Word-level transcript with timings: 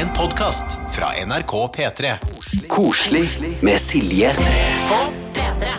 En 0.00 0.08
podkast 0.16 0.64
fra 0.90 1.06
NRK 1.26 1.52
P3. 1.76 2.12
Koselig 2.68 3.58
med 3.62 3.80
Silje. 3.80 4.34
På 4.88 4.94
P3. 5.34 5.72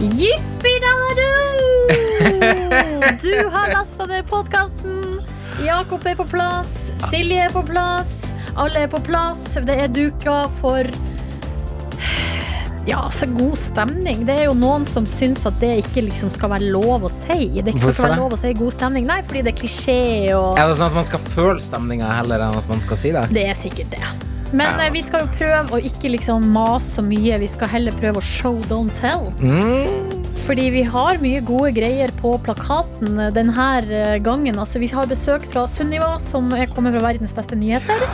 Jippi-dallerud! 0.00 1.90
Du 3.22 3.48
har 3.52 3.68
lasta 3.72 4.06
ned 4.06 4.28
podkasten. 4.30 5.20
Jakob 5.66 6.06
er 6.06 6.14
på 6.14 6.24
plass. 6.24 6.72
Silje 7.10 7.44
er 7.44 7.52
på 7.52 7.62
plass. 7.68 8.08
Alle 8.56 8.86
er 8.86 8.88
på 8.88 9.00
plass. 9.04 9.44
Det 9.60 9.76
er 9.76 9.92
duka 9.92 10.48
for 10.62 10.88
ja, 12.88 13.10
så 13.12 13.26
god 13.26 13.58
stemning. 13.60 14.22
Det 14.24 14.34
er 14.38 14.46
jo 14.48 14.54
noen 14.56 14.86
som 14.88 15.06
syns 15.08 15.44
at 15.48 15.58
det 15.60 15.74
ikke 15.82 16.06
liksom 16.06 16.30
skal 16.32 16.54
være 16.54 16.70
lov 16.72 17.04
å 17.04 17.10
si. 17.12 17.60
Det 17.60 17.74
ikke 17.74 17.92
skal 17.92 18.06
være 18.06 18.14
det? 18.14 18.20
lov 18.22 18.36
å 18.36 18.40
si 18.40 18.52
god 18.56 18.76
stemning. 18.78 19.08
Nei, 19.10 19.18
fordi 19.28 19.44
det 19.44 19.52
er 19.52 19.58
klisjé 19.58 20.00
og 20.38 20.56
Er 20.56 20.70
det 20.70 20.78
sånn 20.80 20.88
at 20.88 20.96
man 20.96 21.08
skal 21.08 21.22
føle 21.26 21.60
stemninga 21.64 22.08
heller 22.16 22.46
enn 22.46 22.58
at 22.62 22.70
man 22.70 22.80
skal 22.84 23.00
si 23.00 23.12
det? 23.12 23.26
Det 23.34 23.44
er 23.50 23.60
sikkert 23.60 23.92
det. 23.92 24.12
Men 24.56 24.80
eh, 24.80 24.88
vi 24.94 25.02
skal 25.04 25.26
jo 25.26 25.32
prøve 25.36 25.76
å 25.76 25.82
ikke 25.90 26.14
liksom 26.14 26.48
mase 26.54 26.94
så 26.96 27.04
mye. 27.04 27.40
Vi 27.42 27.50
skal 27.52 27.72
heller 27.74 27.96
prøve 28.00 28.22
å 28.22 28.24
show, 28.24 28.56
don't 28.70 28.94
tell. 28.96 29.28
Mm. 29.44 30.24
Fordi 30.46 30.70
vi 30.72 30.84
har 30.88 31.20
mye 31.20 31.42
gode 31.44 31.74
greier 31.76 32.12
på 32.22 32.32
plakaten 32.46 33.20
denne 33.36 34.18
gangen. 34.24 34.56
Altså, 34.56 34.80
vi 34.80 34.88
har 34.88 35.10
besøk 35.10 35.44
fra 35.52 35.66
Sunniva, 35.68 36.14
som 36.24 36.48
er 36.56 36.72
kommet 36.72 36.96
fra 36.96 37.04
Verdens 37.10 37.36
beste 37.36 37.58
nyheter. 37.58 38.06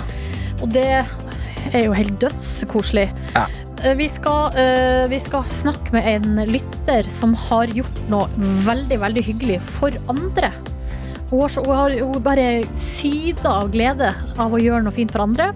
Og 0.64 0.72
det 0.74 0.88
er 0.98 1.84
jo 1.86 1.94
helt 1.94 2.18
dødskoselig. 2.24 3.12
Ja. 3.36 3.46
Eh, 3.84 3.94
Vi 3.94 4.08
skal, 4.08 4.56
eh, 4.56 5.06
vi 5.08 5.20
skal 5.20 5.44
snakke 5.44 5.92
med 5.92 6.06
en 6.06 6.46
lytter 6.48 7.02
som 7.10 7.34
har 7.34 7.66
gjort 7.66 8.00
noe 8.08 8.28
veldig, 8.64 8.98
veldig 9.00 9.24
hyggelig 9.24 9.60
for 9.60 9.92
andre. 10.08 10.50
Hun 11.30 11.40
har, 11.40 11.50
hun 11.56 11.74
har 11.76 11.90
hun 12.00 12.22
bare 12.22 12.46
syda 12.78 13.50
av 13.60 13.72
glede 13.74 14.12
av 14.38 14.52
å 14.54 14.60
gjøre 14.60 14.84
noe 14.84 14.94
fint 14.94 15.12
for 15.12 15.24
andre. 15.24 15.50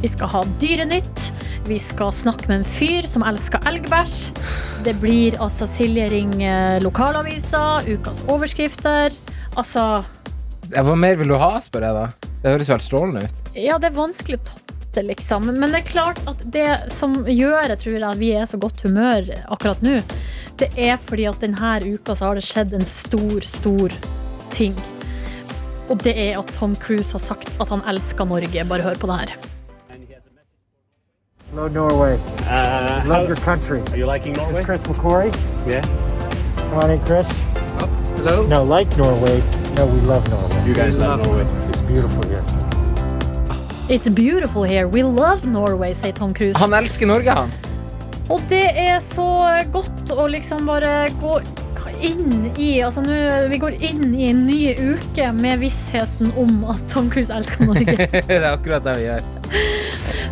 Vi 0.00 0.08
skal 0.08 0.28
ha 0.32 0.44
Dyrenytt. 0.58 1.26
Vi 1.68 1.76
skal 1.78 2.10
snakke 2.10 2.48
med 2.48 2.60
en 2.60 2.64
fyr 2.64 3.06
som 3.06 3.22
elsker 3.22 3.60
elgbæsj. 3.68 4.32
Det 4.82 4.94
blir 4.98 5.36
altså 5.38 5.68
Silje 5.68 6.08
Ring 6.10 6.32
eh, 6.42 6.80
lokalavisa, 6.80 7.82
ukas 7.86 8.22
overskrifter. 8.26 9.12
Altså 9.60 10.02
Hva 10.70 10.96
mer 10.96 11.16
vil 11.20 11.28
du 11.28 11.36
ha, 11.38 11.58
spør 11.60 11.84
jeg 11.86 11.98
da? 11.98 12.08
Det 12.40 12.54
høres 12.54 12.68
jo 12.70 12.74
helt 12.74 12.86
strålende 12.86 13.24
ut. 13.26 13.54
Ja, 13.58 13.76
det 13.78 13.90
er 13.90 13.98
vanskelig 13.98 14.40
å 14.40 14.44
toppe 14.48 14.69
det, 14.94 15.02
liksom. 15.08 15.46
Men 15.46 15.72
det 15.74 15.82
er 15.82 15.88
klart 15.90 16.20
at 16.30 16.40
det 16.52 16.68
som 16.96 17.14
gjør 17.26 17.68
jeg 17.72 17.78
tror 17.84 18.06
at 18.10 18.18
vi 18.20 18.32
er 18.36 18.46
så 18.50 18.58
godt 18.60 18.82
humør 18.86 19.28
akkurat 19.52 19.82
nå, 19.84 19.98
det 20.60 20.70
er 20.76 20.96
fordi 21.00 21.26
at 21.30 21.40
denne 21.40 21.76
uka 21.94 22.16
så 22.16 22.30
har 22.30 22.38
det 22.40 22.44
skjedd 22.46 22.74
en 22.76 22.86
stor, 22.88 23.40
stor 23.46 23.94
ting. 24.54 24.74
Og 25.90 25.98
det 26.04 26.12
er 26.14 26.38
at 26.38 26.50
Tom 26.58 26.74
Cruise 26.78 27.10
har 27.16 27.22
sagt 27.22 27.48
at 27.60 27.68
han 27.72 27.82
elsker 27.90 28.28
Norge. 28.28 28.64
Bare 28.70 28.84
hør 28.84 28.98
på 29.00 29.08
det 29.10 29.20
her. 29.24 29.36
Hello, 31.50 31.66
Norway. 31.66 32.14
Uh, 32.46 33.02
Love 33.08 33.26
your 33.26 33.36
country. 33.36 33.80
are 33.90 33.96
you 33.96 34.06
liking 34.06 34.34
This 34.34 34.44
Norway? 34.44 34.60
is 34.60 34.64
Chris 34.66 34.82
McCory. 34.82 35.30
Yeah. 35.66 35.82
Come 36.70 36.78
on 36.84 36.90
in, 36.92 37.00
Chris. 37.06 37.26
Hello? 38.22 38.46
No, 38.46 38.62
like 38.62 38.86
Norway. 38.96 39.40
No, 39.74 39.86
we 39.86 39.98
love 40.06 40.22
Norway. 40.30 40.68
You 40.68 40.74
guys 40.74 40.96
love 40.96 41.26
Norway. 41.26 41.44
It's 41.70 41.80
beautiful 41.80 42.22
here. 42.28 42.44
It's 43.90 44.08
beautiful 44.08 44.62
here. 44.62 44.86
We 44.86 45.02
love 45.02 45.44
Norway, 45.44 45.94
sier 45.94 46.12
Tom 46.12 46.32
Cruise. 46.32 46.54
Han 46.62 46.74
elsker 46.78 47.08
Norge, 47.10 47.34
han. 47.34 47.50
Og 48.30 48.38
det 48.46 48.68
er 48.78 49.00
så 49.16 49.26
godt 49.74 50.12
å 50.14 50.28
liksom 50.30 50.62
bare 50.68 51.08
gå 51.18 51.40
inn 52.06 52.46
i 52.54 52.68
Altså 52.86 53.02
nå 53.02 53.16
Vi 53.50 53.58
går 53.58 53.74
inn 53.82 54.12
i 54.14 54.28
en 54.28 54.44
ny 54.46 54.60
uke 54.78 55.32
med 55.34 55.58
vissheten 55.64 56.30
om 56.38 56.62
at 56.70 56.84
Tom 56.92 57.10
Cruise 57.10 57.34
elsker 57.34 57.66
Norge. 57.66 57.96
det 58.30 58.38
er 58.38 58.46
akkurat 58.52 58.86
det 58.86 58.94
vi 59.00 59.08
gjør. 59.08 59.26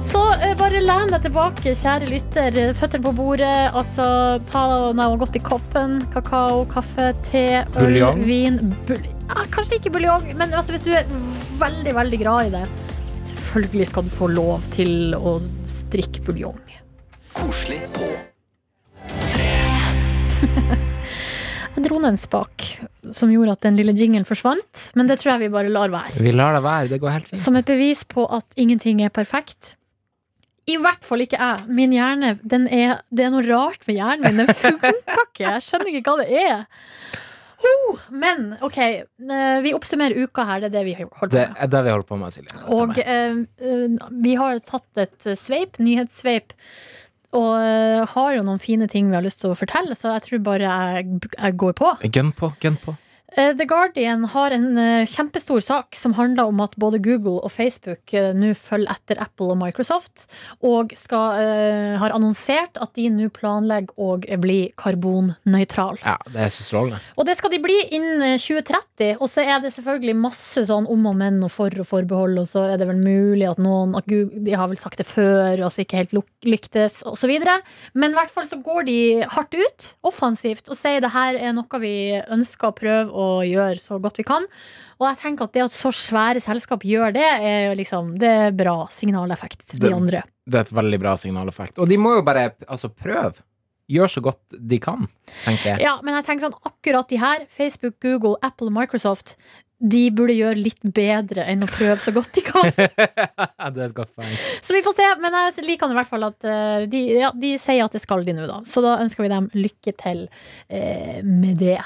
Så 0.07 0.23
eh, 0.39 0.55
bare 0.63 0.79
len 0.85 1.11
deg 1.11 1.27
tilbake, 1.27 1.75
kjære 1.83 2.15
lytter. 2.15 2.63
Føttene 2.79 3.09
på 3.11 3.17
bordet. 3.19 3.73
Altså, 3.75 4.07
ta 4.55 4.67
noe 4.95 5.19
godt 5.19 5.35
i 5.35 5.43
koppen. 5.43 5.99
Kakao, 6.15 6.63
kaffe, 6.71 7.11
te, 7.27 7.49
øl, 7.65 7.81
Buljong? 7.83 8.23
vin. 8.23 8.63
Bul 8.87 9.03
ja, 9.29 9.43
kanskje 9.53 9.77
ikke 9.77 9.91
buljong, 9.99 10.23
men 10.39 10.55
altså, 10.57 10.73
hvis 10.73 10.87
du 10.87 10.95
er 10.97 11.11
veldig, 11.61 11.93
veldig 11.99 12.21
glad 12.23 12.47
i 12.47 12.53
det, 12.55 12.63
selvfølgelig 13.49 13.89
skal 13.89 14.05
du 14.05 14.13
få 14.13 14.27
lov 14.29 14.65
til 14.75 15.15
å 15.17 15.39
strikke 15.69 16.21
buljong. 16.27 16.59
Koselig 17.37 17.81
på 17.95 18.09
Jeg 21.79 21.85
dro 21.87 22.01
ned 22.03 22.11
en 22.11 22.19
spak 22.19 22.65
som 23.15 23.31
gjorde 23.31 23.55
at 23.55 23.63
den 23.63 23.77
lille 23.79 23.95
jinglen 23.95 24.27
forsvant, 24.27 24.89
men 24.99 25.07
det 25.09 25.21
tror 25.21 25.37
jeg 25.37 25.45
vi 25.47 25.51
bare 25.55 25.71
lar 25.71 25.93
være. 25.93 26.19
Vi 26.21 26.33
lar 26.35 26.57
det 26.59 26.63
være. 26.65 26.89
Det 26.91 26.99
går 27.01 27.15
helt 27.15 27.29
fint. 27.31 27.41
Som 27.41 27.57
et 27.57 27.69
bevis 27.69 28.03
på 28.03 28.25
at 28.35 28.59
ingenting 28.59 29.01
er 29.07 29.13
perfekt. 29.15 29.77
I 30.69 30.75
hvert 30.83 31.07
fall 31.07 31.23
ikke 31.25 31.39
jeg. 31.39 31.69
Min 31.71 31.95
hjerne, 31.95 32.35
den 32.43 32.67
er, 32.67 32.99
det 33.15 33.29
er 33.29 33.33
noe 33.33 33.47
rart 33.47 33.87
med 33.87 34.01
hjernen 34.01 34.27
min. 34.27 34.43
Den 34.43 34.59
funker 34.59 34.99
ikke. 35.23 35.47
Jeg 35.47 35.65
skjønner 35.69 35.93
ikke 35.95 36.03
hva 36.11 36.17
det 36.25 36.43
er. 36.43 36.67
Oh, 37.59 37.99
men 38.15 38.53
OK, 38.63 38.77
eh, 38.79 39.57
vi 39.65 39.73
oppsummerer 39.75 40.15
uka 40.29 40.45
her. 40.47 40.61
Det 40.63 40.69
er 40.71 40.77
det 40.77 40.85
vi 40.87 40.95
holder 40.95 41.11
på 41.19 41.29
Det 41.33 41.49
med. 41.49 41.57
er 41.65 41.73
det 41.73 41.81
vi 41.85 41.91
holder 41.91 42.07
på 42.07 42.19
med, 42.21 42.37
Silje. 42.37 42.61
Og 42.77 42.99
eh, 43.03 43.41
eh, 43.59 43.99
vi 44.23 44.35
har 44.39 44.61
tatt 44.63 45.03
et 45.03 45.29
sveip, 45.41 45.81
nyhetssveip, 45.83 46.55
og 47.35 47.51
eh, 47.59 48.05
har 48.15 48.31
jo 48.37 48.45
noen 48.47 48.63
fine 48.63 48.87
ting 48.89 49.11
vi 49.11 49.19
har 49.19 49.27
lyst 49.27 49.43
til 49.43 49.51
å 49.53 49.59
fortelle, 49.59 49.97
så 49.99 50.15
jeg 50.15 50.27
tror 50.29 50.45
bare 50.47 50.71
jeg, 50.71 51.19
jeg 51.35 51.59
går 51.65 51.75
på. 51.83 51.91
Gønn 52.15 52.31
på, 52.39 52.53
gønn 52.63 52.79
på. 52.85 52.95
Eh, 53.37 53.57
The 53.57 53.65
Guardian 53.65 54.25
har 54.25 54.55
en 54.57 54.79
eh, 54.79 55.07
kjempestor 55.07 55.61
sak 55.61 55.97
som 55.97 56.15
handler 56.17 56.49
om 56.49 56.63
at 56.65 56.77
både 56.81 57.01
Google 57.05 57.43
og 57.45 57.53
Facebook 57.53 58.15
eh, 58.17 58.31
nå 58.33 58.55
følger 58.57 58.89
etter 58.95 59.21
Apple 59.21 59.51
og 59.53 59.59
Microsoft, 59.61 60.25
og 60.65 60.95
skal, 60.97 61.37
uh, 61.37 61.97
har 62.01 62.15
annonsert 62.15 62.79
at 62.81 62.95
de 62.97 63.09
nå 63.13 63.29
planlegger 63.35 63.93
å 64.01 64.17
bli 64.41 64.71
karbonnøytral. 64.81 66.01
Ja, 66.01 66.17
det 66.33 66.47
er 66.47 66.53
så 66.53 66.65
strålende. 66.65 67.01
Og 67.21 67.29
det 67.29 67.37
skal 67.39 67.53
de 67.53 67.61
bli 67.63 67.77
innen 67.99 68.25
eh, 68.25 68.41
2030. 68.41 69.19
Og 69.21 69.29
så 69.31 69.45
er 69.45 69.61
det 69.63 69.75
selvfølgelig 69.77 70.17
masse 70.19 70.65
sånn 70.69 70.89
om 70.91 71.07
og 71.11 71.19
men 71.19 71.43
og 71.45 71.53
for 71.53 71.75
og 71.79 71.89
forbehold, 71.89 72.41
og 72.41 72.49
så 72.49 72.65
er 72.73 72.81
det 72.81 72.89
vel 72.89 73.03
mulig 73.03 73.47
at 73.51 73.61
noen 73.63 73.95
at 73.99 74.09
Google, 74.09 74.43
De 74.47 74.57
har 74.57 74.71
vel 74.71 74.81
sagt 74.81 75.03
det 75.03 75.07
før, 75.09 75.61
og 75.67 75.73
så 75.75 75.85
ikke 75.85 76.01
helt 76.01 76.17
lyktes, 76.49 77.03
osv. 77.07 77.35
Men 77.93 78.15
i 78.15 78.19
hvert 78.19 78.33
fall 78.33 78.49
så 78.49 78.61
går 78.65 78.89
de 78.89 78.99
hardt 79.37 79.55
ut, 79.59 79.93
offensivt, 80.09 80.73
og 80.73 80.79
sier 80.79 81.05
det 81.05 81.13
her 81.13 81.37
er 81.37 81.55
noe 81.57 81.83
vi 81.83 81.95
ønsker 82.25 82.71
å 82.73 82.77
prøve 82.77 83.18
å 83.19 83.27
gjøre 83.47 83.83
så 83.83 83.99
godt 84.03 84.21
vi 84.21 84.27
kan. 84.29 84.47
Og 84.99 85.07
jeg 85.11 85.21
tenker 85.23 85.47
at 85.49 85.55
det 85.57 85.65
at 85.67 85.75
så 85.75 85.91
svære 85.95 86.43
selskap 86.43 86.87
gjør 86.87 87.13
det, 87.15 87.27
er 87.51 87.75
liksom 87.79 88.17
Det 88.19 88.31
er 88.47 88.57
bra 88.57 88.81
signaleffekt 88.95 89.67
til 89.67 89.79
de 89.81 89.87
Det- 89.89 89.95
andre. 89.97 90.23
Det 90.49 90.55
er 90.55 90.67
et 90.67 90.75
veldig 90.79 91.01
bra 91.03 91.15
signaleffekt. 91.21 91.79
Og 91.79 91.89
de 91.89 91.97
må 92.01 92.17
jo 92.17 92.23
bare 92.23 92.53
altså, 92.69 92.89
prøve. 92.89 93.43
Gjør 93.89 94.11
så 94.13 94.21
godt 94.21 94.41
de 94.69 94.79
kan, 94.79 95.07
tenker 95.47 95.65
jeg. 95.77 95.81
Ja, 95.81 95.95
men 96.05 96.15
jeg 96.15 96.27
tenker 96.27 96.49
sånn 96.49 96.59
akkurat 96.69 97.09
de 97.09 97.17
her, 97.17 97.47
Facebook, 97.49 97.95
Google, 98.01 98.37
Apple 98.43 98.69
og 98.69 98.75
Microsoft, 98.77 99.37
de 99.79 100.09
burde 100.11 100.35
gjøre 100.35 100.59
litt 100.59 100.81
bedre 100.83 101.45
enn 101.47 101.63
å 101.63 101.69
prøve 101.71 102.01
så 102.03 102.11
godt 102.15 102.33
de 102.35 102.43
kan. 102.43 102.67
det 102.75 103.83
er 103.83 103.85
et 103.85 103.95
godt 103.95 104.11
poeng. 104.19 104.33
Så 104.65 104.75
vi 104.75 104.83
får 104.83 104.97
se, 104.99 105.07
men 105.23 105.37
jeg 105.39 105.67
liker 105.69 105.93
i 105.95 105.99
hvert 105.99 106.11
fall 106.11 106.27
at 106.27 106.47
eh, 106.51 106.87
de, 106.91 107.03
ja, 107.21 107.31
de 107.31 107.53
sier 107.63 107.85
at 107.85 107.95
det 107.95 108.03
skal 108.03 108.27
de 108.27 108.35
nå, 108.35 108.49
da. 108.51 108.59
Så 108.67 108.83
da 108.83 108.97
ønsker 108.99 109.25
vi 109.25 109.31
dem 109.31 109.47
lykke 109.55 109.95
til 110.03 110.25
eh, 110.67 111.21
med 111.23 111.63
det. 111.63 111.79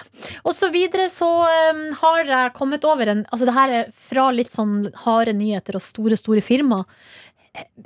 Og 0.47 0.57
så 0.57 0.71
videre 0.73 1.11
så 1.13 1.29
um, 1.45 1.83
har 2.01 2.25
jeg 2.25 2.55
kommet 2.57 2.87
over 2.89 3.13
en 3.13 3.21
Altså 3.33 3.47
det 3.49 3.55
her 3.57 3.73
er 3.77 3.91
fra 3.95 4.25
litt 4.35 4.51
sånn 4.53 4.89
harde 5.05 5.35
nyheter 5.37 5.77
og 5.77 5.85
store, 5.85 6.17
store 6.21 6.43
firma. 6.45 6.83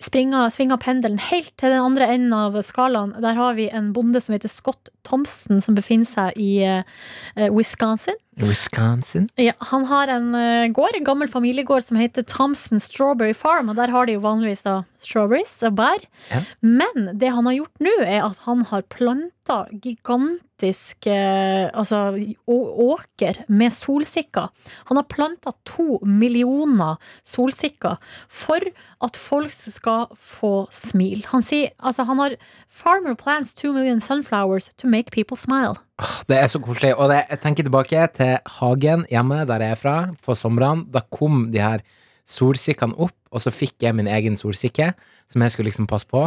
Springer, 0.02 0.46
svinger 0.54 0.78
pendelen 0.78 1.18
helt 1.18 1.50
til 1.58 1.74
den 1.74 1.82
andre 1.82 2.06
enden 2.14 2.34
av 2.36 2.54
skalaen. 2.62 3.16
Der 3.22 3.34
har 3.38 3.56
vi 3.58 3.66
en 3.74 3.90
bonde 3.94 4.22
som 4.22 4.36
heter 4.36 4.50
Scott 4.50 4.92
Thompson, 5.06 5.58
som 5.62 5.74
befinner 5.74 6.06
seg 6.06 6.38
i 6.38 6.52
eh, 6.62 7.50
Wisconsin. 7.50 8.18
Wisconsin. 8.36 9.30
Ja, 9.41 9.54
han 9.70 9.86
har 9.88 10.10
en 10.12 10.34
eh, 10.36 10.69
gård, 10.76 10.97
en 10.98 11.06
gammel 11.06 11.28
familiegård 11.28 11.86
som 11.86 11.97
heter 11.97 12.24
Thompson 12.28 12.80
Strawberry 12.80 13.34
Farm. 13.34 13.70
Og 13.72 13.78
der 13.78 13.92
har 13.92 14.06
de 14.06 14.16
jo 14.18 14.24
vanligvis 14.24 14.66
da 14.66 14.83
strawberries 15.00 15.54
og 15.65 15.78
bær. 15.78 16.04
Ja. 16.28 16.42
Men 16.60 17.16
det 17.16 17.33
han 17.33 17.48
har 17.48 17.56
gjort 17.56 17.86
nå, 17.86 17.94
er 18.04 18.27
at 18.27 18.42
han 18.44 18.66
har 18.68 18.84
planta 18.92 19.62
gigantisk 19.72 21.09
eh, 21.09 21.71
altså, 21.72 22.12
åker 22.44 23.41
med 23.48 23.72
solsikker. 23.72 24.53
Han 24.91 25.00
har 25.00 25.09
planta 25.09 25.54
to 25.65 26.03
millioner 26.04 27.00
solsikker 27.24 27.97
for 28.28 28.68
at 29.00 29.16
folk 29.16 29.53
skal 29.56 30.12
få 30.21 30.66
smil. 30.74 31.24
Han 31.33 31.44
sier 31.44 31.72
altså 31.80 32.04
han 32.09 32.21
har 32.21 32.36
Farmer 32.68 33.16
plants 33.16 33.54
two 33.56 33.72
million 33.72 34.00
sunflowers 34.00 34.68
to 34.77 34.88
make 34.88 35.10
people 35.10 35.41
smile. 35.41 35.80
Det 36.28 36.37
er 36.37 36.48
så 36.53 36.60
koselig. 36.60 36.93
Og 37.01 37.09
det, 37.09 37.22
jeg 37.31 37.41
tenker 37.41 37.65
tilbake 37.66 38.03
til 38.16 38.34
hagen 38.59 39.07
hjemme 39.09 39.45
der 39.48 39.65
jeg 39.65 39.77
er 39.77 39.81
fra, 39.81 39.95
på 40.25 40.37
somrene. 40.37 40.84
Da 40.93 41.01
kom 41.13 41.47
de 41.54 41.63
her 41.63 41.84
solsikkene 42.28 42.97
opp, 43.01 43.16
og 43.31 43.41
så 43.41 43.53
fikk 43.54 43.87
jeg 43.87 43.97
min 43.97 44.10
egen 44.10 44.37
solsikke, 44.37 44.91
som 45.33 45.45
jeg 45.45 45.54
skulle 45.54 45.71
liksom 45.71 45.89
passe 45.89 46.09
på. 46.10 46.27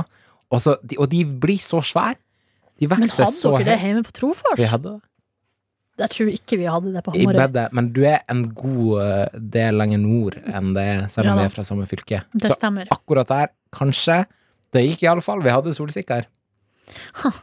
Og, 0.50 0.62
så, 0.64 0.78
de, 0.82 0.98
og 0.98 1.12
de 1.12 1.22
blir 1.26 1.62
så 1.62 1.84
svære. 1.86 2.18
De 2.80 2.88
Men 2.88 3.06
hadde 3.12 3.28
dere 3.44 3.68
det 3.68 3.78
hjemme 3.84 4.06
på 4.08 4.16
Trofors? 4.16 4.58
Vi 4.58 4.68
hadde 4.72 4.96
det. 4.96 5.06
Jeg 6.00 6.14
tror 6.14 6.30
ikke 6.32 6.58
vi 6.62 6.68
hadde 6.72 6.94
det 6.96 7.02
på 7.04 7.12
Hamarøy. 7.12 7.58
men 7.76 7.90
du 7.92 8.06
er 8.08 8.22
en 8.32 8.46
god 8.56 9.02
eh, 9.04 9.40
del 9.56 9.76
lenger 9.76 10.00
nord 10.00 10.38
enn 10.48 10.72
det, 10.78 10.88
selv 11.12 11.28
om 11.28 11.34
da. 11.36 11.42
vi 11.42 11.50
er 11.50 11.52
fra 11.52 11.66
samme 11.68 11.88
fylke. 11.92 12.22
Det 12.32 12.54
Så 12.54 12.56
stemmer. 12.56 12.88
akkurat 12.96 13.28
der, 13.28 13.52
kanskje. 13.76 14.22
Det 14.72 14.86
gikk 14.86 15.04
i 15.04 15.10
alle 15.12 15.26
fall. 15.26 15.44
Vi 15.44 15.52
hadde 15.52 15.76
solsikker. 15.76 16.24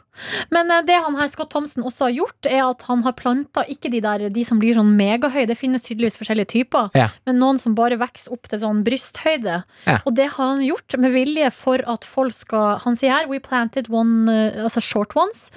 Men 0.54 0.70
eh, 0.72 0.82
det 0.88 0.96
han 1.04 1.16
her 1.18 1.28
Scott 1.28 1.50
Thomsen 1.52 1.84
også 1.86 2.06
har 2.08 2.14
gjort, 2.16 2.48
er 2.48 2.62
at 2.64 2.82
han 2.88 3.02
har 3.04 3.12
planta 3.18 3.64
ikke 3.72 3.90
de 3.92 4.00
der 4.04 4.26
De 4.32 4.44
som 4.48 4.58
blir 4.62 4.74
sånn 4.76 4.94
megahøye, 4.96 5.46
det 5.50 5.58
finnes 5.60 5.84
tydeligvis 5.84 6.16
forskjellige 6.20 6.50
typer, 6.54 6.90
Ja. 6.96 7.08
men 7.28 7.38
noen 7.42 7.58
som 7.60 7.74
bare 7.76 7.98
vokser 8.00 8.32
opp 8.32 8.48
til 8.48 8.62
sånn 8.62 8.82
brysthøyde. 8.86 9.62
Ja. 9.86 9.98
Og 10.06 10.14
det 10.16 10.30
har 10.36 10.54
han 10.54 10.64
gjort 10.64 10.96
med 10.98 11.12
vilje 11.12 11.50
for 11.52 11.82
at 11.86 12.04
folk 12.08 12.32
skal 12.36 12.78
Han 12.86 12.96
sier 12.96 13.12
her 13.12 13.28
We 13.28 13.38
planted 13.40 13.90
one, 13.92 14.28
eh, 14.30 14.62
altså 14.62 14.80
short 14.82 15.14
ones. 15.16 15.50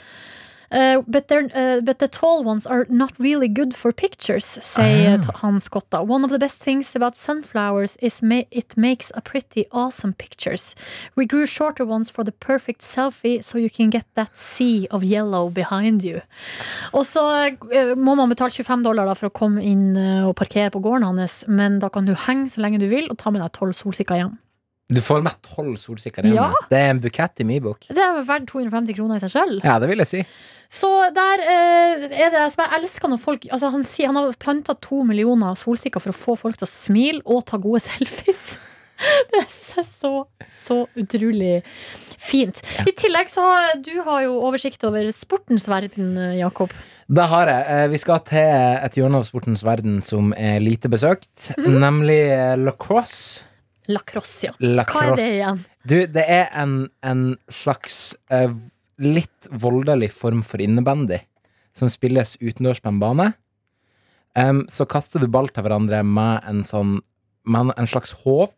Uh, 0.71 1.01
but, 1.07 1.31
uh, 1.31 1.81
but 1.81 1.98
the 2.00 2.07
tall 2.07 2.44
ones 2.44 2.68
are 2.68 2.86
not 2.89 3.12
really 3.19 3.48
good 3.48 3.74
for 3.75 3.92
pictures, 3.92 4.45
sier 4.62 5.16
Ah. 5.16 5.18
t- 5.18 5.30
han 5.42 5.60
Scott. 5.60 5.86
One 6.07 6.24
of 6.24 6.30
the 6.30 6.38
best 6.38 6.62
things 6.63 6.95
about 6.95 7.16
sunflowers 7.16 7.98
is 8.01 8.21
ma 8.21 8.44
it 8.51 8.77
makes 8.77 9.12
a 9.16 9.21
pretty 9.21 9.66
awesome 9.71 10.13
pictures. 10.13 10.75
We 11.16 11.25
grew 11.25 11.45
shorter 11.48 11.86
ones 11.86 12.12
for 12.12 12.24
the 12.24 12.31
perfect 12.31 12.81
selfie, 12.83 13.42
so 13.44 13.57
you 13.57 13.69
can 13.69 13.89
get 13.89 14.06
that 14.16 14.38
sea 14.38 14.88
of 14.92 15.04
yellow 15.04 15.50
behind 15.50 16.04
you. 16.04 16.21
Og 16.94 17.06
så 17.06 17.24
uh, 17.50 17.95
må 17.95 18.16
man 18.16 18.30
betale 18.30 18.51
25 18.51 18.83
dollar 18.83 19.06
da, 19.06 19.13
for 19.16 19.30
å 19.30 19.33
komme 19.33 19.62
inn 19.63 19.95
eh, 19.98 20.27
og 20.27 20.36
parkere 20.36 20.69
på 20.69 20.81
gården 20.81 21.04
hans, 21.04 21.44
men 21.48 21.80
da 21.80 21.89
kan 21.89 22.06
du 22.06 22.13
henge 22.13 22.45
så 22.50 22.62
lenge 22.62 22.80
du 22.80 22.88
vil, 22.88 23.07
og 23.10 23.18
ta 23.18 23.31
med 23.31 23.42
deg 23.42 23.51
tolv 23.57 23.74
solsikker 23.74 24.16
hjem. 24.21 24.38
Du 24.89 25.01
får 25.06 25.21
med 25.21 25.36
tolv 25.45 25.75
solsikker 25.77 26.25
hjemme. 26.25 26.36
Ja. 26.36 26.68
Det 26.69 26.77
er 26.80 26.89
en 26.95 27.00
bukett 27.03 27.41
i 27.44 27.45
min 27.45 27.62
bok. 27.62 27.86
Det 27.89 28.01
er 28.01 28.24
verdt 28.25 28.47
250 28.50 28.95
kroner 28.97 29.19
i 29.19 29.21
seg 29.21 29.36
sjøl. 29.36 29.59
Ja, 29.63 29.75
det 29.80 29.89
vil 29.91 30.01
jeg 30.01 30.09
si. 30.09 30.24
Så 30.69 30.89
der 31.13 31.41
eh, 31.45 32.07
er 32.25 32.33
det 32.33 32.47
som 32.53 32.63
jeg 32.65 32.74
elsker 32.80 33.09
når 33.09 33.21
folk 33.21 33.45
altså 33.53 33.69
han, 33.74 33.83
sier, 33.86 34.09
han 34.12 34.18
har 34.19 34.33
planta 34.41 34.75
to 34.86 35.03
millioner 35.06 35.56
solsikker 35.57 36.01
for 36.03 36.13
å 36.13 36.18
få 36.18 36.36
folk 36.41 36.57
til 36.62 36.68
å 36.68 36.69
smile 36.74 37.21
og 37.25 37.45
ta 37.50 37.57
gode 37.62 37.81
selfies. 37.86 38.57
Det 39.31 39.45
synes 39.47 39.69
jeg 39.77 39.80
er 39.86 39.91
så, 39.95 40.09
så 40.65 40.75
utrolig 41.00 41.51
fint. 42.19 42.57
I 42.83 42.92
tillegg 43.00 43.30
så 43.31 43.45
har 43.45 43.77
du 43.85 43.94
har 44.03 44.25
jo 44.25 44.33
oversikt 44.44 44.83
over 44.89 45.07
sportens 45.15 45.69
verden, 45.71 46.18
Jakob. 46.35 46.74
Det 47.09 47.25
har 47.31 47.47
jeg. 47.50 47.63
Eh, 47.77 47.85
Vi 47.94 48.01
skal 48.01 48.19
til 48.27 48.50
et 48.89 48.97
hjørne 49.00 49.21
av 49.21 49.30
sportens 49.30 49.63
verden 49.65 50.01
som 50.06 50.33
er 50.35 50.59
lite 50.59 50.92
besøkt, 50.92 51.53
Mhm. 51.57 51.77
nemlig 51.80 52.19
eh, 52.35 52.57
lacrosse. 52.59 53.45
Lacrosse, 53.89 54.47
ja. 54.50 54.53
Lacrosse. 54.62 55.06
Hva 55.07 55.15
er 55.15 55.19
det 55.19 55.27
igjen? 55.36 55.59
Du, 55.89 55.95
det 56.13 56.25
er 56.30 56.47
en, 56.62 56.75
en 57.06 57.24
slags 57.50 58.13
uh, 58.33 58.53
litt 59.01 59.50
voldelig 59.51 60.12
form 60.13 60.44
for 60.45 60.62
innebandy 60.62 61.19
som 61.77 61.89
spilles 61.91 62.36
utendørs 62.41 62.81
på 62.83 62.91
en 62.91 63.00
bane. 63.01 63.27
Um, 64.38 64.63
så 64.69 64.86
kaster 64.89 65.21
du 65.24 65.27
ball 65.31 65.50
til 65.53 65.65
hverandre 65.65 66.01
med 66.06 66.45
en 66.50 66.62
sånn 66.68 67.00
med 67.50 67.74
en 67.80 67.89
slags 67.89 68.13
håv, 68.25 68.51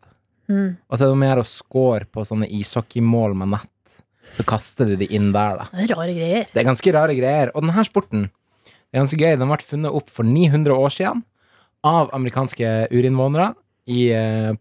Mm. 0.50 0.72
og 0.90 0.98
så 0.98 1.06
er 1.06 1.12
det 1.12 1.20
mer 1.22 1.38
å 1.38 1.44
score 1.46 2.04
på 2.10 2.24
sånne 2.26 2.48
ishockeymål 2.50 3.32
med 3.38 3.52
nett. 3.54 3.92
Så 4.34 4.42
kaster 4.44 4.88
du 4.90 4.96
de 4.98 5.06
inn 5.14 5.30
der, 5.32 5.60
da. 5.60 5.66
Det 5.70 5.84
er 5.86 5.92
rare 5.94 6.14
greier. 6.16 6.48
Det 6.50 6.60
er 6.60 6.66
ganske 6.66 6.92
rare 6.92 7.14
greier. 7.16 7.52
Og 7.54 7.62
denne 7.64 7.84
sporten 7.86 8.24
det 8.66 8.98
er 8.98 9.04
ganske 9.04 9.20
gøy. 9.22 9.36
Den 9.38 9.48
ble 9.48 9.58
funnet 9.64 9.94
opp 9.96 10.10
for 10.12 10.26
900 10.28 10.74
år 10.74 10.92
siden 10.92 11.22
av 11.86 12.10
amerikanske 12.12 12.72
urinnvånere 12.90 13.52
i, 13.86 14.10
eh, 14.12 14.52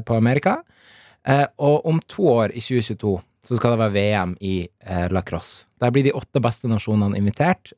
på 0.00 0.14
eh, 0.14 0.16
Amerika. 0.16 0.62
Eh, 1.24 1.46
og 1.58 1.86
om 1.86 2.00
to 2.06 2.28
år, 2.28 2.54
i 2.54 2.60
2022, 2.60 3.16
så 3.46 3.56
skal 3.56 3.74
det 3.74 3.80
være 3.80 3.94
VM 3.96 4.36
i 4.40 4.54
lacrosse. 5.10 5.64
Der 5.80 5.90
blir 5.90 6.04
de 6.04 6.12
åtte 6.12 6.42
beste 6.44 6.68
nasjonene 6.68 7.16
invitert 7.16 7.72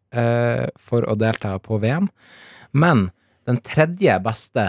for 0.76 1.06
å 1.06 1.14
delta 1.16 1.54
på 1.62 1.78
VM. 1.80 2.08
Men 2.74 3.04
den 3.46 3.60
tredje 3.62 4.16
beste 4.20 4.64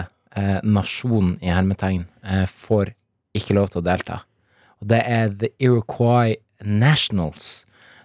nasjonen 0.62 1.34
i 1.42 1.50
hermetegn 1.50 2.06
får 2.46 2.94
ikke 3.34 3.58
lov 3.58 3.74
til 3.74 3.82
å 3.82 3.86
delta. 3.90 4.20
Og 4.80 4.88
det 4.94 5.02
er 5.02 5.34
The 5.34 5.50
Iroquois 5.66 6.38
Nationals 6.62 7.64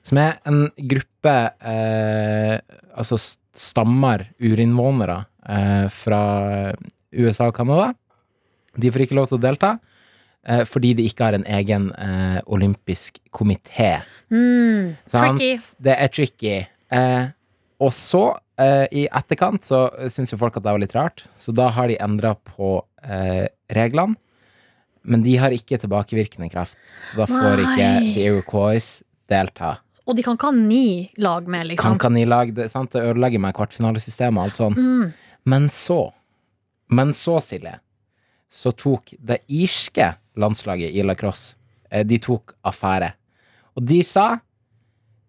som 0.09 0.19
er 0.21 0.39
en 0.49 0.63
gruppe 0.89 1.35
eh, 1.59 2.55
altså 2.97 3.19
stammer, 3.19 4.25
urinnvånere, 4.41 5.19
eh, 5.49 5.85
fra 5.93 6.23
USA 7.13 7.49
og 7.49 7.55
Canada. 7.57 7.93
De 8.79 8.91
får 8.91 9.07
ikke 9.07 9.17
lov 9.17 9.29
til 9.31 9.39
å 9.39 9.43
delta 9.43 9.73
eh, 10.47 10.63
fordi 10.69 10.93
de 10.99 11.07
ikke 11.09 11.29
har 11.29 11.37
en 11.37 11.47
egen 11.59 11.89
eh, 11.97 12.39
olympisk 12.47 13.19
komité. 13.35 13.99
Mm, 14.31 14.95
tricky. 15.11 15.51
Det 15.81 15.97
er 15.97 16.13
tricky. 16.13 16.55
Eh, 16.93 17.25
og 17.79 17.93
så, 17.95 18.23
eh, 18.59 18.85
i 18.91 19.05
etterkant, 19.07 19.63
så 19.63 19.87
syns 20.11 20.33
jo 20.33 20.39
folk 20.39 20.57
at 20.59 20.65
det 20.65 20.73
var 20.73 20.81
litt 20.83 20.95
rart, 20.97 21.23
så 21.39 21.55
da 21.55 21.69
har 21.75 21.87
de 21.91 21.99
endra 22.03 22.33
på 22.35 22.79
eh, 23.03 23.47
reglene. 23.75 24.19
Men 25.09 25.23
de 25.23 25.37
har 25.39 25.53
ikke 25.55 25.79
tilbakevirkende 25.79 26.49
kraft, 26.51 26.77
så 27.09 27.21
da 27.21 27.27
får 27.29 27.61
ikke 27.63 27.85
Nei. 27.85 28.09
The 28.17 28.25
Iroquois 28.27 28.89
delta. 29.31 29.77
Og 30.09 30.17
de 30.17 30.25
kan 30.25 30.35
ikke 30.35 30.49
ha 30.49 30.57
ni 30.57 31.09
lag 31.21 31.47
med, 31.47 31.61
Kan 31.61 31.69
liksom. 31.71 31.97
kanilag, 32.01 32.51
det, 32.57 32.67
sant? 32.73 32.91
det 32.91 33.05
ødelegger 33.05 33.41
meg 33.41 33.55
kvartfinalesystemet 33.57 34.41
og 34.41 34.47
alt 34.49 34.59
sånn. 34.59 34.75
Mm. 34.75 35.11
Men 35.49 35.69
så, 35.71 36.01
men 36.89 37.13
så, 37.13 37.37
Silje, 37.43 37.77
så 38.49 38.73
tok 38.73 39.13
det 39.19 39.43
irske 39.47 40.13
landslaget 40.39 40.95
i 40.95 41.05
lacrosse, 41.05 41.55
eh, 41.91 42.05
de 42.05 42.17
tok 42.21 42.55
affære. 42.65 43.13
Og 43.77 43.85
de 43.85 44.01
sa, 44.03 44.39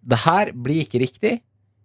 det 0.00 0.22
her 0.24 0.52
blir 0.56 0.84
ikke 0.86 1.02
riktig, 1.02 1.34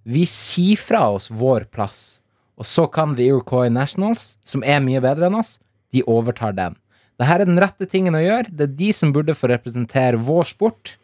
vi 0.06 0.24
sier 0.30 0.80
fra 0.80 1.08
oss 1.16 1.28
vår 1.34 1.68
plass. 1.74 2.22
Og 2.56 2.68
så 2.68 2.86
kan 2.88 3.16
The 3.18 3.28
Iroquois 3.28 3.72
Nationals, 3.74 4.38
som 4.48 4.64
er 4.64 4.80
mye 4.84 5.02
bedre 5.04 5.28
enn 5.28 5.40
oss, 5.42 5.58
de 5.92 6.06
overtar 6.08 6.56
den. 6.56 6.78
Det 7.20 7.28
her 7.28 7.42
er 7.42 7.50
den 7.50 7.60
rette 7.60 7.88
tingen 7.88 8.16
å 8.16 8.24
gjøre. 8.24 8.52
Det 8.52 8.70
er 8.70 8.78
de 8.80 8.92
som 8.96 9.12
burde 9.16 9.36
få 9.36 9.50
representere 9.52 10.20
vår 10.20 10.48
sport, 10.52 10.96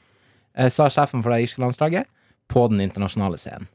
eh, 0.55 0.69
sa 0.69 0.87
sjefen 0.87 1.23
for 1.23 1.31
det 1.31 1.47
irske 1.47 1.63
landslaget, 1.63 2.07
på 2.47 2.67
den 2.69 2.81
internasjonale 2.83 3.39
scenen. 3.39 3.67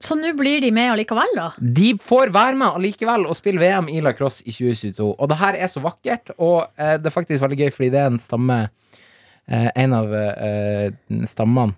Så 0.00 0.16
nå 0.16 0.30
blir 0.36 0.62
de 0.64 0.70
med 0.72 0.94
allikevel, 0.94 1.34
da? 1.36 1.50
De 1.60 1.90
får 2.00 2.32
være 2.32 2.56
med 2.56 2.78
allikevel 2.78 3.26
og 3.28 3.36
spille 3.36 3.60
VM 3.60 3.90
i 3.92 4.00
lacrosse 4.04 4.46
i 4.48 4.54
2022. 4.54 5.10
Og 5.12 5.28
det 5.28 5.36
her 5.42 5.58
er 5.60 5.68
så 5.68 5.82
vakkert, 5.84 6.32
og 6.38 6.70
eh, 6.80 6.96
det 6.96 7.10
er 7.10 7.16
faktisk 7.16 7.44
veldig 7.44 7.58
gøy, 7.60 7.72
fordi 7.74 7.90
det 7.92 8.00
er 8.00 8.08
en 8.08 8.22
stamme 8.22 8.56
eh, 8.64 9.68
En 9.76 9.96
av 9.98 10.14
eh, 10.16 10.88
stammene 11.28 11.76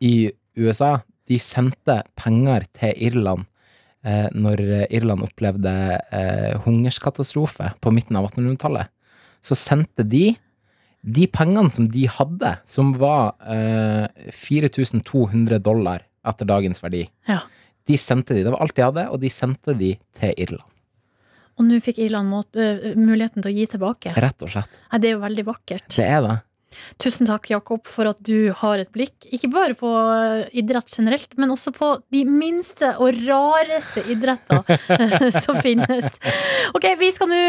i 0.00 0.30
USA, 0.56 0.96
de 1.28 1.36
sendte 1.42 2.00
penger 2.16 2.64
til 2.78 2.96
Irland 3.10 3.44
eh, 4.06 4.32
når 4.32 4.64
Irland 4.88 5.26
opplevde 5.26 5.76
eh, 6.16 6.56
hungerskatastrofe 6.64 7.74
på 7.84 7.92
midten 7.92 8.16
av 8.16 8.30
1800-tallet. 8.30 8.88
Så 9.44 9.58
sendte 9.60 10.08
de 10.08 10.30
de 11.06 11.28
pengene 11.30 11.70
som 11.70 11.84
de 11.86 12.08
hadde, 12.10 12.56
som 12.66 12.88
var 12.98 13.36
eh, 13.46 14.08
4200 14.34 15.60
dollar 15.62 16.02
etter 16.26 16.48
dagens 16.48 16.82
verdi, 16.82 17.04
Ja. 17.28 17.40
de 17.86 17.96
sendte 18.00 18.34
de. 18.34 18.42
Det 18.44 18.52
var 18.52 18.60
alt 18.64 18.74
de 18.76 18.82
hadde, 18.82 19.06
og 19.10 19.20
de 19.22 19.28
sendte 19.30 19.76
de 19.78 19.94
til 20.18 20.34
Irland. 20.36 20.66
Og 21.56 21.64
nå 21.64 21.78
fikk 21.80 21.98
Irland 22.04 22.28
må, 22.28 22.42
muligheten 22.98 23.40
til 23.42 23.52
å 23.52 23.56
gi 23.56 23.66
tilbake. 23.66 24.12
Rett 24.20 24.42
og 24.44 24.50
slett. 24.52 24.68
Nei, 24.92 24.98
det 25.00 25.08
er 25.08 25.14
jo 25.16 25.22
veldig 25.22 25.44
vakkert. 25.46 25.86
Det 25.94 26.04
er 26.04 26.20
det. 26.26 26.34
Tusen 27.00 27.24
takk, 27.24 27.46
Jakob, 27.48 27.86
for 27.88 28.10
at 28.10 28.18
du 28.26 28.50
har 28.52 28.82
et 28.82 28.90
blikk, 28.92 29.14
ikke 29.32 29.48
bare 29.54 29.72
på 29.78 29.88
idrett 30.52 30.90
generelt, 30.92 31.30
men 31.38 31.48
også 31.54 31.72
på 31.72 31.88
de 32.12 32.24
minste 32.28 32.90
og 33.00 33.16
rareste 33.24 34.02
idretter 34.12 34.66
som 35.46 35.62
finnes. 35.64 36.18
Ok, 36.76 36.90
vi 37.00 37.12
skal 37.16 37.30
nå 37.32 37.40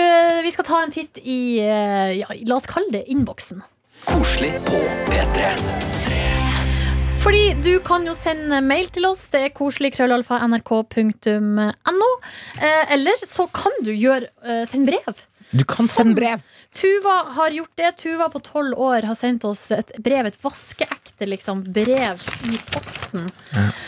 Vi 0.46 0.53
skal 0.55 0.69
ta 0.69 0.79
en 0.86 0.96
titt 0.96 1.19
i 1.25 1.57
ja, 1.60 2.29
la 2.48 2.55
oss 2.62 2.69
kalle 2.69 2.93
det 2.93 3.03
innboksen. 3.12 3.60
Koselig 4.07 4.53
på 4.69 4.79
P3. 5.10 6.26
Fordi 7.27 7.57
du 7.60 7.74
kan 7.84 8.05
jo 8.07 8.13
sende 8.15 8.62
mail 8.63 8.86
til 8.96 9.03
oss. 9.03 9.25
Det 9.34 9.41
er 9.43 9.50
koselig 9.51 9.89
krøllalfa 9.98 10.38
nrk.no. 10.48 12.12
Eh, 12.55 12.93
eller 12.96 13.19
så 13.19 13.50
kan 13.51 13.75
du 13.84 13.89
gjøre 13.91 14.29
sende 14.69 14.93
brev. 14.93 15.25
Du 15.51 15.65
kan 15.67 15.91
sende 15.91 16.15
brev. 16.15 16.39
Tuva 16.77 17.15
har 17.34 17.50
gjort 17.50 17.74
det. 17.75 17.91
Tuva 18.03 18.29
på 18.29 18.41
tolv 18.46 18.77
år 18.77 19.07
har 19.10 19.17
sendt 19.17 19.46
oss 19.50 19.67
et 19.74 19.91
brev, 20.03 20.29
et 20.29 20.38
vaskeekte 20.43 21.25
liksom, 21.25 21.63
brev 21.74 22.22
i 22.46 22.60
posten. 22.69 23.31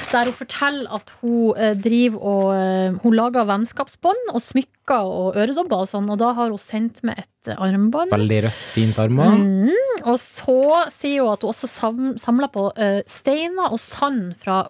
Der 0.09 0.25
hun 0.25 0.37
forteller 0.37 0.89
at 0.97 1.13
hun 1.21 1.53
eh, 1.53 1.75
driver 1.77 2.23
og 2.25 2.47
eh, 2.55 2.97
Hun 3.03 3.13
lager 3.13 3.45
vennskapsbånd 3.45 4.31
og 4.33 4.41
smykker 4.41 5.05
og 5.05 5.37
øredobber 5.37 5.83
og 5.83 5.89
sånn, 5.91 6.09
og 6.09 6.17
da 6.17 6.31
har 6.33 6.49
hun 6.49 6.61
sendt 6.61 7.03
med 7.05 7.19
et 7.21 7.51
eh, 7.51 7.61
armbånd. 7.61 8.09
Veldig 8.15 8.39
rødt, 8.47 8.63
fint 8.73 8.97
armbånd. 9.01 9.45
Mm, 9.69 10.01
og 10.09 10.17
så 10.23 10.57
sier 10.93 11.21
hun 11.21 11.35
at 11.35 11.45
hun 11.45 11.53
også 11.53 11.69
sam 11.69 12.01
samler 12.17 12.49
på 12.53 12.65
eh, 12.73 13.03
steiner 13.09 13.69
og 13.69 13.77
sand 13.83 14.33
fra, 14.41 14.63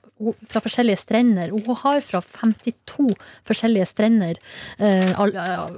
fra 0.52 0.64
forskjellige 0.66 1.00
strender. 1.06 1.56
Hun 1.56 1.80
har 1.86 2.04
fra 2.04 2.20
52 2.26 3.16
forskjellige 3.48 3.88
strender 3.94 4.42
eh, 4.84 5.16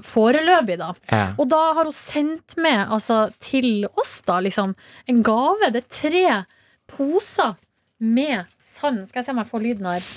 foreløpig, 0.10 0.79
da. 0.81 0.89
Ja. 1.12 1.24
Og 1.38 1.51
da 1.53 1.62
har 1.77 1.86
hun 1.86 1.95
sendt 1.95 2.30
med 2.61 2.91
altså, 2.91 3.23
til 3.43 3.85
oss 3.91 4.19
da, 4.27 4.39
liksom, 4.43 4.75
en 5.09 5.23
gave. 5.25 5.71
Det 5.73 5.83
er 5.83 5.93
tre 5.97 6.25
poser 6.91 7.55
med 8.01 8.45
sand. 8.63 9.05
Skal 9.07 9.21
jeg 9.21 9.27
se 9.27 9.35
om 9.35 9.41
jeg 9.41 9.51
får 9.51 9.65
lyden 9.65 9.89
her. 9.89 10.11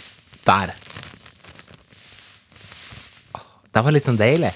Der. 0.44 0.74
Det 3.74 3.82
var 3.82 3.94
litt 3.94 4.06
sånn 4.06 4.20
deilig. 4.20 4.52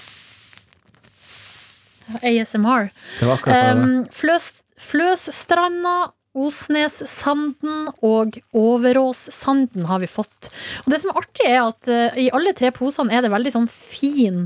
ASMR. 2.21 2.89
Det 3.19 3.27
var 3.27 3.35
akkurat 3.35 3.53
det. 3.53 3.73
Um, 3.75 4.05
Fløs, 4.15 4.47
Fløsstranda, 4.79 5.97
Osnessanden 6.39 7.89
og 8.05 8.37
Overåssanden 8.55 9.87
har 9.89 10.01
vi 10.01 10.09
fått. 10.09 10.49
Og 10.85 10.93
det 10.93 11.01
som 11.01 11.11
er 11.11 11.19
artig, 11.23 11.47
er 11.49 11.61
at 11.63 11.89
eh, 11.89 12.19
i 12.25 12.29
alle 12.35 12.53
tre 12.57 12.69
posene 12.75 13.15
er 13.15 13.25
det 13.25 13.33
veldig 13.33 13.53
sånn 13.55 13.69
fin 13.69 14.45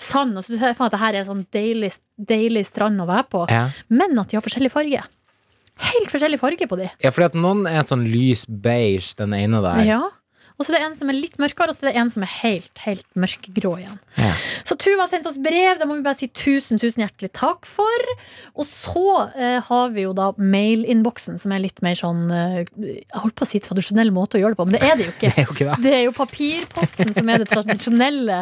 sand. 0.00 0.36
Og 0.38 0.46
du 0.46 0.56
ser 0.56 0.72
deg 0.72 0.80
at 0.80 0.94
det 0.94 1.02
her 1.02 1.18
er 1.20 1.28
sånn 1.28 1.44
deilig, 1.54 1.92
deilig 2.16 2.66
strand 2.70 3.00
å 3.02 3.08
være 3.08 3.28
på. 3.30 3.44
Ja. 3.52 3.68
Men 3.88 4.18
at 4.20 4.30
de 4.32 4.38
har 4.38 4.44
forskjellig 4.44 4.72
farge. 4.72 5.04
Helt 5.84 6.10
forskjellig 6.12 6.38
farge 6.38 6.68
på 6.70 6.78
de. 6.78 6.90
ja, 7.02 7.10
fordi 7.10 7.32
at 7.32 7.38
noen 7.38 7.64
er 7.66 7.82
sånn 7.86 8.04
lys 8.06 8.44
beige, 8.46 9.16
den 9.18 9.34
ene 9.34 9.62
der. 9.64 9.80
Ja. 9.88 10.02
Og 10.54 10.62
så 10.62 10.70
er 10.70 10.76
det 10.76 10.84
en 10.86 10.94
som 10.94 11.08
er 11.10 11.16
litt 11.18 11.34
mørkere, 11.42 11.72
og 11.72 11.76
så 11.76 11.82
er 11.82 11.90
det 11.90 11.98
en 11.98 12.10
som 12.14 12.22
er 12.22 12.30
helt, 12.30 12.82
helt 12.84 13.06
mørkgrå 13.18 13.72
igjen. 13.80 13.96
Ja. 14.20 14.30
Så 14.62 14.76
Tuva 14.78 15.02
har 15.02 15.10
sendt 15.10 15.26
oss 15.26 15.38
brev, 15.42 15.80
det 15.80 15.88
må 15.90 15.96
vi 15.98 16.04
bare 16.06 16.18
si 16.20 16.28
tusen, 16.30 16.78
tusen 16.78 17.02
hjertelig 17.02 17.32
takk 17.34 17.66
for. 17.66 18.04
Og 18.54 18.68
så 18.68 19.06
eh, 19.34 19.58
har 19.66 19.90
vi 19.96 20.04
jo 20.04 20.12
da 20.14 20.28
mailinnboksen, 20.38 21.40
som 21.42 21.54
er 21.56 21.64
litt 21.64 21.82
mer 21.82 21.98
sånn 21.98 22.28
eh, 22.30 22.60
Jeg 22.78 23.02
holdt 23.18 23.34
på 23.40 23.46
å 23.46 23.50
si 23.50 23.60
tradisjonell 23.64 24.12
måte 24.14 24.38
å 24.38 24.44
gjøre 24.44 24.54
det 24.54 24.60
på, 24.60 24.66
men 24.68 24.76
det 24.78 24.82
er 24.86 25.00
det 25.00 25.08
jo 25.08 25.14
ikke. 25.16 25.32
Det 25.34 25.42
er 25.42 25.48
jo 25.48 25.56
ikke 25.56 25.66
det. 25.66 25.78
Det 25.82 25.94
er 25.96 26.02
jo 26.04 26.14
papirposten 26.14 27.12
som 27.16 27.30
er 27.32 27.42
det 27.42 27.48
tradisjonelle. 27.50 28.38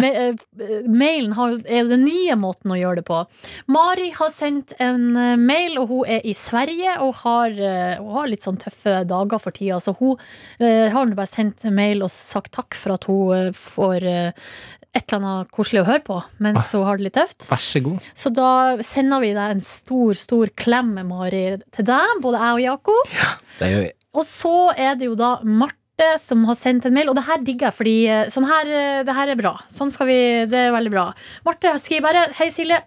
Me 0.00 0.12
eh, 0.22 0.48
mailen 0.88 1.36
har, 1.36 1.58
er 1.68 1.92
den 1.92 2.06
nye 2.06 2.36
måten 2.40 2.72
å 2.72 2.80
gjøre 2.80 3.02
det 3.02 3.06
på. 3.10 3.20
Mari 3.76 4.08
har 4.16 4.32
sendt 4.32 4.72
en 4.80 5.10
eh, 5.12 5.36
mail, 5.36 5.76
og 5.82 5.92
hun 5.92 6.12
er 6.16 6.24
i 6.24 6.32
Sverige 6.36 6.96
og 7.04 7.12
har, 7.26 7.52
har 8.00 8.32
litt 8.32 8.46
sånn 8.46 8.56
tøffe 8.62 9.02
dager 9.08 9.42
for 9.42 9.52
tida. 9.54 9.82
Så 9.82 9.92
hun 10.00 10.16
har 10.62 11.06
nå 11.06 11.16
bare 11.18 11.28
sendt 11.28 11.41
en 11.42 11.74
mail 11.76 12.04
og 12.06 12.12
sagt 12.14 12.52
takk 12.56 12.78
for 12.78 12.94
at 12.96 13.08
hun 13.10 13.34
eh, 13.36 13.50
får 13.56 14.06
eh, 14.08 14.48
et 14.92 15.04
eller 15.08 15.18
annet 15.22 15.52
koselig 15.54 15.82
å 15.82 15.88
høre 15.88 16.04
på 16.04 16.18
mens 16.44 16.72
hun 16.76 16.84
har 16.84 17.00
det 17.00 17.06
litt 17.08 17.16
tøft. 17.16 17.46
Vær 17.48 17.62
så 17.64 17.80
god. 17.84 18.08
Så 18.18 18.32
da 18.36 18.50
sender 18.84 19.22
vi 19.24 19.32
deg 19.36 19.56
en 19.56 19.64
stor, 19.64 20.12
stor 20.18 20.52
klem, 20.58 20.94
Mari, 21.08 21.44
til 21.72 21.88
deg, 21.88 22.16
både 22.24 22.42
jeg 22.44 22.58
og 22.58 22.64
Jakob. 22.66 23.14
Ja, 23.16 23.30
Det 23.58 23.72
gjør 23.72 23.84
vi. 23.86 23.92
Og 24.12 24.26
så 24.28 24.56
er 24.76 24.98
det 25.00 25.06
jo 25.08 25.14
da 25.16 25.38
Marte 25.48 25.78
som 26.20 26.44
har 26.48 26.56
sendt 26.58 26.86
en 26.88 26.94
mail, 26.94 27.10
og 27.10 27.16
det 27.18 27.26
her 27.26 27.42
digger 27.44 27.68
jeg, 27.68 27.76
fordi 27.76 27.96
eh, 28.10 28.30
sånn 28.32 28.46
her, 28.48 28.70
eh, 28.70 29.02
det 29.06 29.14
her 29.16 29.32
er 29.32 29.38
bra. 29.38 29.52
Sånn 29.70 29.92
skal 29.92 30.08
vi, 30.08 30.18
det 30.50 30.58
er 30.68 30.74
veldig 30.74 30.92
bra. 30.92 31.04
Marte 31.46 31.74
skriver 31.82 32.08
bare 32.08 32.24
Hei, 32.38 32.48
Silje. 32.54 32.80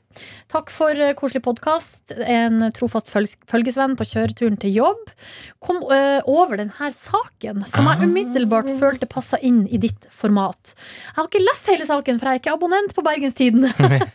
Takk 0.51 0.71
for 0.73 0.95
eh, 0.95 1.13
koselig 1.17 1.43
podkast. 1.45 2.13
En 2.15 2.67
trofast 2.75 3.11
følgesvenn 3.11 3.95
på 3.99 4.07
kjøreturen 4.09 4.57
til 4.61 4.75
jobb. 4.77 5.11
Kom 5.63 5.81
eh, 5.93 6.19
over 6.29 6.59
denne 6.61 6.91
saken, 6.95 7.65
som 7.69 7.89
jeg 7.91 8.09
umiddelbart 8.09 8.71
følte 8.79 9.09
passa 9.09 9.39
inn 9.43 9.63
i 9.67 9.79
ditt 9.81 10.07
format. 10.13 10.73
Jeg 10.75 11.17
har 11.19 11.29
ikke 11.29 11.43
lest 11.43 11.71
hele 11.71 11.89
saken, 11.89 12.19
for 12.19 12.29
jeg 12.29 12.39
er 12.39 12.43
ikke 12.43 12.55
abonnent 12.57 12.95
på 12.95 13.05
Bergenstiden. 13.05 13.69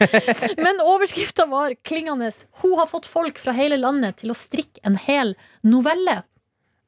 Men 0.64 0.82
overskrifta 0.84 1.48
var 1.50 1.76
klingende. 1.86 2.32
Hun 2.62 2.76
har 2.78 2.90
fått 2.90 3.08
folk 3.10 3.38
fra 3.40 3.54
hele 3.56 3.78
landet 3.80 4.20
til 4.22 4.32
å 4.32 4.38
strikke 4.38 4.82
en 4.86 4.98
hel 5.00 5.36
novelle. 5.66 6.20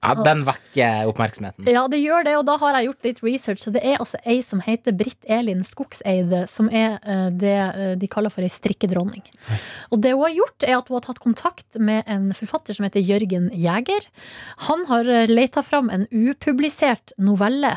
Ja, 0.03 0.15
den 0.19 0.43
vekker 0.47 1.09
oppmerksomheten. 1.11 1.69
Ja, 1.71 1.85
det 1.91 2.01
gjør 2.03 2.27
det, 2.27 2.35
og 2.41 2.47
da 2.49 2.57
har 2.59 2.79
jeg 2.79 2.89
gjort 2.89 3.07
litt 3.07 3.21
research. 3.23 3.63
Så 3.63 3.73
det 3.75 3.85
er 3.87 4.01
altså 4.03 4.19
ei 4.27 4.41
som 4.43 4.63
heter 4.65 4.97
Britt 4.99 5.29
Elin 5.31 5.63
Skogseide, 5.67 6.45
som 6.51 6.71
er 6.73 6.99
eh, 7.07 7.29
det 7.31 7.55
eh, 7.55 7.93
de 8.01 8.11
kaller 8.11 8.33
for 8.35 8.43
ei 8.43 8.51
strikkedronning. 8.51 9.23
Og 9.95 10.03
det 10.03 10.17
hun 10.17 10.25
har 10.27 10.35
gjort, 10.35 10.67
er 10.67 10.77
at 10.81 10.91
hun 10.91 10.99
har 10.99 11.07
tatt 11.07 11.23
kontakt 11.23 11.79
med 11.79 12.03
en 12.11 12.33
forfatter 12.37 12.77
som 12.77 12.89
heter 12.89 13.05
Jørgen 13.05 13.49
Jæger. 13.55 14.09
Han 14.69 14.87
har 14.91 15.07
uh, 15.07 15.25
leita 15.31 15.63
fram 15.67 15.91
en 15.93 16.09
upublisert 16.11 17.15
novelle. 17.23 17.77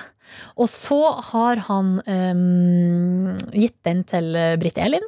Og 0.58 0.70
så 0.72 1.00
har 1.32 1.62
han 1.68 2.00
um, 2.02 3.36
gitt 3.54 3.78
den 3.86 4.04
til 4.10 4.34
eh, 4.40 4.56
Britt 4.62 4.80
Elin. 4.82 5.06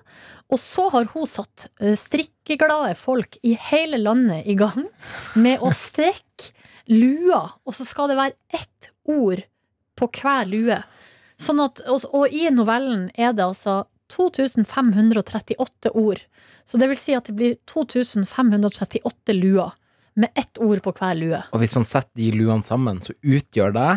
Og 0.53 0.61
så 0.61 0.87
har 0.93 1.09
hun 1.11 1.27
satt 1.27 1.67
eh, 1.81 1.95
strikkeglade 1.99 2.93
folk 2.99 3.39
i 3.43 3.55
hele 3.69 3.99
landet 3.99 4.47
i 4.47 4.55
gang 4.59 4.85
med 5.35 5.63
å 5.63 5.73
strekke 5.75 6.53
lua, 6.91 7.43
og 7.65 7.75
så 7.75 7.85
skal 7.87 8.11
det 8.11 8.17
være 8.19 8.37
ett 8.55 8.91
ord 9.07 9.43
på 9.97 10.09
hver 10.19 10.49
lue. 10.49 10.81
Sånn 11.41 11.61
at, 11.61 11.83
og, 11.89 12.05
og 12.13 12.33
i 12.33 12.47
novellen 12.53 13.09
er 13.17 13.35
det 13.37 13.45
altså 13.45 13.83
2538 14.13 15.91
ord. 15.93 16.21
Så 16.65 16.79
det 16.79 16.89
vil 16.91 16.99
si 16.99 17.15
at 17.17 17.27
det 17.29 17.35
blir 17.37 17.59
2538 17.69 19.35
luer. 19.37 19.75
Med 20.17 20.33
ett 20.33 20.57
ord 20.57 20.79
på 20.81 20.89
hver 20.97 21.13
lue. 21.13 21.39
Og 21.53 21.61
hvis 21.61 21.75
man 21.77 21.83
setter 21.85 22.17
de 22.17 22.31
luene 22.33 22.65
sammen, 22.65 22.97
så 23.05 23.13
utgjør 23.21 23.75
det 23.75 23.89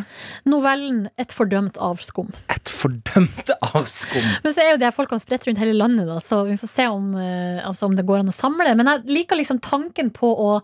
Novellen 0.53 1.09
'Et 1.17 1.33
fordømt 1.33 1.81
avskum'. 1.81 2.29
et 2.53 2.69
fordømt 2.69 3.49
avskum. 3.73 4.27
Men 4.45 4.53
så 4.53 4.61
er 4.61 4.71
jo 4.75 4.83
det 4.83 4.93
folkene 4.93 5.25
spredt 5.25 5.49
rundt 5.49 5.63
hele 5.63 5.73
landet, 5.73 6.05
da, 6.07 6.19
så 6.21 6.45
vi 6.45 6.59
får 6.61 6.69
se 6.69 6.87
om, 6.93 7.15
eh, 7.17 7.65
altså 7.65 7.89
om 7.89 7.97
det 7.97 8.05
går 8.05 8.21
an 8.21 8.29
å 8.29 8.37
samle. 8.37 8.77
Men 8.77 8.87
jeg 8.87 9.09
liker 9.09 9.41
liksom 9.41 9.63
tanken 9.65 10.13
på 10.13 10.29
å 10.29 10.61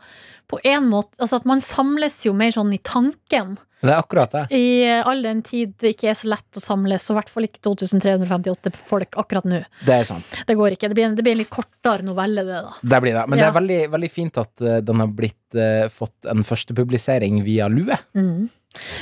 på 0.50 0.61
en 0.65 0.91
måte, 0.91 1.17
altså 1.19 1.41
At 1.41 1.47
man 1.49 1.62
samles 1.65 2.21
jo 2.26 2.35
mer 2.37 2.53
sånn 2.55 2.73
i 2.75 2.79
tanken. 2.83 3.57
Det 3.81 3.93
er 3.93 4.00
akkurat 4.00 4.33
det. 4.33 4.45
I 4.57 5.00
all 5.05 5.21
den 5.23 5.43
tid 5.45 5.75
det 5.83 5.93
ikke 5.95 6.09
er 6.11 6.17
så 6.19 6.31
lett 6.33 6.59
å 6.59 6.62
samles, 6.62 7.05
og 7.07 7.15
i 7.15 7.19
hvert 7.19 7.33
fall 7.33 7.47
ikke 7.49 7.62
2358 7.67 8.73
folk 8.88 9.19
akkurat 9.21 9.49
nå. 9.49 9.61
Det 9.87 9.99
er 9.99 10.07
sant. 10.09 10.38
Det 10.49 10.57
går 10.59 10.76
ikke. 10.76 10.91
Det 10.91 10.99
blir 10.99 11.09
en, 11.11 11.17
det 11.19 11.25
blir 11.26 11.37
en 11.37 11.43
litt 11.43 11.53
kortere 11.53 12.07
novelle, 12.07 12.45
det, 12.47 12.62
da. 12.67 12.73
Det 12.81 13.00
blir 13.05 13.19
det. 13.19 13.26
Men 13.29 13.43
det 13.43 13.49
er 13.49 13.57
veldig, 13.59 13.81
veldig 13.95 14.12
fint 14.12 14.41
at 14.43 14.65
eh, 14.65 14.79
den 14.87 15.03
har 15.05 15.12
blitt 15.19 15.59
uh, 15.59 15.87
fått 15.93 16.31
en 16.33 16.47
førstepublisering 16.47 17.43
via 17.47 17.69
Lue. 17.73 17.99
Mm. 18.17 18.49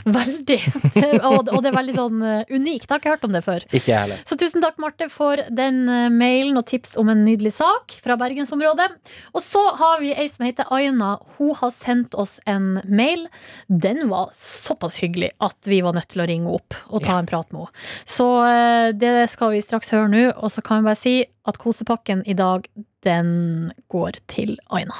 Veldig. 0.04 0.59
og, 1.28 1.50
og 1.50 1.61
det 1.64 1.71
er 1.71 1.76
veldig 1.76 1.97
sånn 1.97 2.23
eh, 2.25 2.52
unikt. 2.52 2.87
Jeg 2.87 2.93
har 2.93 3.02
ikke 3.02 3.14
hørt 3.14 3.26
om 3.28 3.35
det 3.35 3.45
før. 3.47 3.66
Ikke 3.71 3.90
jeg 3.93 4.00
heller. 4.07 4.23
Så 4.28 4.38
tusen 4.40 4.64
takk, 4.64 4.78
Marte, 4.83 5.09
for 5.12 5.40
den 5.54 5.85
eh, 5.88 6.09
mailen 6.12 6.61
og 6.61 6.66
tips 6.71 6.97
om 7.00 7.11
en 7.12 7.25
nydelig 7.26 7.54
sak 7.59 7.97
fra 8.04 8.19
bergensområdet. 8.21 8.90
Og 9.35 9.45
så 9.45 9.62
har 9.81 10.02
vi 10.02 10.12
ei 10.14 10.28
som 10.31 10.47
heter 10.47 10.71
Aina. 10.75 11.16
Hun 11.38 11.54
har 11.61 11.73
sendt 11.75 12.16
oss 12.19 12.37
en 12.50 12.78
mail. 12.85 13.26
Den 13.69 14.07
var 14.12 14.33
såpass 14.38 15.00
hyggelig 15.02 15.33
at 15.45 15.59
vi 15.71 15.83
var 15.85 15.97
nødt 15.97 16.11
til 16.12 16.25
å 16.25 16.28
ringe 16.31 16.54
opp 16.54 16.76
og 16.88 17.04
ta 17.04 17.19
en 17.19 17.31
prat 17.31 17.50
med 17.52 17.66
henne. 17.66 17.87
Så 18.09 18.28
eh, 18.49 18.90
det 18.97 19.16
skal 19.33 19.54
vi 19.54 19.64
straks 19.64 19.93
høre 19.95 20.11
nå. 20.12 20.26
Og 20.35 20.52
så 20.52 20.64
kan 20.64 20.83
vi 20.83 20.90
bare 20.90 21.00
si 21.00 21.16
at 21.45 21.61
kosepakken 21.61 22.25
i 22.26 22.37
dag, 22.38 22.69
den 23.04 23.73
går 23.93 24.21
til 24.33 24.57
Aina. 24.73 24.97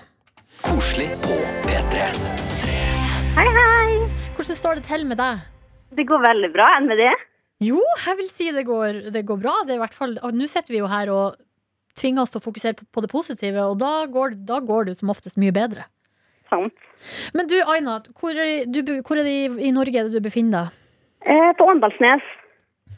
Koselig 0.65 1.11
på 1.25 1.39
P3. 1.67 2.11
Hvordan 4.35 4.57
står 4.59 4.81
det 4.81 4.89
til 4.89 5.05
med 5.07 5.21
deg? 5.21 5.43
Det 5.95 6.05
går 6.09 6.23
veldig 6.25 6.49
bra. 6.57 6.67
Enn 6.75 6.89
med 6.91 6.99
det? 6.99 7.13
Jo, 7.63 7.79
jeg 8.03 8.19
vil 8.19 8.31
si 8.33 8.49
det 8.53 8.65
går, 8.67 8.97
det 9.15 9.23
går 9.29 9.39
bra. 9.41 9.53
Det 9.63 9.77
er 9.77 9.79
i 9.79 9.83
hvert 9.85 9.95
fall, 9.95 10.17
Nå 10.35 10.49
sitter 10.51 10.75
vi 10.75 10.81
jo 10.81 10.89
her 10.91 11.13
og 11.15 11.37
tvinger 11.95 12.25
oss 12.25 12.35
til 12.35 12.43
å 12.43 12.47
fokusere 12.49 12.75
på, 12.81 12.87
på 12.91 13.05
det 13.05 13.11
positive, 13.13 13.69
og 13.71 13.79
da 13.79 13.93
går, 14.11 14.35
da 14.49 14.59
går 14.59 14.89
det 14.89 14.97
som 14.99 15.13
oftest 15.15 15.39
mye 15.39 15.55
bedre. 15.55 15.87
Sant. 16.51 16.75
Men 17.37 17.47
du, 17.47 17.55
Aina, 17.63 18.01
hvor 18.19 18.35
er, 18.35 18.67
du, 18.67 18.81
hvor 19.07 19.21
er 19.21 19.29
det 19.29 19.37
i, 19.37 19.45
i 19.69 19.75
Norge 19.75 20.09
du 20.11 20.19
befinner 20.25 20.67
deg? 20.67 20.81
Eh, 21.31 21.53
på 21.55 21.69
Åndalsnes. 21.71 22.27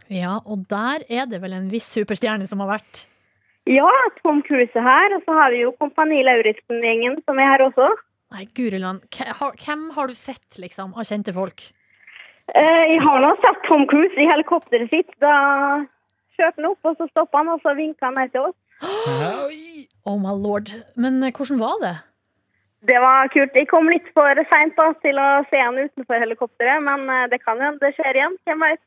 Ja, 0.08 0.38
og 0.46 0.64
der 0.70 1.04
er 1.12 1.28
det 1.28 1.42
vel 1.44 1.52
en 1.58 1.68
viss 1.68 1.92
superstjerne 1.92 2.48
som 2.48 2.64
har 2.64 2.78
vært. 2.78 3.04
Ja, 3.68 3.90
Tom 4.22 4.40
Cruise 4.46 4.72
er 4.78 4.86
her. 4.86 5.16
Og 5.18 5.24
så 5.26 5.36
har 5.36 5.52
vi 5.52 5.64
jo 5.64 5.74
Kompani 5.76 6.22
Lauritzen-gjengen 6.24 7.20
som 7.26 7.38
er 7.42 7.52
her 7.52 7.66
også. 7.66 7.92
Nei, 8.36 8.44
Guriland. 8.52 9.00
Hvem 9.16 9.32
har, 9.38 9.52
hvem 9.64 9.84
har 9.96 10.10
du 10.10 10.14
sett, 10.14 10.58
liksom, 10.60 10.92
av 10.92 11.06
kjente 11.08 11.32
folk? 11.32 11.62
Eh, 12.52 12.82
jeg 12.92 12.98
har 13.00 13.22
nå 13.22 13.30
sett 13.40 13.62
Tom 13.64 13.86
Cruise 13.88 14.20
i 14.20 14.26
helikopteret 14.28 14.92
sitt. 14.92 15.14
Da 15.24 15.32
kjørte 16.36 16.60
han 16.60 16.68
opp, 16.68 16.82
og 16.84 16.98
så 16.98 17.06
stoppa 17.14 17.40
han, 17.40 17.54
og 17.54 17.64
så 17.64 17.72
vinka 17.78 18.10
han 18.10 18.20
ned 18.20 18.34
til 18.34 18.50
oss. 18.50 18.58
Oh 20.06 20.20
my 20.22 20.30
lord. 20.38 20.68
Men 20.94 21.16
eh, 21.26 21.32
hvordan 21.34 21.58
var 21.58 21.80
det? 21.82 21.96
Det 22.86 22.98
var 23.02 23.26
kult. 23.32 23.56
Jeg 23.58 23.66
kom 23.66 23.88
litt 23.90 24.06
for 24.14 24.38
seint 24.52 24.76
til 25.02 25.18
å 25.18 25.30
se 25.50 25.58
han 25.58 25.80
utenfor 25.80 26.22
helikopteret, 26.22 26.84
men 26.86 27.08
eh, 27.10 27.24
det 27.32 27.40
kan 27.42 27.58
hende 27.58 27.82
det 27.82 27.96
skjer 27.96 28.20
igjen. 28.20 28.36
Hvem 28.46 28.62
veit. 28.62 28.82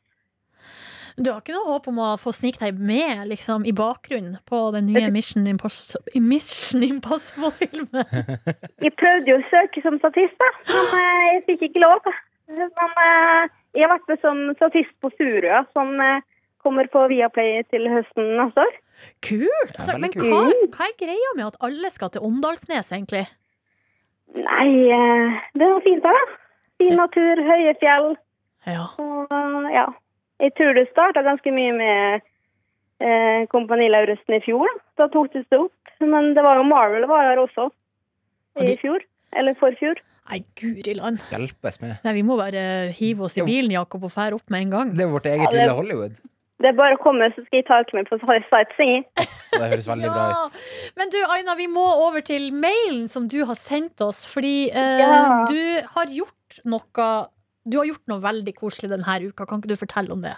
Du 1.16 1.30
har 1.32 1.40
ikke 1.40 1.54
noe 1.56 1.66
håp 1.66 1.88
om 1.90 1.98
å 2.02 2.08
få 2.20 2.32
snike 2.34 2.60
deg 2.62 2.78
med 2.78 3.26
liksom, 3.30 3.64
i 3.68 3.72
bakgrunnen 3.76 4.38
på 4.48 4.60
den 4.74 4.86
nye 4.90 5.10
Mission 5.12 5.46
Impossible- 5.50 6.20
Mission 6.22 6.84
Impossible-filmen? 6.86 8.04
Jeg 8.84 8.94
prøvde 9.00 9.32
jo 9.32 9.38
å 9.40 9.46
søke 9.50 9.82
som 9.84 9.98
statist, 10.00 10.36
da, 10.40 10.50
men 10.70 10.98
eh, 11.00 11.24
jeg 11.34 11.42
fikk 11.48 11.66
ikke 11.70 11.82
lov. 11.84 12.10
Men 12.50 12.70
eh, 12.70 13.50
jeg 13.76 13.84
har 13.86 13.92
vært 13.92 14.08
med 14.10 14.22
som 14.24 14.40
statist 14.58 14.94
på 15.02 15.10
Furua, 15.16 15.64
som 15.76 15.92
eh, 16.02 16.22
kommer 16.64 16.88
på 16.92 17.04
Viaplay 17.12 17.60
til 17.72 17.86
høsten 17.92 18.34
neste 18.40 18.64
år. 18.66 18.78
Kult! 19.24 19.74
Altså, 19.76 19.96
men 20.00 20.12
kult. 20.12 20.26
hva, 20.28 20.42
hva 20.76 20.88
er 20.90 20.96
greia 21.00 21.34
med 21.36 21.46
at 21.50 21.60
alle 21.64 21.90
skal 21.92 22.12
til 22.14 22.24
Åndalsnes, 22.26 22.90
egentlig? 22.92 23.24
Nei, 24.36 24.68
det 25.56 25.64
er 25.64 25.70
noe 25.72 25.82
fint 25.86 26.04
her, 26.06 26.16
da. 26.18 26.36
Fin 26.80 26.96
natur, 26.96 27.40
høye 27.44 27.72
fjell. 27.80 28.12
Ja. 28.68 28.86
Og 29.00 29.72
ja. 29.72 29.86
Jeg 30.40 30.54
tror 30.56 30.74
det 30.76 30.86
starta 30.90 31.22
ganske 31.26 31.52
mye 31.52 31.72
med 31.76 32.22
eh, 33.04 33.46
Kompani 33.52 33.90
Lauritzen 33.92 34.38
i 34.38 34.42
fjor. 34.44 34.68
Da, 34.96 35.08
tok 35.12 35.32
det 35.34 35.44
seg 35.48 35.66
opp. 35.66 35.94
Men 36.00 36.32
det 36.36 36.42
var 36.46 36.56
jo 36.60 36.64
Marvel 36.68 37.04
var 37.10 37.26
her 37.28 37.42
også 37.42 37.68
i 38.64 38.76
fjor. 38.80 39.02
Eller 39.36 39.54
forfjor. 39.60 40.00
Nei, 40.30 40.40
guri 40.58 40.94
land. 40.96 41.20
Hjelpes 41.30 41.80
med. 41.82 41.96
Nei, 42.06 42.12
vi 42.16 42.22
må 42.26 42.36
bare 42.40 42.62
hive 42.96 43.26
oss 43.26 43.36
i 43.40 43.44
bilen, 43.46 43.72
Jakob, 43.74 44.04
og 44.06 44.12
fære 44.14 44.36
opp 44.38 44.50
med 44.52 44.64
en 44.66 44.74
gang. 44.74 44.92
Det 44.96 45.04
er 45.06 45.10
vårt 45.12 45.26
eget 45.26 45.44
Ja, 45.44 45.50
det- 45.50 45.60
lille 45.64 45.76
Hollywood. 45.78 46.18
Det 46.60 46.68
er 46.68 46.74
bare 46.76 46.92
å 46.98 47.00
komme, 47.00 47.24
så 47.32 47.40
skal 47.46 47.56
jeg 47.62 47.64
ta 47.70 47.78
med 47.96 48.06
på 48.10 48.18
sightseeing. 48.20 49.04
Det 49.16 49.60
høres 49.72 49.86
veldig 49.88 50.10
bra 50.12 50.24
ut. 50.44 50.56
Men 51.00 51.08
du, 51.08 51.16
Aina, 51.32 51.54
vi 51.56 51.66
må 51.72 51.86
over 52.06 52.20
til 52.20 52.50
mailen 52.52 53.08
som 53.08 53.28
du 53.32 53.38
har 53.48 53.56
sendt 53.56 54.00
oss. 54.04 54.26
Fordi 54.28 54.68
eh, 54.68 54.98
Ja. 55.00 55.46
du 55.48 55.80
har 55.94 56.06
gjort 56.12 56.60
noe 56.68 57.06
Du 57.70 57.78
har 57.78 57.88
gjort 57.88 58.06
noe 58.10 58.22
veldig 58.22 58.54
koselig 58.58 58.90
denne 58.92 59.18
uka. 59.22 59.46
Kan 59.46 59.60
ikke 59.60 59.72
du 59.72 59.80
fortelle 59.80 60.14
om 60.14 60.24
det? 60.24 60.36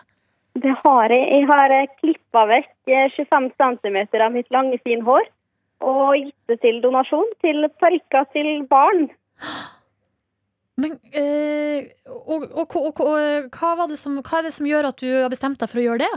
Det 0.62 0.72
har 0.84 1.12
jeg. 1.14 1.28
Jeg 1.32 1.46
har 1.48 1.76
klippa 2.00 2.46
vekk 2.50 2.72
eh, 2.92 3.12
25 3.16 3.52
cm 3.56 4.00
av 4.20 4.34
mitt 4.34 4.50
lange, 4.52 4.80
fine 4.84 5.04
hår. 5.06 5.30
Og 5.82 6.16
gitt 6.18 6.50
det 6.52 6.60
til 6.62 6.82
donasjon 6.82 7.30
til 7.42 7.64
parykker 7.80 8.28
til 8.36 8.50
barn. 8.70 9.08
Men 10.80 10.98
eh, 11.12 11.88
og, 12.08 12.44
og, 12.52 12.76
og, 12.76 13.00
og, 13.00 13.16
eh, 13.20 13.48
hva, 13.52 13.72
var 13.80 13.90
det 13.90 13.98
som, 14.00 14.20
hva 14.20 14.38
er 14.38 14.48
det 14.48 14.54
som 14.56 14.68
gjør 14.68 14.90
at 14.92 15.00
du 15.02 15.08
har 15.10 15.32
bestemt 15.32 15.60
deg 15.60 15.72
for 15.72 15.80
å 15.80 15.86
gjøre 15.86 16.04
det? 16.04 16.12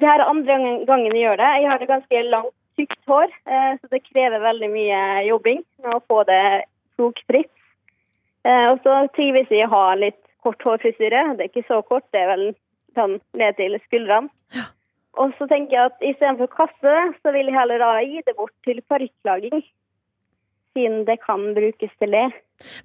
Det 0.00 0.08
er 0.08 0.24
andre 0.24 0.56
gangen- 0.88 1.12
jeg 1.12 1.24
gjør 1.24 1.40
det. 1.40 1.52
Jeg 1.60 1.70
har 1.70 1.78
det 1.78 1.88
ganske 1.88 2.22
langt, 2.30 2.56
tykt 2.78 3.00
hår, 3.08 3.32
eh, 3.46 3.72
så 3.80 3.88
det 3.92 4.04
krever 4.08 4.40
veldig 4.40 4.70
mye 4.72 5.00
jobbing 5.28 5.64
med 5.84 5.96
å 5.96 6.04
få 6.08 6.24
det 6.28 6.42
flokfritt. 6.96 7.52
Eh, 8.48 8.66
Og 8.72 8.80
så 8.84 8.96
trives 9.16 9.50
vi 9.50 9.62
å 9.64 9.70
ha 9.72 9.94
litt 9.94 10.20
kort 10.42 10.62
hårfrisyre. 10.64 11.36
Det 11.36 11.46
er 11.46 11.50
ikke 11.52 11.68
så 11.68 11.82
kort, 11.86 12.06
det 12.12 12.22
er 12.22 12.30
vel 12.32 12.46
sånn 12.96 13.18
ned 13.36 13.56
til 13.58 13.76
skuldrene. 13.86 14.30
Og 15.20 15.32
så 15.36 15.46
tenker 15.50 15.74
jeg 15.74 15.90
at 15.90 16.04
istedenfor 16.06 16.46
å 16.46 16.54
kaste 16.54 16.86
det, 16.86 17.02
så 17.20 17.32
vil 17.34 17.50
jeg 17.50 17.58
heller 17.58 17.82
da 17.82 17.90
gi 18.06 18.22
det 18.26 18.36
bort 18.38 18.54
til 18.64 18.78
parykklaging. 18.88 19.64
Siden 20.76 21.02
det 21.08 21.18
kan 21.24 21.48
brukes 21.56 21.90
til 21.98 22.14
det. 22.14 22.28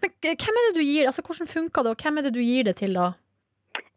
Men 0.02 0.14
hvem 0.24 0.58
er 0.58 0.66
det 0.68 0.74
du 0.80 0.82
gir, 0.82 1.06
altså 1.06 1.22
Hvordan 1.22 1.48
funker 1.52 1.86
det, 1.86 1.92
og 1.94 2.02
hvem 2.02 2.18
er 2.18 2.26
det 2.26 2.34
du 2.34 2.42
gir 2.42 2.66
det 2.66 2.76
til, 2.82 2.98
da? 2.98 3.12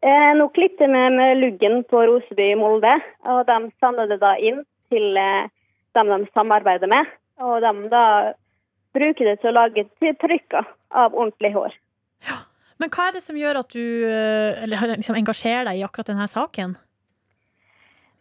Eh, 0.04 0.32
nå 0.38 0.46
klippet 0.54 0.84
jeg 0.84 0.92
med, 0.92 1.16
med 1.16 1.40
luggen 1.40 1.80
på 1.88 2.02
Roseby 2.06 2.52
i 2.52 2.58
Molde, 2.58 2.92
og 3.26 3.46
de 3.48 3.56
sender 3.80 4.10
det 4.12 4.20
da 4.22 4.34
inn 4.38 4.60
til 4.92 5.16
eh, 5.18 5.48
dem 5.96 6.12
de 6.12 6.28
samarbeider 6.36 6.90
med. 6.90 7.08
Og 7.42 7.64
de 7.64 7.72
da 7.90 8.04
bruker 8.96 9.30
det 9.30 9.38
til 9.42 9.52
å 9.52 9.58
lage 9.58 9.86
trykker 10.00 10.68
av 10.96 11.14
ordentlig 11.14 11.52
hår. 11.56 11.76
Men 12.78 12.92
hva 12.94 13.08
er 13.08 13.16
det 13.16 13.24
som 13.24 13.38
gjør 13.38 13.58
at 13.60 13.74
du 13.74 13.82
eh, 14.06 14.62
eller, 14.64 14.94
liksom, 14.96 15.18
engasjerer 15.18 15.66
deg 15.66 15.80
i 15.80 15.86
akkurat 15.86 16.12
denne 16.12 16.28
saken? 16.30 16.76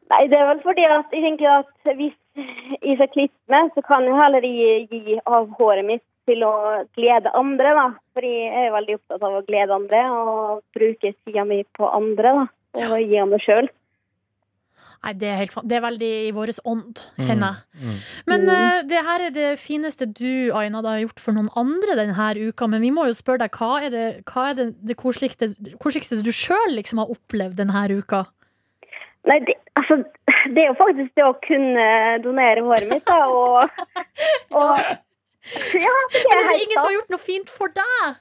Nei, 0.07 0.23
det 0.31 0.39
er 0.39 0.47
vel 0.49 0.63
fordi 0.63 0.85
at 0.87 1.13
jeg 1.13 1.23
tenker 1.25 1.59
at 1.59 1.91
hvis 1.99 2.15
jeg 2.37 2.95
skal 2.95 3.11
klippe 3.13 3.53
meg, 3.53 3.71
så 3.75 3.83
kan 3.85 4.05
jeg 4.07 4.17
heller 4.17 4.45
gi, 4.45 5.17
av 5.27 5.49
håret 5.59 5.85
mitt 5.85 6.05
til 6.27 6.43
å 6.47 6.53
glede 6.97 7.31
andre, 7.37 7.73
da. 7.75 7.87
Fordi 8.15 8.31
jeg 8.33 8.67
er 8.67 8.75
veldig 8.75 8.97
opptatt 8.99 9.25
av 9.27 9.37
å 9.37 9.43
glede 9.47 9.75
andre 9.75 10.03
og 10.13 10.63
bruke 10.75 11.13
tida 11.13 11.45
mi 11.47 11.61
på 11.77 11.89
andre, 11.91 12.33
da. 12.39 12.45
Og 12.87 12.97
gi 13.01 13.19
av 13.19 13.29
meg 13.31 13.43
sjøl. 13.43 13.69
Nei, 15.07 15.13
det 15.15 15.27
er, 15.31 15.37
helt, 15.39 15.53
det 15.63 15.75
er 15.77 15.83
veldig 15.85 16.07
i 16.27 16.31
vår 16.35 16.49
ånd, 16.67 16.99
kjenner 17.23 17.53
jeg. 17.53 17.79
Mm. 17.79 17.99
Men 18.27 18.41
uh, 18.51 18.79
det 18.83 19.03
her 19.07 19.21
er 19.23 19.31
det 19.31 19.51
fineste 19.61 20.03
du, 20.11 20.51
Aina, 20.51 20.81
har 20.83 20.99
gjort 20.99 21.21
for 21.23 21.37
noen 21.37 21.47
andre 21.55 21.95
denne 21.95 22.31
uka. 22.35 22.67
Men 22.67 22.83
vi 22.83 22.89
må 22.91 23.05
jo 23.07 23.15
spørre 23.15 23.45
deg, 23.45 23.55
hva 23.55 23.77
er 23.87 23.93
det, 23.93 24.07
hva 24.27 24.49
er 24.49 24.57
det, 24.57 24.65
det 24.89 24.97
koseligste, 24.99 25.53
koseligste 25.79 26.19
du 26.25 26.33
sjøl 26.35 26.75
liksom 26.75 26.99
har 26.99 27.13
opplevd 27.13 27.55
denne 27.61 27.85
uka? 27.95 28.25
Nei, 29.31 29.39
det, 29.47 29.55
altså, 29.79 30.01
det 30.51 30.65
er 30.65 30.73
jo 30.73 30.77
faktisk 30.81 31.15
det 31.15 31.23
å 31.23 31.37
kunne 31.45 31.87
donere 32.25 32.65
håret 32.67 32.91
mitt, 32.91 33.07
da, 33.07 33.31
og, 33.31 33.63
og 34.59 34.83
Ja, 35.71 35.95
det 36.11 36.25
Men 36.27 36.33
er 36.33 36.35
er 36.35 36.41
det 36.41 36.49
helt 36.51 36.65
ingen 36.65 36.75
som 36.75 36.89
har 36.89 36.97
gjort 36.97 37.15
noe 37.15 37.23
fint 37.23 37.53
for 37.61 37.71
deg? 37.79 38.19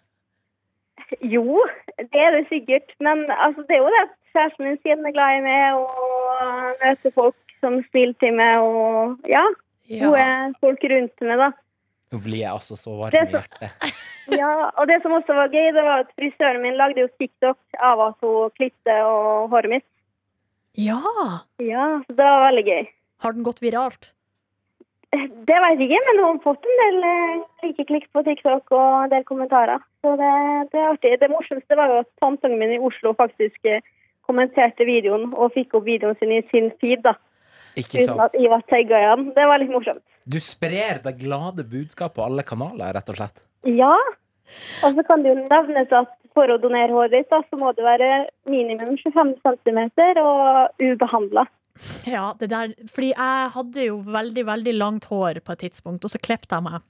Jo, 1.34 1.66
det 1.98 2.22
er 2.22 2.38
det 2.38 2.46
sikkert. 2.46 2.94
Men 3.02 3.26
altså, 3.30 3.66
det 3.66 3.74
er 3.74 3.82
jo 3.82 3.90
det 3.90 4.04
at 4.04 4.14
kjæresten 4.36 4.68
min 4.68 4.80
siden 4.82 5.02
den 5.02 5.10
er 5.10 5.16
glad 5.16 5.38
i 5.38 5.44
meg, 5.46 5.80
og 5.80 6.82
møter 6.82 7.14
folk 7.16 7.56
som 7.64 7.78
spiller 7.88 8.16
til 8.22 8.36
meg, 8.36 8.60
og 8.60 9.30
ja, 9.32 9.44
gode 10.04 10.26
folk 10.60 10.90
rundt 10.92 11.24
meg, 11.24 11.40
da. 11.40 11.52
Nå 12.14 12.20
blir 12.22 12.38
jeg 12.44 12.52
altså 12.52 12.76
så 12.78 12.92
varm 12.94 13.14
Det 13.14 13.22
i 13.24 13.26
er 13.26 13.34
hjertet. 13.40 13.96
Ja, 14.40 14.50
og 14.74 14.88
det 14.90 14.96
som 15.04 15.14
også 15.14 15.34
var 15.36 15.52
gøy, 15.54 15.68
det 15.74 15.82
var 15.86 16.02
at 16.02 16.08
frisøren 16.18 16.58
min 16.62 16.74
lagde 16.78 17.04
jo 17.04 17.10
TikTok 17.14 17.78
av 17.78 18.00
at 18.08 18.24
hun 18.26 18.50
klippet 18.58 19.04
og 19.06 19.52
håret 19.52 19.70
mitt. 19.70 19.86
Ja! 20.76 20.98
Ja, 21.62 21.86
så 22.04 22.16
det 22.16 22.26
var 22.26 22.46
veldig 22.48 22.64
gøy. 22.66 22.88
Har 23.22 23.36
den 23.36 23.46
gått 23.46 23.62
viralt? 23.62 24.10
Det 25.14 25.58
vet 25.62 25.78
jeg 25.80 25.86
ikke, 25.86 26.00
men 26.08 26.18
hun 26.20 26.26
har 26.26 26.42
fått 26.44 26.66
en 26.66 26.80
del 26.82 27.06
eh, 27.08 27.44
like 27.64 27.86
klikk 27.88 28.08
på 28.12 28.24
TikTok 28.26 28.74
og 28.74 28.88
en 29.04 29.12
del 29.14 29.22
kommentarer. 29.28 29.84
Så 30.02 30.16
det, 30.20 30.32
det 30.72 30.82
er 30.82 30.90
artig. 30.90 31.14
Det 31.22 31.30
morsomste 31.30 31.78
var 31.78 31.92
jo 31.92 32.00
at 32.02 32.10
tanteungen 32.20 32.58
min 32.60 32.74
i 32.76 32.82
Oslo 32.82 33.14
faktisk 33.16 33.70
eh, 33.70 33.84
kommenterte 34.26 34.86
videoen 34.88 35.30
og 35.34 35.54
fikk 35.54 35.78
opp 35.78 35.86
videoen 35.86 36.18
sin 36.20 36.34
i 36.34 36.42
sin 36.50 36.70
feed, 36.82 37.04
da. 37.06 37.16
Ikke 37.76 38.02
Uten 38.02 38.20
at 38.20 38.32
sant? 38.32 38.38
jeg 38.40 38.52
var 38.52 38.62
tagga 38.70 39.00
i. 39.00 39.08
Det 39.36 39.48
var 39.50 39.60
litt 39.60 39.72
morsomt. 39.72 40.04
Du 40.26 40.38
sprer 40.42 41.02
det 41.04 41.16
glade 41.20 41.66
budskap 41.68 42.16
på 42.16 42.24
alle 42.24 42.44
kanaler, 42.46 42.94
rett 42.96 43.12
og 43.12 43.18
slett. 43.18 43.42
Ja. 43.68 43.94
Og 44.86 44.96
så 44.96 45.04
kan 45.06 45.22
det 45.22 45.34
jo 45.34 45.42
nevnes 45.42 45.92
at 45.94 46.14
for 46.36 46.52
å 46.52 46.58
donere 46.60 46.92
håret 46.92 47.14
ditt, 47.14 47.30
da, 47.32 47.40
så 47.48 47.58
må 47.58 47.72
det 47.76 47.84
være 47.86 48.10
minimum 48.48 48.96
25 49.00 49.36
cm 49.44 49.80
og 50.22 50.82
ubehandla. 50.82 51.46
Ja, 52.08 52.30
det 52.40 52.50
der, 52.52 52.72
fordi 52.92 53.12
jeg 53.12 53.48
hadde 53.56 53.88
jo 53.88 53.96
veldig, 54.04 54.44
veldig 54.48 54.74
langt 54.76 55.08
hår 55.10 55.42
på 55.44 55.56
et 55.56 55.64
tidspunkt, 55.66 56.04
og 56.04 56.12
så 56.12 56.20
klippet 56.22 56.52
jeg 56.52 56.64
meg. 56.64 56.84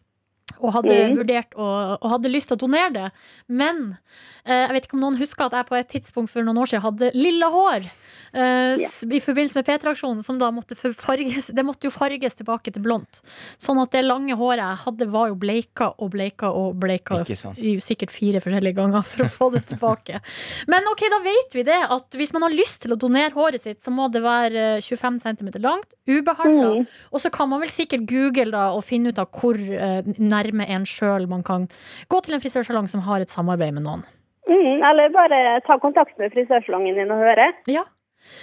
Og 0.62 0.72
hadde 0.72 0.94
Mm. 0.94 1.16
vurdert 1.18 1.52
å, 1.58 1.98
og 2.00 2.10
hadde 2.10 2.30
lyst 2.32 2.48
til 2.48 2.56
å 2.56 2.62
donere 2.64 2.92
det. 2.94 3.10
Men 3.48 3.98
eh, 4.46 4.66
jeg 4.66 4.72
vet 4.72 4.86
ikke 4.86 4.94
om 4.96 5.00
noen 5.04 5.18
husker 5.20 5.46
at 5.50 5.52
jeg 5.58 5.66
på 5.68 5.76
et 5.76 5.88
tidspunkt 5.88 6.30
for 6.32 6.46
noen 6.46 6.56
år 6.62 6.70
siden 6.70 6.84
hadde 6.86 7.10
lilla 7.18 7.50
hår. 7.50 7.88
eh, 8.36 8.76
yeah. 8.78 8.92
I 9.16 9.20
forbindelse 9.22 9.56
med 9.56 9.66
P3-aksjonen, 9.66 10.22
som 10.22 10.38
da 10.38 10.50
måtte 10.52 10.76
farges 10.76 11.46
Det 11.54 11.64
måtte 11.64 11.86
jo 11.88 11.90
farges 11.94 12.34
tilbake 12.36 12.72
til 12.72 12.82
blondt. 12.82 13.22
Sånn 13.58 13.80
at 13.82 13.90
det 13.94 14.04
lange 14.04 14.34
håret 14.36 14.60
jeg 14.62 14.80
hadde, 14.84 15.06
var 15.10 15.28
jo 15.30 15.36
bleika 15.40 15.90
og 15.98 16.10
bleika 16.14 16.50
og 16.52 16.74
bleika 16.82 17.16
i 17.56 17.76
sikkert 17.80 18.10
fire 18.14 18.40
forskjellige 18.44 18.76
ganger 18.76 19.02
for 19.06 19.24
å 19.24 19.28
få 19.30 19.48
det 19.54 19.64
tilbake. 19.70 20.20
Men 20.68 20.86
ok, 20.92 21.04
da 21.10 21.20
vet 21.24 21.54
vi 21.58 21.62
det. 21.64 21.80
At 21.90 22.10
hvis 22.18 22.32
man 22.32 22.42
har 22.46 22.50
lyst 22.54 22.82
til 22.82 22.92
å 22.92 22.98
donere 22.98 23.32
håret 23.34 23.60
sitt, 23.62 23.80
så 23.82 23.90
må 23.94 24.08
det 24.12 24.22
være 24.22 24.76
eh, 24.76 24.80
25 24.84 25.20
cm 25.26 25.50
langt, 25.64 25.94
ubehandla. 26.06 26.72
Mm. 26.82 26.86
Og 27.12 27.20
så 27.20 27.30
kan 27.32 27.48
man 27.48 27.60
vel 27.64 27.70
sikkert 27.72 28.06
google 28.10 28.50
da 28.54 28.70
og 28.76 28.84
finne 28.84 29.10
ut 29.14 29.18
av 29.18 29.30
hvor 29.32 29.56
eh, 29.58 30.02
nærme 30.36 30.68
en 30.68 30.86
sjøl 30.88 31.28
man 31.32 31.42
kan 31.46 31.66
gå 32.12 32.22
til 32.22 32.36
en 32.36 32.44
frisørsalong 32.44 32.90
som 32.92 33.04
har 33.08 33.24
et 33.24 33.32
samarbeid 33.32 33.74
med 33.76 33.88
noen. 33.88 34.06
Mm, 34.46 34.82
eller 34.86 35.14
bare 35.14 35.60
ta 35.66 35.80
kontakt 35.82 36.18
med 36.20 36.34
frisørsalongen 36.34 37.00
din 37.00 37.10
og 37.10 37.24
høre. 37.24 37.50
Ja. 37.70 37.82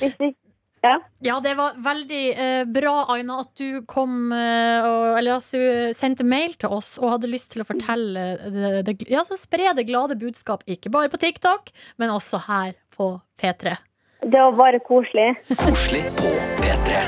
Hvis 0.02 0.18
de, 0.20 0.34
ja. 0.84 0.98
Ja, 1.24 1.40
det 1.40 1.54
var 1.56 1.78
veldig 1.80 2.24
eh, 2.34 2.66
bra, 2.68 3.06
Aina, 3.14 3.40
at 3.46 3.54
du 3.56 3.86
kom 3.88 4.34
eh, 4.36 4.84
og, 4.84 5.18
Eller 5.18 5.38
altså, 5.38 5.62
sendte 5.96 6.28
mail 6.28 6.58
til 6.60 6.76
oss 6.76 6.98
og 7.00 7.14
hadde 7.14 7.32
lyst 7.32 7.54
til 7.54 7.64
å 7.64 7.68
fortelle 7.68 8.26
det, 8.52 8.74
det, 8.90 8.98
Ja, 9.12 9.24
så 9.24 9.40
spre 9.40 9.72
det 9.78 9.88
glade 9.88 10.20
budskap, 10.20 10.66
ikke 10.68 10.92
bare 10.92 11.12
på 11.14 11.22
TikTok, 11.24 11.72
men 12.04 12.12
også 12.12 12.42
her 12.50 12.76
på 12.98 13.14
P3. 13.40 13.78
Det 14.24 14.40
var 14.40 14.60
bare 14.60 14.84
koselig. 14.84 15.32
Koselig 15.56 16.04
på 16.20 16.36
P3. 16.60 17.00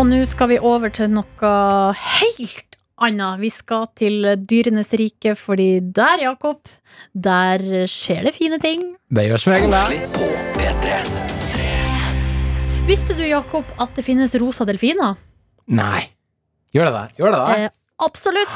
Og 0.00 0.04
nå 0.08 0.24
skal 0.28 0.54
vi 0.54 0.60
over 0.72 0.92
til 0.94 1.12
noe 1.12 1.54
helt 2.00 2.69
annet. 3.02 3.40
Vi 3.42 3.50
skal 3.54 3.86
til 3.98 4.28
dyrenes 4.48 4.92
rike, 5.00 5.34
fordi 5.38 5.80
der, 5.80 6.26
Jakob, 6.28 6.68
der 7.14 7.64
skjer 7.90 8.28
det 8.28 8.34
fine 8.36 8.58
ting. 8.62 8.84
Det 9.10 9.26
gjør 9.28 9.42
som 9.44 9.54
regel 9.56 9.72
det. 9.74 9.82
Koselig 9.86 10.02
på 10.14 10.28
P3. 10.58 11.00
Visste 12.90 13.14
du, 13.14 13.24
Jakob, 13.28 13.64
at 13.80 13.94
det 13.94 14.02
finnes 14.06 14.34
rosa 14.42 14.64
delfiner? 14.68 15.18
Nei. 15.70 16.08
Gjør 16.74 16.88
det 16.90 16.94
det? 16.96 17.06
Gjør 17.20 17.34
det 17.34 17.40
det? 17.40 17.66
Eh, 17.66 17.74
absolutt. 18.06 18.54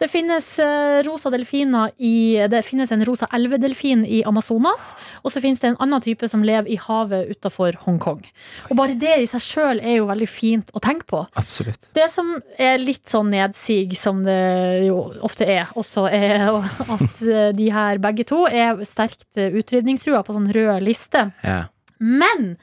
Det 0.00 0.08
finnes 0.10 0.46
eh, 0.62 1.02
rosa 1.06 1.30
delfiner 1.32 1.92
i 1.98 2.46
Det 2.50 2.62
finnes 2.66 2.92
en 2.92 3.04
rosa 3.06 3.28
elvedelfin 3.34 4.04
i 4.06 4.22
Amazonas. 4.26 4.92
Og 5.22 5.32
så 5.32 5.42
finnes 5.44 5.62
det 5.62 5.72
en 5.72 5.80
annen 5.84 6.02
type 6.04 6.28
som 6.30 6.44
lever 6.46 6.70
i 6.70 6.78
havet 6.80 7.30
utafor 7.32 7.78
Hongkong. 7.84 8.22
Og 8.70 8.76
bare 8.78 8.96
det 8.98 9.16
i 9.22 9.28
seg 9.30 9.44
sjøl 9.44 9.82
er 9.82 9.98
jo 9.98 10.08
veldig 10.10 10.30
fint 10.30 10.72
å 10.74 10.82
tenke 10.84 11.08
på. 11.10 11.24
Absolutt. 11.40 11.90
Det 11.96 12.08
som 12.12 12.34
er 12.58 12.80
litt 12.82 13.06
sånn 13.10 13.32
nedsig, 13.34 13.96
som 14.00 14.24
det 14.26 14.86
jo 14.88 15.00
ofte 15.24 15.46
er, 15.48 15.70
også 15.78 16.08
er 16.10 16.48
at 16.50 17.20
eh, 17.22 17.50
de 17.56 17.70
her 17.74 18.02
begge 18.02 18.26
to 18.28 18.44
er 18.50 18.82
sterkt 18.88 19.28
eh, 19.38 19.54
utrydningstrua 19.54 20.24
på 20.26 20.36
sånn 20.36 20.50
rød 20.54 20.82
liste. 20.84 21.28
Ja. 21.44 21.64
Men 21.98 22.56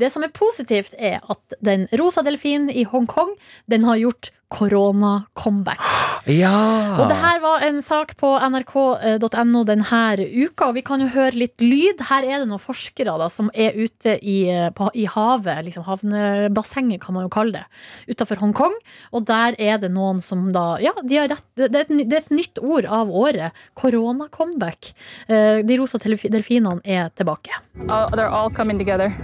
det 0.00 0.10
som 0.14 0.24
er 0.24 0.32
positivt, 0.34 0.94
er 0.98 1.20
at 1.30 1.56
den 1.64 1.86
rosa 1.98 2.22
delfinen 2.26 2.70
i 2.70 2.86
Hongkong, 2.88 3.34
den 3.70 3.84
har 3.84 4.00
gjort 4.00 4.30
korona-comeback. 4.50 5.80
Ja! 6.28 6.96
Og 7.00 7.08
det 7.08 7.16
her 7.16 7.38
var 7.42 7.62
en 7.64 7.78
sak 7.84 8.12
på 8.20 8.32
nrk.no 8.50 9.62
denne 9.68 10.00
uka, 10.20 10.68
og 10.68 10.76
vi 10.76 10.82
kan 10.84 11.00
jo 11.02 11.08
høre 11.14 11.38
litt 11.38 11.62
lyd. 11.62 12.02
Her 12.10 12.26
er 12.26 12.42
det 12.42 12.48
noen 12.50 12.60
forskere 12.62 13.14
da, 13.20 13.28
som 13.32 13.50
er 13.54 13.78
ute 13.78 14.16
i, 14.20 14.42
på, 14.76 14.90
i 14.98 15.06
havet, 15.10 15.64
liksom 15.68 15.86
havnebassenget 15.86 17.00
kan 17.04 17.16
man 17.16 17.26
jo 17.28 17.32
kalle 17.32 17.60
det, 17.60 17.64
utenfor 18.12 18.42
Hongkong. 18.42 18.76
Og 19.16 19.24
der 19.30 19.56
er 19.58 19.80
det 19.82 19.92
noen 19.94 20.20
som 20.24 20.50
da 20.54 20.76
Ja, 20.82 20.92
de 21.02 21.18
har 21.20 21.30
rett, 21.32 21.46
det, 21.56 21.70
er 21.72 21.86
et, 21.86 21.94
det 22.10 22.18
er 22.18 22.24
et 22.24 22.34
nytt 22.34 22.60
ord 22.62 22.88
av 22.90 23.10
året. 23.10 23.56
Korona-comeback. 23.80 24.92
Eh, 25.28 25.62
De 25.66 25.76
rosa 25.80 25.98
delfinene 26.00 26.80
er 26.84 27.10
tilbake. 27.16 27.54
Oh, 27.88 28.08
they're 28.12 28.28
all 28.28 28.50
coming 28.50 28.78
together. 28.78 29.14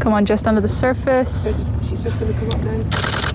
Come 0.00 0.14
on, 0.14 0.24
just 0.24 0.46
under 0.46 0.62
the 0.62 0.68
surface. 0.68 1.44
She's 1.88 2.02
just 2.02 2.18
gonna 2.18 2.32
to 2.32 2.38
come 2.38 2.50
up 2.50 2.64
now. 2.64 3.29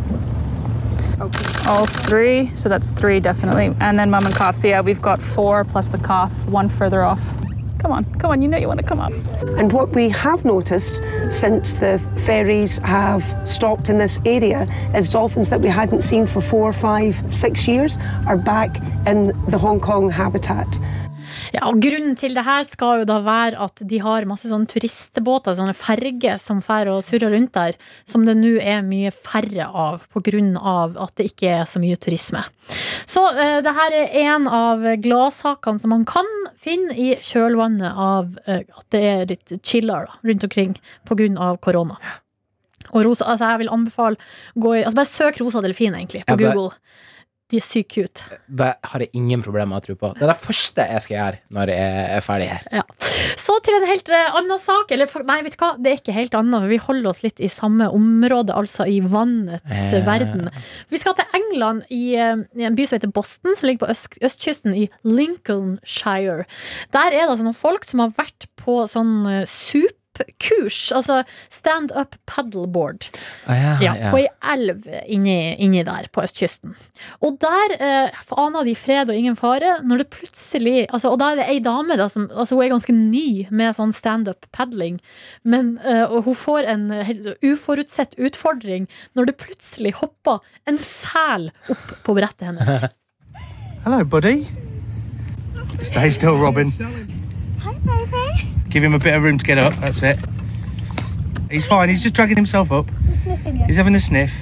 All 1.67 1.85
three, 1.85 2.51
so 2.55 2.69
that's 2.69 2.91
three 2.91 3.19
definitely. 3.19 3.75
And 3.79 3.97
then 3.97 4.09
mum 4.09 4.25
and 4.25 4.35
calf. 4.35 4.55
So 4.55 4.67
yeah, 4.67 4.81
we've 4.81 5.01
got 5.01 5.21
four 5.21 5.63
plus 5.63 5.87
the 5.87 5.97
calf, 5.97 6.31
one 6.47 6.69
further 6.69 7.03
off. 7.03 7.21
Come 7.79 7.91
on, 7.91 8.05
come 8.15 8.31
on, 8.31 8.41
you 8.41 8.47
know 8.47 8.57
you 8.57 8.67
want 8.67 8.79
to 8.79 8.85
come 8.85 8.99
up. 8.99 9.13
And 9.59 9.71
what 9.71 9.91
we 9.91 10.09
have 10.09 10.43
noticed 10.43 11.03
since 11.29 11.75
the 11.75 11.99
ferries 12.25 12.79
have 12.79 13.23
stopped 13.47 13.89
in 13.89 13.97
this 13.99 14.19
area 14.25 14.67
is 14.95 15.11
dolphins 15.11 15.49
that 15.51 15.61
we 15.61 15.69
hadn't 15.69 16.01
seen 16.01 16.25
for 16.25 16.41
four, 16.41 16.73
five, 16.73 17.15
six 17.31 17.67
years 17.67 17.99
are 18.25 18.37
back 18.37 18.75
in 19.05 19.27
the 19.49 19.57
Hong 19.57 19.79
Kong 19.79 20.09
habitat. 20.09 20.79
Ja, 21.55 21.69
og 21.69 21.77
Grunnen 21.79 22.17
til 22.19 22.33
det 22.35 22.43
her 22.43 22.65
skal 22.67 23.01
jo 23.01 23.07
da 23.07 23.19
være 23.23 23.59
at 23.63 23.79
de 23.87 23.99
har 24.03 24.25
masse 24.27 24.49
sånne 24.49 24.67
turistbåter, 24.67 25.55
sånne 25.55 25.75
ferger 25.77 26.39
som 26.41 26.59
fer 26.65 26.89
og 26.91 27.03
surrer 27.05 27.31
rundt 27.31 27.53
der, 27.55 27.77
som 28.03 28.25
det 28.27 28.35
nå 28.39 28.55
er 28.59 28.81
mye 28.83 29.13
færre 29.15 29.67
av 29.69 30.03
av 30.59 30.97
at 31.05 31.15
det 31.15 31.29
ikke 31.31 31.53
er 31.61 31.69
så 31.69 31.79
mye 31.79 31.95
turisme. 32.01 32.41
Så 33.07 33.23
eh, 33.39 33.61
det 33.63 33.71
her 33.77 33.95
er 34.01 34.17
en 34.25 34.49
av 34.51 34.83
gladsakene 35.05 35.79
som 35.79 35.93
man 35.95 36.03
kan 36.09 36.27
finne 36.59 36.91
i 36.97 37.13
kjølvannet 37.23 37.93
av 37.95 38.35
eh, 38.47 38.65
at 38.67 38.85
det 38.91 39.03
er 39.13 39.25
litt 39.31 39.55
chillere 39.63 40.09
da, 40.09 40.19
rundt 40.27 40.43
omkring 40.49 40.75
av 41.39 41.61
korona. 41.63 41.95
Og 42.91 43.01
rosa, 43.07 43.25
altså 43.31 43.53
jeg 43.53 43.63
vil 43.63 43.73
anbefale 43.73 44.19
gå 44.59 44.75
i, 44.75 44.83
altså 44.83 44.99
Bare 44.99 45.09
søk 45.09 45.39
rosa 45.41 45.63
delfin, 45.63 45.95
egentlig, 45.97 46.25
på 46.25 46.35
Ja, 46.35 46.37
det- 46.37 46.51
Google. 46.51 46.75
De 47.55 47.61
er 47.61 47.63
sykt 47.65 47.93
cute. 47.95 48.25
Det 48.51 48.67
har 48.91 49.03
jeg 49.05 49.09
ingen 49.15 49.43
problemer 49.45 49.71
med 49.71 49.79
å 49.79 49.85
tro 49.85 49.95
på. 49.99 50.09
Det 50.17 50.25
er 50.25 50.31
det 50.33 50.37
første 50.43 50.85
jeg 50.91 51.03
skal 51.05 51.15
gjøre 51.15 51.39
når 51.55 51.71
jeg 51.71 52.05
er 52.17 52.23
ferdig 52.25 52.47
her. 52.51 52.65
Ja. 52.81 52.83
Så 53.39 53.55
til 53.63 53.77
en 53.77 53.85
helt 53.87 54.09
eh, 54.11 54.35
annen 54.39 54.59
sak. 54.59 54.91
Eller 54.91 55.07
nei, 55.29 55.37
vet 55.45 55.55
du 55.55 55.61
hva, 55.63 55.69
det 55.79 55.91
er 55.93 55.99
ikke 56.01 56.15
helt 56.17 56.35
annet. 56.35 56.65
for 56.65 56.73
Vi 56.73 56.79
holder 56.89 57.09
oss 57.13 57.21
litt 57.23 57.39
i 57.39 57.49
samme 57.51 57.87
område, 57.95 58.55
altså 58.55 58.87
i 58.89 58.99
vannets 58.99 59.63
Eh. 59.65 60.01
verden. 60.05 60.49
Vi 60.91 60.99
skal 60.99 61.15
til 61.17 61.25
England, 61.37 61.83
i, 61.93 62.15
eh, 62.19 62.35
i 62.59 62.65
en 62.67 62.75
by 62.75 62.85
som 62.89 62.97
heter 62.99 63.13
Boston, 63.15 63.55
som 63.55 63.67
ligger 63.69 63.85
på 63.85 63.91
øst, 63.93 64.17
østkysten 64.25 64.75
i 64.75 64.89
Lincolnshire. 65.07 66.45
Der 66.93 67.07
er 67.13 67.25
det 67.25 67.29
altså 67.29 67.45
noen 67.47 67.57
folk 67.57 67.85
som 67.87 68.03
har 68.03 68.13
vært 68.17 68.47
på 68.59 68.81
sånn 68.91 69.13
eh, 69.31 69.45
SUP-kurs, 70.15 70.91
altså 70.95 71.21
stand 71.51 71.91
up 71.95 72.15
paddleboard. 72.29 73.09
Ah, 73.47 73.81
Ja, 73.83 73.93
på 74.11 74.19
ei 74.21 74.27
elv 74.53 74.85
inni, 75.11 75.55
inni 75.61 75.83
der 75.85 76.07
på 76.13 76.23
østkysten. 76.23 76.75
Og 77.21 77.39
der 77.41 77.75
eh, 77.79 78.23
aner 78.37 78.65
de 78.67 78.75
fred 78.75 79.09
og 79.09 79.15
ingen 79.15 79.35
fare, 79.35 79.79
når 79.83 80.03
det 80.03 80.09
plutselig 80.15 80.85
altså, 80.89 81.11
Og 81.11 81.19
da 81.19 81.31
er 81.33 81.41
det 81.41 81.47
ei 81.49 81.59
dame, 81.59 81.97
da, 81.99 82.07
som 82.09 82.29
altså, 82.31 82.55
hun 82.55 82.63
er 82.65 82.73
ganske 82.75 82.93
ny 82.95 83.47
med 83.51 83.75
sånn 83.75 83.93
standup 83.95 84.45
paddling, 84.55 84.99
men 85.43 85.77
eh, 85.85 86.03
og 86.05 86.25
hun 86.29 86.35
får 86.35 86.69
en 86.71 86.87
helt 87.05 87.27
uforutsett 87.45 88.15
utfordring 88.17 88.87
når 89.15 89.31
det 89.31 89.37
plutselig 89.41 89.95
hopper 90.01 90.39
en 90.67 90.77
sel 90.81 91.51
opp 91.69 91.95
på 92.05 92.15
brettet 92.17 92.47
hennes. 92.49 92.87
Hello, 93.85 94.03
buddy. 94.03 94.47
Stay 95.81 96.09
still, 96.09 96.37
Robin. 96.39 96.71
Hi, 97.61 97.73
baby. 97.85 98.24
Give 98.75 98.83
him 98.83 98.93
a 98.93 98.99
bit 98.99 99.13
of 99.13 99.23
room 99.23 99.37
to 99.37 99.45
get 99.45 99.57
up. 99.57 99.73
That's 99.75 100.03
it. 100.03 100.19
He's 101.49 101.65
fine. 101.65 101.87
He's 101.87 102.03
just 102.03 102.13
dragging 102.13 102.35
himself 102.35 102.73
up. 102.73 102.93
Sniffing 103.23 103.55
it. 103.55 103.67
He's 103.67 103.77
having 103.77 103.95
a 103.95 104.01
sniff. 104.01 104.37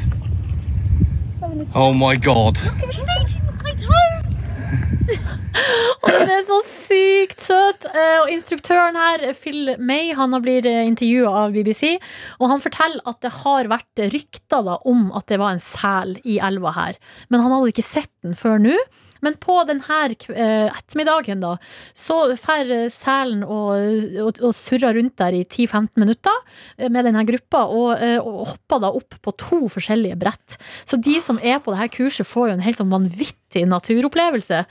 Oh 1.75 1.93
my 1.93 2.15
god. 2.15 2.57
He's 2.57 2.97
eating 2.97 3.43
my 3.63 3.73
toes. 3.73 5.17
Og 5.53 6.09
det 6.27 6.33
er 6.37 6.45
så 6.47 6.57
sykt 6.67 7.43
søt! 7.43 7.85
Eh, 7.93 8.19
Og 8.23 8.31
instruktøren 8.33 8.97
her, 8.97 9.25
Phil 9.37 9.75
May, 9.79 10.11
han 10.17 10.33
har 10.35 10.43
blitt 10.43 10.65
intervjua 10.69 11.31
av 11.45 11.55
BBC. 11.55 11.95
Og 12.39 12.49
han 12.51 12.61
forteller 12.63 13.03
at 13.09 13.21
det 13.25 13.33
har 13.43 13.69
vært 13.71 14.03
rykter 14.13 14.73
om 14.89 15.09
at 15.15 15.27
det 15.31 15.39
var 15.41 15.55
en 15.55 15.63
sel 15.63 16.17
i 16.23 16.39
elva 16.43 16.73
her. 16.75 16.99
Men 17.29 17.43
han 17.43 17.53
hadde 17.53 17.73
ikke 17.73 17.85
sett 17.85 18.11
den 18.23 18.37
før 18.39 18.61
nå. 18.63 18.77
Men 19.23 19.37
på 19.39 19.55
denne 19.67 19.99
eh, 20.35 20.67
ettermiddagen 20.67 21.39
da, 21.43 21.53
så 21.95 22.17
drar 22.33 22.67
eh, 22.75 22.89
selen 22.91 23.45
og, 23.47 24.09
og, 24.19 24.41
og 24.43 24.51
surrer 24.57 24.97
rundt 24.97 25.15
der 25.21 25.37
i 25.37 25.45
10-15 25.45 25.93
minutter 26.01 26.35
eh, 26.77 26.89
med 26.91 27.07
denne 27.07 27.23
gruppa, 27.29 27.61
og, 27.71 27.93
eh, 28.03 28.17
og 28.19 28.49
hopper 28.51 28.83
da 28.83 28.91
opp 28.99 29.15
på 29.23 29.35
to 29.39 29.61
forskjellige 29.71 30.19
brett. 30.19 30.57
Så 30.83 30.99
de 30.99 31.15
som 31.23 31.39
er 31.39 31.61
på 31.63 31.71
dette 31.71 31.93
kurset, 31.95 32.27
får 32.27 32.49
jo 32.51 32.57
en 32.57 32.65
helt 32.67 32.81
sånn 32.81 32.91
vanvittig 32.91 33.39
naturopplevelse. 33.69 34.63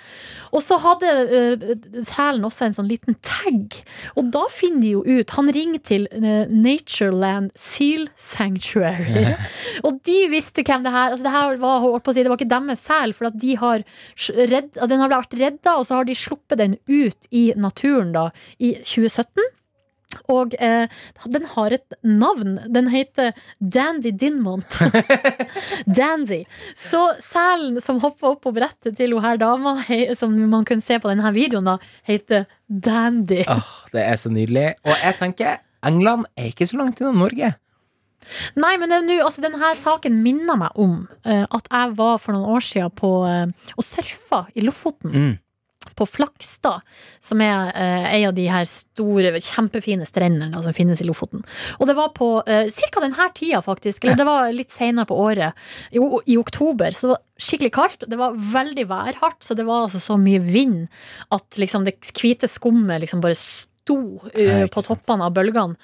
Og 0.52 0.64
så 0.64 0.76
hadde 0.82 1.12
uh, 1.30 1.64
selen 2.04 2.44
også 2.48 2.66
en 2.66 2.76
sånn 2.76 2.90
liten 2.90 3.16
tag, 3.24 3.78
og 4.18 4.28
da 4.34 4.44
finner 4.52 4.82
de 4.82 4.90
jo 4.92 5.02
ut 5.06 5.32
Han 5.36 5.50
ringer 5.54 5.82
til 5.86 6.08
uh, 6.12 6.44
Natureland 6.50 7.52
Seal 7.58 8.08
Sanctuary. 8.20 9.32
og 9.86 10.02
de 10.06 10.18
visste 10.32 10.66
hvem 10.66 10.84
det 10.84 10.92
her 10.94 11.14
altså 11.14 11.26
det 11.26 11.34
her 11.36 11.62
var, 11.62 11.80
holdt 11.84 12.04
på 12.04 12.12
å 12.12 12.16
si, 12.16 12.24
det 12.24 12.32
var 12.32 12.40
ikke 12.40 12.52
deres 12.52 12.84
sel, 12.84 13.16
for 13.16 13.30
at 13.30 13.40
de 13.40 13.56
har 13.62 13.86
redd, 14.52 14.76
den 14.76 15.02
har 15.04 15.12
vært 15.12 15.36
redda, 15.38 15.78
og 15.78 15.88
så 15.88 16.00
har 16.00 16.08
de 16.08 16.18
sluppet 16.18 16.60
den 16.60 16.78
ut 16.90 17.30
i 17.30 17.50
naturen 17.56 18.12
da, 18.14 18.28
i 18.58 18.74
2017. 18.82 19.50
Og 20.32 20.54
eh, 20.60 20.90
den 21.32 21.46
har 21.54 21.76
et 21.76 21.96
navn. 22.02 22.58
Den 22.72 22.90
heter 22.92 23.32
Dandy 23.58 24.12
Dinmont. 24.18 24.78
Dandy. 25.98 26.42
Så 26.78 27.02
selen 27.24 27.80
som 27.84 28.00
hopper 28.02 28.34
opp 28.34 28.44
på 28.46 28.54
brettet 28.56 28.98
til 28.98 29.16
hun 29.16 29.24
her 29.24 29.40
dama, 29.40 29.78
som 30.18 30.36
man 30.50 30.66
kunne 30.68 30.84
se 30.84 30.98
på 31.02 31.10
denne 31.12 31.34
videoen, 31.34 31.72
da, 31.72 31.78
heter 32.08 32.46
Dandy. 32.66 33.42
Åh, 33.48 33.74
det 33.94 34.06
er 34.06 34.20
så 34.20 34.32
nydelig. 34.32 34.68
Og 34.86 34.94
jeg 34.96 35.18
tenker, 35.20 35.60
England 35.86 36.28
er 36.36 36.52
ikke 36.52 36.68
så 36.70 36.80
langt 36.80 37.02
unna 37.02 37.24
Norge. 37.24 37.54
Nei, 38.54 38.76
men 38.78 38.92
er 38.94 39.24
altså, 39.24 39.42
denne 39.42 39.72
saken 39.82 40.20
minner 40.22 40.58
meg 40.60 40.76
om 40.80 41.00
uh, 41.26 41.44
at 41.44 41.66
jeg 41.66 41.94
var 41.98 42.20
for 42.22 42.36
noen 42.36 42.54
år 42.54 42.64
siden 42.64 42.92
på, 42.98 43.10
uh, 43.26 43.72
og 43.76 43.86
surfa 43.86 44.44
i 44.54 44.64
Lofoten. 44.66 45.14
Mm. 45.14 45.32
På 45.98 46.06
Flakstad, 46.08 46.82
som 47.22 47.42
er 47.44 47.72
eh, 47.76 48.06
en 48.18 48.28
av 48.30 48.36
de 48.36 48.46
her 48.50 48.66
store, 48.68 49.34
kjempefine 49.42 50.06
strendene 50.08 50.62
som 50.64 50.76
finnes 50.76 51.02
i 51.02 51.08
Lofoten. 51.08 51.44
Og 51.78 51.88
det 51.90 51.96
var 51.98 52.12
på 52.16 52.30
eh, 52.46 52.70
ca. 52.72 53.02
denne 53.04 53.28
tida, 53.36 53.62
faktisk. 53.64 54.04
Eller 54.04 54.20
det 54.20 54.28
var 54.28 54.52
litt 54.54 54.72
senere 54.74 55.08
på 55.10 55.18
året. 55.18 55.58
I, 55.90 56.00
I 56.00 56.38
oktober. 56.40 56.94
Så 56.94 57.06
det 57.06 57.14
var 57.14 57.22
skikkelig 57.42 57.72
kaldt. 57.74 58.08
Det 58.08 58.20
var 58.20 58.38
veldig 58.54 58.86
værhardt, 58.90 59.42
så 59.44 59.56
det 59.58 59.66
var 59.68 59.86
altså 59.86 60.00
så 60.02 60.18
mye 60.20 60.42
vind 60.42 60.86
at 61.34 61.60
liksom, 61.60 61.86
det 61.88 61.98
hvite 62.12 62.50
skummet 62.50 63.02
liksom 63.02 63.22
bare 63.24 63.38
sto 63.38 63.98
uh, 64.22 64.66
på 64.70 64.84
toppene 64.86 65.26
av 65.26 65.34
bølgene. 65.36 65.78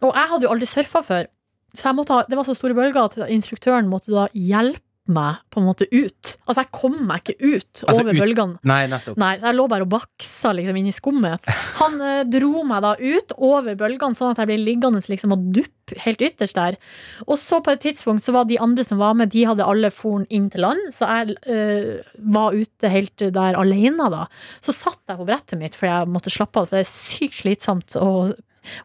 Og 0.00 0.16
jeg 0.16 0.32
hadde 0.32 0.46
jo 0.46 0.52
aldri 0.52 0.68
surfa 0.68 1.02
før. 1.04 1.28
Så 1.76 1.92
ha, 1.92 2.22
det 2.26 2.36
var 2.38 2.46
så 2.46 2.56
store 2.58 2.74
bølger 2.74 3.04
at 3.04 3.18
instruktøren 3.30 3.90
måtte 3.90 4.12
da 4.12 4.26
hjelpe 4.34 4.82
meg 5.12 5.40
på 5.50 5.60
en 5.60 5.66
måte 5.68 5.86
ut. 5.90 6.30
Altså, 6.46 6.62
jeg 6.62 6.70
kom 6.76 6.96
meg 7.08 7.22
ikke 7.24 7.36
ut 7.56 7.82
Altså, 7.86 8.00
over 8.04 8.12
ut- 8.14 8.20
bølgene. 8.22 8.58
Nei, 8.70 8.80
nettopp. 8.92 9.18
Nei, 9.20 9.32
så 9.40 9.50
jeg 9.50 9.58
lå 9.58 9.66
bare 9.72 9.86
og 9.86 9.92
baksa 9.92 10.52
liksom 10.56 10.78
inni 10.80 10.94
skummet. 10.94 11.50
Han 11.80 12.00
eh, 12.06 12.22
dro 12.30 12.62
meg 12.68 12.82
da 12.86 12.94
ut 13.00 13.34
over 13.38 13.76
bølgene, 13.80 14.16
sånn 14.18 14.32
at 14.34 14.42
jeg 14.44 14.50
ble 14.52 14.58
liggende 14.62 15.02
liksom 15.10 15.34
og 15.36 15.48
duppe 15.56 15.98
helt 16.04 16.20
ytterst 16.22 16.54
der. 16.54 16.76
Og 17.26 17.34
så 17.42 17.58
på 17.66 17.72
et 17.74 17.82
tidspunkt 17.82 18.22
så 18.22 18.34
var 18.36 18.44
de 18.46 18.60
andre 18.62 18.84
som 18.86 19.00
var 19.02 19.16
med, 19.18 19.32
de 19.34 19.42
hadde 19.48 19.66
alle 19.66 19.90
foren 19.90 20.26
inn 20.30 20.46
til 20.52 20.62
land, 20.62 20.84
så 20.94 21.08
jeg 21.10 21.34
eh, 21.50 21.96
var 22.30 22.54
ute 22.54 22.92
helt 22.92 23.26
der 23.34 23.58
alene 23.58 24.06
da. 24.12 24.26
Så 24.62 24.74
satt 24.76 25.00
jeg 25.10 25.18
på 25.18 25.26
brettet 25.26 25.58
mitt, 25.58 25.74
for 25.78 25.90
jeg 25.90 26.12
måtte 26.14 26.30
slappe 26.30 26.62
av, 26.62 26.70
for 26.70 26.78
det 26.78 26.86
er 26.86 26.92
sykt 26.94 27.40
slitsomt 27.42 27.96
å 27.98 28.12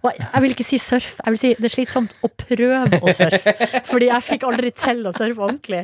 jeg 0.05 0.43
vil 0.43 0.55
ikke 0.55 0.67
si 0.67 0.79
surf, 0.81 1.17
jeg 1.21 1.35
vil 1.35 1.41
si 1.41 1.53
det 1.59 1.69
er 1.69 1.73
slitsomt 1.73 2.15
å 2.25 2.29
prøve 2.31 2.99
å 3.01 3.15
surfe. 3.15 3.55
Fordi 3.91 4.09
jeg 4.11 4.27
fikk 4.29 4.47
aldri 4.47 4.71
til 4.75 5.03
å 5.05 5.13
surfe 5.15 5.45
ordentlig. 5.49 5.83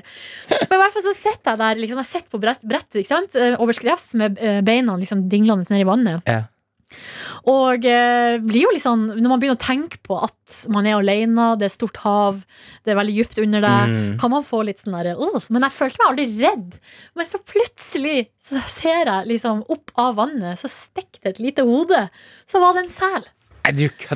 Men 0.52 0.78
i 0.78 0.82
hvert 0.84 0.96
fall 0.96 1.08
så 1.10 1.16
sitter 1.18 1.54
jeg 1.54 1.62
der, 1.64 1.84
liksom, 1.84 2.02
jeg 2.04 2.12
sitter 2.14 2.32
på 2.32 2.42
brett, 2.44 2.64
brettet, 2.64 3.02
ikke 3.04 3.14
sant? 3.14 3.36
Overskrevs 3.36 3.62
over 3.62 3.78
skrevs 3.78 4.10
med 4.20 4.40
eh, 4.42 4.62
beina 4.66 4.98
liksom 5.00 5.28
dinglende 5.32 5.68
ned 5.72 5.84
i 5.84 5.88
vannet. 5.88 6.28
Ja. 6.30 6.42
Og 7.50 7.86
eh, 7.88 8.38
blir 8.44 8.68
jo 8.68 8.72
sånn, 8.82 9.08
når 9.16 9.30
man 9.32 9.42
begynner 9.42 9.58
å 9.58 9.64
tenke 9.64 10.00
på 10.06 10.18
at 10.22 10.58
man 10.74 10.88
er 10.90 10.98
alene, 11.00 11.52
det 11.60 11.68
er 11.70 11.74
stort 11.74 11.98
hav, 12.04 12.42
det 12.86 12.94
er 12.94 13.00
veldig 13.00 13.16
dypt 13.18 13.42
under 13.44 13.64
deg, 13.66 13.80
Mm. 13.92 14.18
kan 14.22 14.32
man 14.34 14.46
få 14.46 14.62
litt 14.68 14.82
sånn 14.84 14.94
derre 14.94 15.16
uh, 15.18 15.40
Men 15.50 15.66
jeg 15.66 15.74
følte 15.74 16.02
meg 16.02 16.10
aldri 16.12 16.26
redd. 16.44 16.76
Men 17.18 17.26
så 17.26 17.40
plutselig 17.42 18.28
så 18.44 18.62
ser 18.70 19.06
jeg 19.10 19.30
liksom 19.32 19.64
opp 19.74 19.92
av 20.00 20.16
vannet, 20.20 20.60
så 20.62 20.70
stikker 20.70 21.24
det 21.24 21.34
et 21.36 21.40
lite 21.48 21.66
hode. 21.66 22.04
Så 22.46 22.62
var 22.62 22.76
det 22.76 22.86
en 22.86 22.94
sel. 22.94 23.26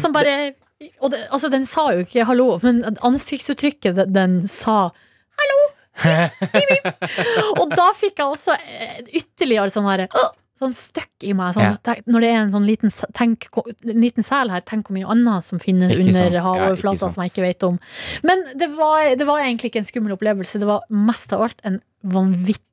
Som 0.01 0.13
bare 0.15 0.53
det, 0.79 1.19
altså, 1.31 1.49
Den 1.51 1.65
sa 1.65 1.91
jo 1.95 2.03
ikke 2.03 2.25
'hallo', 2.27 2.59
men 2.63 2.83
ansiktsuttrykket 3.01 3.95
den, 3.95 4.13
den 4.13 4.47
sa 4.47 4.89
'hallo'. 4.91 5.71
Og 7.61 7.69
da 7.71 7.91
fikk 7.95 8.19
jeg 8.19 8.25
også 8.27 8.55
eh, 8.59 8.97
ytterligere 9.21 9.71
sånn 9.71 9.87
her 9.87 10.07
Sånn 10.55 10.71
støkk 10.71 11.23
i 11.27 11.33
meg. 11.35 11.53
Sånn, 11.55 11.63
Ja. 11.63 11.75
tenk- 11.83 12.05
Når 12.07 12.21
det 12.23 12.29
er 12.31 12.37
en 12.41 12.51
sånn 12.51 12.65
liten, 12.67 12.91
tenk, 13.13 13.47
liten 13.83 14.23
sel 14.23 14.47
her, 14.49 14.61
tenk 14.61 14.87
hvor 14.87 14.95
mye 14.95 15.09
annet 15.11 15.43
som 15.43 15.59
finnes 15.59 15.91
Ikke 15.91 16.07
under 16.07 16.39
havoverflata 16.39 17.01
ja, 17.01 17.09
som 17.11 17.23
jeg 17.23 17.31
ikke 17.33 17.43
vet 17.43 17.63
om. 17.67 17.79
Men 18.23 18.43
det 18.55 18.69
var, 18.77 19.15
det 19.19 19.27
var 19.27 19.39
egentlig 19.43 19.71
ikke 19.73 19.81
en 19.83 19.89
skummel 19.91 20.13
opplevelse. 20.15 20.59
Det 20.59 20.65
var 20.69 20.81
mest 20.89 21.33
av 21.35 21.41
alt 21.41 21.59
en 21.67 21.81
vanvittig 22.05 22.63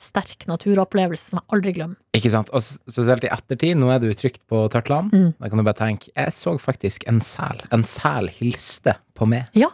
sterk 0.00 0.46
naturopplevelse 0.50 1.30
som 1.30 1.40
jeg 1.40 1.56
aldri 1.56 1.72
glemmer. 1.76 1.98
Ikke 2.16 2.32
sant? 2.32 2.52
Og 2.54 2.62
spesielt 2.64 3.26
i 3.26 3.32
ettertid, 3.34 3.78
nå 3.80 3.90
er 3.92 4.02
du 4.02 4.10
trygt 4.16 4.42
på 4.50 4.64
tørt 4.72 4.90
land. 4.92 5.14
Mm. 5.14 5.32
Da 5.40 5.50
kan 5.50 5.60
du 5.60 5.66
bare 5.66 5.80
tenke 5.80 6.12
Jeg 6.12 6.34
så 6.36 6.54
faktisk 6.60 7.06
en 7.10 7.20
sel. 7.24 7.64
En 7.74 7.84
sel 7.88 8.30
hilste 8.36 8.98
på 9.18 9.28
meg. 9.30 9.50
Ja. 9.58 9.72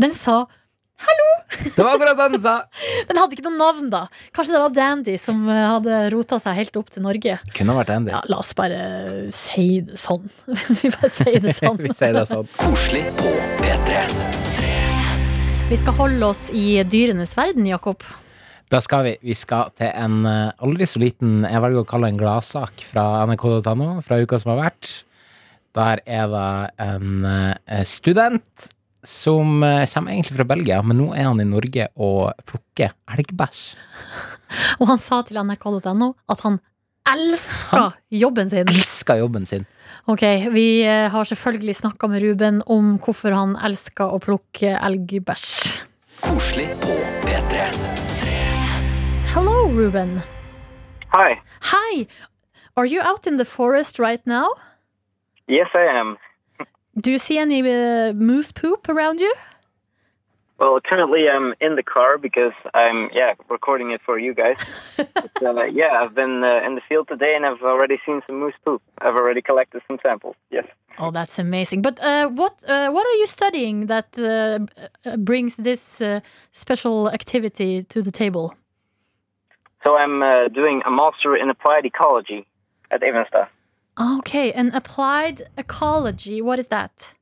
Den 0.00 0.14
sa 0.16 0.44
Det 1.76 1.82
var 1.82 1.94
akkurat 1.96 2.32
den 2.32 2.42
sa! 2.42 2.54
Den 3.08 3.18
hadde 3.18 3.36
ikke 3.36 3.46
noe 3.48 3.58
navn, 3.58 3.90
da. 3.92 4.04
Kanskje 4.36 4.54
det 4.54 4.62
var 4.62 4.74
Dandy 4.76 5.16
som 5.20 5.42
eh, 5.50 5.64
hadde 5.74 5.98
rota 6.14 6.38
seg 6.42 6.56
helt 6.60 6.78
opp 6.78 6.92
til 6.94 7.04
Norge. 7.06 7.38
Kunne 7.56 7.76
vært 7.76 7.92
Dandy. 7.92 8.12
Ja, 8.14 8.22
la 8.30 8.40
oss 8.42 8.52
bare 8.58 8.78
si 9.34 9.82
det 9.86 9.98
sånn. 10.00 10.28
Vi 10.80 10.92
bare 10.94 11.12
sier 11.12 11.40
det 11.42 11.56
sånn. 11.58 11.80
Vi 11.82 11.94
sier 11.96 12.16
det 12.16 12.26
sånn. 12.30 12.48
Koselig 12.60 13.04
på 13.18 13.34
P3. 13.60 14.04
Vi 15.72 15.80
skal 15.80 15.96
holde 15.96 16.32
oss 16.34 16.50
i 16.52 16.82
dyrenes 16.84 17.32
verden, 17.38 17.66
Jakob. 17.68 18.04
Da 18.72 18.80
skal 18.80 19.04
vi. 19.04 19.16
Vi 19.20 19.34
skal 19.36 19.68
til 19.76 19.90
en 19.92 20.22
eh, 20.24 20.52
aldri 20.64 20.86
så 20.88 21.00
liten, 21.02 21.42
jeg 21.44 21.60
velger 21.60 21.82
å 21.82 21.88
kalle 21.88 22.08
det 22.08 22.14
en 22.14 22.20
gladsak 22.22 22.84
fra 22.88 23.04
nrk.no, 23.28 23.98
fra 24.04 24.20
uka 24.22 24.38
som 24.40 24.54
har 24.54 24.62
vært. 24.62 24.92
Der 25.76 26.00
er 26.08 26.30
det 26.32 26.46
en 26.80 27.26
eh, 27.28 27.82
student 27.88 28.70
som 29.04 29.60
eh, 29.66 29.84
kommer 29.92 30.14
egentlig 30.14 30.38
fra 30.38 30.48
Belgia, 30.48 30.80
men 30.80 31.02
nå 31.02 31.10
er 31.12 31.28
han 31.28 31.42
i 31.44 31.48
Norge 31.50 31.90
og 32.00 32.32
plukker 32.48 32.94
elgbæsj. 33.12 33.62
Og 34.80 34.88
han 34.88 35.00
sa 35.00 35.20
til 35.26 35.40
nrk.no 35.42 36.14
at 36.32 36.44
han 36.46 36.56
elsker 37.12 37.98
jobben 38.24 38.52
sin. 38.52 38.72
Elsker 38.72 39.20
jobben 39.20 39.48
sin. 39.48 39.68
Ok, 40.08 40.24
Vi 40.52 40.66
har 40.84 41.28
selvfølgelig 41.28 41.76
snakka 41.82 42.08
med 42.08 42.24
Ruben 42.24 42.62
om 42.72 42.96
hvorfor 43.04 43.36
han 43.36 43.52
elsker 43.68 44.16
å 44.16 44.20
plukke 44.22 44.78
elgbæsj. 44.80 45.50
Koselig 46.24 46.70
på 46.80 46.96
P3. 47.26 48.21
Hello, 49.34 49.66
Ruben. 49.70 50.22
Hi. 51.08 51.40
Hi. 51.62 52.06
Are 52.76 52.84
you 52.84 53.00
out 53.00 53.26
in 53.26 53.38
the 53.38 53.46
forest 53.46 53.98
right 53.98 54.20
now? 54.26 54.50
Yes, 55.48 55.68
I 55.72 55.84
am. 56.00 56.18
Do 57.00 57.10
you 57.10 57.16
see 57.16 57.38
any 57.38 57.60
uh, 57.62 58.12
moose 58.12 58.52
poop 58.52 58.90
around 58.90 59.20
you? 59.20 59.32
Well, 60.58 60.78
currently 60.84 61.30
I'm 61.30 61.54
in 61.62 61.76
the 61.76 61.82
car 61.82 62.18
because 62.18 62.52
I'm 62.74 63.08
yeah 63.14 63.32
recording 63.48 63.90
it 63.92 64.02
for 64.04 64.18
you 64.18 64.34
guys. 64.34 64.58
but, 64.96 65.56
uh, 65.56 65.64
yeah, 65.64 65.92
I've 66.00 66.14
been 66.14 66.44
uh, 66.44 66.66
in 66.66 66.74
the 66.74 66.82
field 66.86 67.08
today 67.08 67.32
and 67.34 67.46
I've 67.46 67.62
already 67.62 67.98
seen 68.04 68.20
some 68.26 68.38
moose 68.38 68.58
poop. 68.62 68.82
I've 68.98 69.16
already 69.16 69.40
collected 69.40 69.80
some 69.88 69.98
samples. 70.02 70.36
Yes. 70.50 70.66
Oh, 70.98 71.10
that's 71.10 71.38
amazing. 71.38 71.80
But 71.80 71.98
uh, 72.00 72.28
what 72.28 72.62
uh, 72.68 72.90
what 72.90 73.06
are 73.06 73.18
you 73.22 73.26
studying 73.26 73.86
that 73.86 74.08
uh, 74.18 74.58
uh, 75.06 75.16
brings 75.16 75.56
this 75.56 76.02
uh, 76.02 76.20
special 76.52 77.10
activity 77.10 77.82
to 77.84 78.02
the 78.02 78.12
table? 78.12 78.54
So 79.84 79.96
I'm 79.96 80.22
uh, 80.22 80.48
doing 80.48 80.82
a 80.86 80.90
master 80.90 81.36
in 81.36 81.50
applied 81.50 81.84
ecology 81.86 82.46
at 82.90 83.00
Evenstad. 83.00 83.48
Okay, 84.00 84.52
and 84.52 84.74
applied 84.74 85.42
ecology. 85.58 86.40
What 86.40 86.58
is 86.58 86.68
that? 86.68 87.14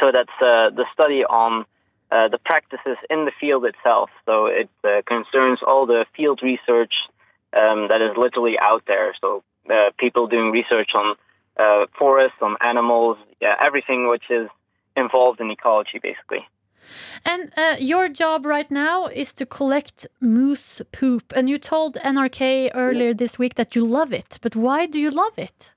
So 0.00 0.10
that's 0.12 0.30
uh, 0.40 0.70
the 0.70 0.84
study 0.92 1.24
on 1.24 1.64
uh, 2.10 2.28
the 2.28 2.38
practices 2.38 2.96
in 3.10 3.24
the 3.24 3.32
field 3.40 3.64
itself. 3.64 4.10
So 4.26 4.46
it 4.46 4.68
uh, 4.84 5.02
concerns 5.06 5.60
all 5.66 5.86
the 5.86 6.06
field 6.16 6.40
research 6.42 6.94
um, 7.56 7.88
that 7.88 8.00
is 8.00 8.16
literally 8.16 8.58
out 8.60 8.84
there. 8.86 9.14
So 9.20 9.42
uh, 9.70 9.90
people 9.98 10.26
doing 10.26 10.50
research 10.50 10.90
on 10.94 11.16
uh, 11.58 11.86
forests, 11.98 12.38
on 12.40 12.56
animals, 12.60 13.18
yeah, 13.40 13.54
everything 13.60 14.08
which 14.08 14.24
is 14.30 14.48
involved 14.96 15.40
in 15.40 15.50
ecology, 15.50 15.98
basically. 16.02 16.46
And 17.24 17.52
uh, 17.56 17.76
your 17.78 18.08
job 18.08 18.46
right 18.46 18.70
now 18.70 19.06
is 19.06 19.32
to 19.34 19.46
collect 19.46 20.06
moose 20.20 20.82
poop. 20.92 21.32
And 21.34 21.48
you 21.48 21.58
told 21.58 21.94
NRK 21.96 22.70
earlier 22.74 23.14
this 23.14 23.38
week 23.38 23.54
that 23.54 23.74
you 23.76 23.84
love 23.84 24.12
it. 24.12 24.38
But 24.42 24.56
why 24.56 24.86
do 24.86 24.98
you 24.98 25.10
love 25.10 25.38
it? 25.38 25.72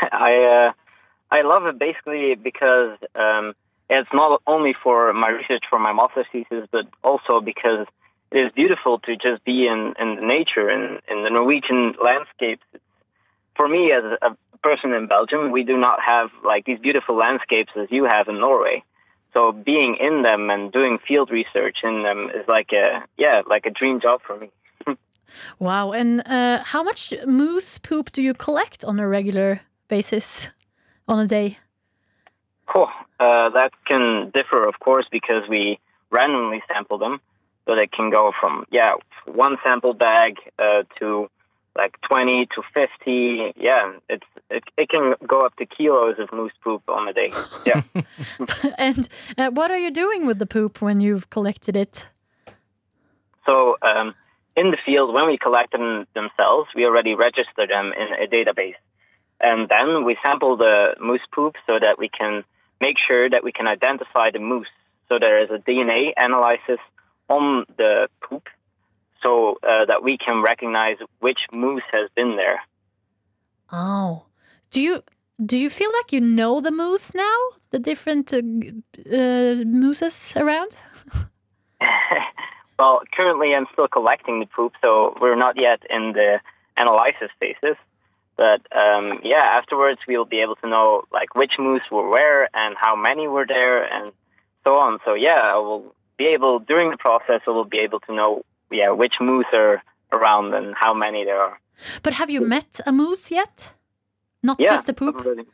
I 0.00 0.32
uh, 0.42 0.72
I 1.30 1.42
love 1.42 1.66
it 1.66 1.78
basically 1.78 2.34
because 2.34 2.96
um, 3.14 3.54
it's 3.88 4.08
not 4.12 4.40
only 4.46 4.74
for 4.82 5.12
my 5.12 5.28
research 5.28 5.64
for 5.68 5.78
my 5.78 5.92
master's 5.92 6.26
thesis, 6.32 6.66
but 6.70 6.86
also 7.02 7.40
because 7.40 7.86
it 8.30 8.38
is 8.38 8.52
beautiful 8.52 9.00
to 9.00 9.16
just 9.16 9.44
be 9.44 9.66
in, 9.66 9.94
in 9.98 10.26
nature 10.26 10.68
and 10.68 11.00
in 11.10 11.24
the 11.24 11.30
Norwegian 11.30 11.94
landscapes. 12.02 12.64
For 13.56 13.68
me, 13.68 13.92
as 13.92 14.04
a 14.22 14.36
person 14.62 14.92
in 14.92 15.08
Belgium, 15.08 15.50
we 15.50 15.64
do 15.64 15.76
not 15.76 16.00
have 16.00 16.30
like 16.44 16.64
these 16.64 16.78
beautiful 16.78 17.16
landscapes 17.16 17.72
as 17.76 17.88
you 17.90 18.04
have 18.04 18.28
in 18.28 18.38
Norway. 18.38 18.84
So 19.32 19.52
being 19.52 19.96
in 20.00 20.22
them 20.22 20.50
and 20.50 20.72
doing 20.72 20.98
field 21.06 21.30
research 21.30 21.78
in 21.82 22.02
them 22.02 22.30
is 22.34 22.46
like 22.48 22.70
a 22.72 23.04
yeah, 23.16 23.42
like 23.46 23.66
a 23.66 23.70
dream 23.70 24.00
job 24.00 24.20
for 24.26 24.38
me. 24.38 24.50
Wow. 25.60 25.92
And 25.92 26.26
uh, 26.26 26.64
how 26.64 26.82
much 26.82 27.14
moose 27.24 27.78
poop 27.78 28.10
do 28.10 28.20
you 28.20 28.34
collect 28.34 28.84
on 28.84 28.98
a 28.98 29.06
regular 29.06 29.60
basis 29.86 30.48
on 31.06 31.20
a 31.20 31.26
day? 31.26 31.58
Cool. 32.66 32.88
Uh, 33.18 33.50
that 33.50 33.70
can 33.86 34.30
differ, 34.34 34.66
of 34.66 34.80
course, 34.80 35.06
because 35.10 35.48
we 35.48 35.78
randomly 36.10 36.62
sample 36.72 36.98
them. 36.98 37.20
So 37.66 37.76
they 37.76 37.86
can 37.86 38.10
go 38.10 38.32
from, 38.40 38.64
yeah, 38.70 38.94
one 39.26 39.56
sample 39.64 39.94
bag 39.94 40.38
uh, 40.58 40.82
to 40.98 41.28
like 41.82 41.94
20 42.08 42.46
to 42.54 42.62
50. 42.74 43.52
Yeah, 43.56 43.92
it's 44.08 44.30
it, 44.50 44.64
it 44.76 44.88
can 44.88 45.14
go 45.26 45.38
up 45.46 45.54
to 45.56 45.64
kilos 45.66 46.16
of 46.18 46.28
moose 46.32 46.56
poop 46.62 46.82
on 46.88 47.08
a 47.08 47.12
day. 47.12 47.32
Yeah. 47.64 47.82
and 48.86 49.08
uh, 49.38 49.50
what 49.50 49.70
are 49.70 49.78
you 49.78 49.90
doing 49.90 50.26
with 50.26 50.38
the 50.38 50.46
poop 50.46 50.82
when 50.82 51.00
you've 51.00 51.30
collected 51.30 51.76
it? 51.76 52.06
so 53.50 53.76
um, 53.82 54.14
in 54.56 54.70
the 54.70 54.78
field, 54.86 55.12
when 55.12 55.26
we 55.26 55.36
collect 55.38 55.72
them 55.72 56.06
themselves, 56.14 56.68
we 56.74 56.84
already 56.84 57.14
register 57.14 57.66
them 57.66 57.92
in 58.00 58.08
a 58.24 58.26
database. 58.36 58.80
And 59.40 59.68
then 59.68 60.04
we 60.04 60.16
sample 60.24 60.56
the 60.56 60.94
moose 61.00 61.26
poop 61.34 61.54
so 61.66 61.78
that 61.80 61.96
we 61.98 62.08
can 62.08 62.44
make 62.80 62.96
sure 63.08 63.28
that 63.28 63.42
we 63.42 63.52
can 63.52 63.66
identify 63.66 64.30
the 64.30 64.38
moose. 64.38 64.72
So 65.08 65.18
there 65.18 65.42
is 65.42 65.50
a 65.50 65.58
DNA 65.58 66.12
analysis 66.16 66.80
on 67.28 67.64
the 67.76 68.08
poop 68.20 68.44
so 69.22 69.58
uh, 69.62 69.84
that 69.86 70.02
we 70.02 70.18
can 70.18 70.42
recognize 70.42 70.96
which 71.20 71.38
moose 71.52 71.82
has 71.92 72.10
been 72.14 72.36
there. 72.36 72.60
Oh, 73.72 74.24
do 74.70 74.80
you 74.80 75.02
do 75.44 75.56
you 75.56 75.70
feel 75.70 75.90
like 75.92 76.12
you 76.12 76.20
know 76.20 76.60
the 76.60 76.70
moose 76.70 77.14
now? 77.14 77.38
The 77.70 77.78
different 77.78 78.32
uh, 78.32 78.38
uh, 78.38 79.64
mooses 79.64 80.34
around? 80.36 80.76
well, 82.78 83.00
currently 83.12 83.54
I'm 83.54 83.66
still 83.72 83.88
collecting 83.88 84.40
the 84.40 84.46
poop, 84.46 84.72
so 84.82 85.16
we're 85.20 85.36
not 85.36 85.56
yet 85.60 85.82
in 85.88 86.12
the 86.12 86.40
analysis 86.76 87.30
phases. 87.38 87.76
But 88.36 88.60
um, 88.74 89.20
yeah, 89.22 89.44
afterwards 89.52 90.00
we'll 90.08 90.24
be 90.24 90.40
able 90.40 90.56
to 90.56 90.68
know 90.68 91.04
like 91.12 91.34
which 91.34 91.52
moose 91.58 91.82
were 91.90 92.08
where 92.08 92.48
and 92.54 92.74
how 92.78 92.96
many 92.96 93.28
were 93.28 93.46
there 93.46 93.82
and 93.84 94.12
so 94.64 94.76
on. 94.76 94.98
So 95.04 95.14
yeah, 95.14 95.40
I 95.42 95.56
will 95.56 95.94
be 96.16 96.26
able 96.26 96.58
during 96.58 96.90
the 96.90 96.96
process 96.96 97.40
I 97.46 97.50
will 97.50 97.64
be 97.64 97.78
able 97.78 98.00
to 98.00 98.14
know 98.14 98.42
yeah 98.70 98.90
which 98.90 99.14
moose 99.20 99.46
are 99.52 99.82
around 100.12 100.54
and 100.54 100.74
how 100.74 100.92
many 100.94 101.24
there 101.24 101.40
are. 101.40 101.58
But 102.02 102.14
have 102.14 102.30
you 102.30 102.40
met 102.40 102.80
a 102.86 102.92
moose 102.92 103.30
yet? 103.30 103.72
Not 104.42 104.58
Yeah, 104.58 104.70
just 104.70 104.86
the 104.86 104.92
poop. 104.94 105.16
I've 105.18 105.26
already, 105.26 105.46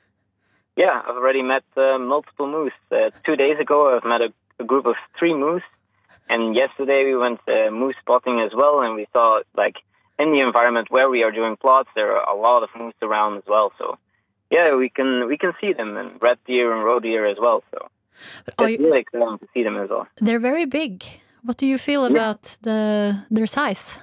yeah, 0.76 1.02
I've 1.06 1.16
already 1.16 1.42
met 1.42 1.64
uh, 1.76 1.98
multiple 1.98 2.46
moose. 2.50 2.72
Uh, 2.90 3.10
two 3.24 3.36
days 3.36 3.58
ago, 3.58 3.96
I've 3.96 4.04
met 4.04 4.20
a, 4.22 4.32
a 4.58 4.64
group 4.64 4.86
of 4.86 4.96
three 5.18 5.34
moose, 5.34 5.62
and 6.28 6.54
yesterday 6.54 7.04
we 7.04 7.16
went 7.16 7.40
uh, 7.48 7.70
moose 7.70 7.96
spotting 8.00 8.40
as 8.40 8.52
well, 8.54 8.80
and 8.80 8.94
we 8.94 9.06
saw 9.12 9.40
like 9.56 9.76
in 10.18 10.32
the 10.32 10.40
environment 10.40 10.90
where 10.90 11.08
we 11.10 11.22
are 11.22 11.32
doing 11.32 11.56
plots, 11.56 11.88
there 11.94 12.16
are 12.16 12.28
a 12.28 12.40
lot 12.40 12.62
of 12.62 12.70
moose 12.78 12.94
around 13.02 13.36
as 13.38 13.44
well. 13.46 13.72
So 13.78 13.98
yeah, 14.50 14.74
we 14.76 14.88
can 14.88 15.26
we 15.28 15.36
can 15.36 15.52
see 15.60 15.72
them 15.72 15.96
and 15.96 16.20
red 16.22 16.38
deer 16.46 16.72
and 16.74 16.84
roe 16.84 17.00
deer 17.00 17.26
as 17.26 17.36
well. 17.38 17.62
So 17.72 17.88
it's 18.46 18.70
you- 18.72 18.78
really 18.86 19.00
exciting 19.00 19.38
to 19.38 19.48
see 19.52 19.62
them 19.62 19.76
as 19.76 19.90
well. 19.90 20.06
They're 20.16 20.38
very 20.40 20.64
big. 20.66 21.04
What 21.46 21.58
do 21.58 21.66
you 21.66 21.78
feel 21.78 22.04
about 22.04 22.58
the 22.62 23.22
their 23.30 23.46
size? 23.46 23.98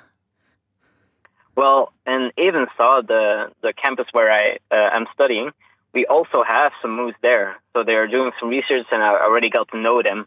Well, 1.57 1.91
and 2.05 2.31
even 2.37 2.65
Evenstad, 2.65 3.07
the 3.07 3.51
the 3.61 3.73
campus 3.73 4.07
where 4.13 4.31
I 4.31 4.57
uh, 4.71 4.97
am 4.97 5.05
studying, 5.13 5.51
we 5.93 6.05
also 6.05 6.43
have 6.47 6.71
some 6.81 6.95
moose 6.95 7.15
there. 7.21 7.57
So 7.73 7.83
they 7.83 7.95
are 7.95 8.07
doing 8.07 8.31
some 8.39 8.47
research, 8.49 8.87
and 8.91 9.03
I 9.03 9.09
already 9.25 9.49
got 9.49 9.67
to 9.73 9.77
know 9.77 10.01
them. 10.01 10.25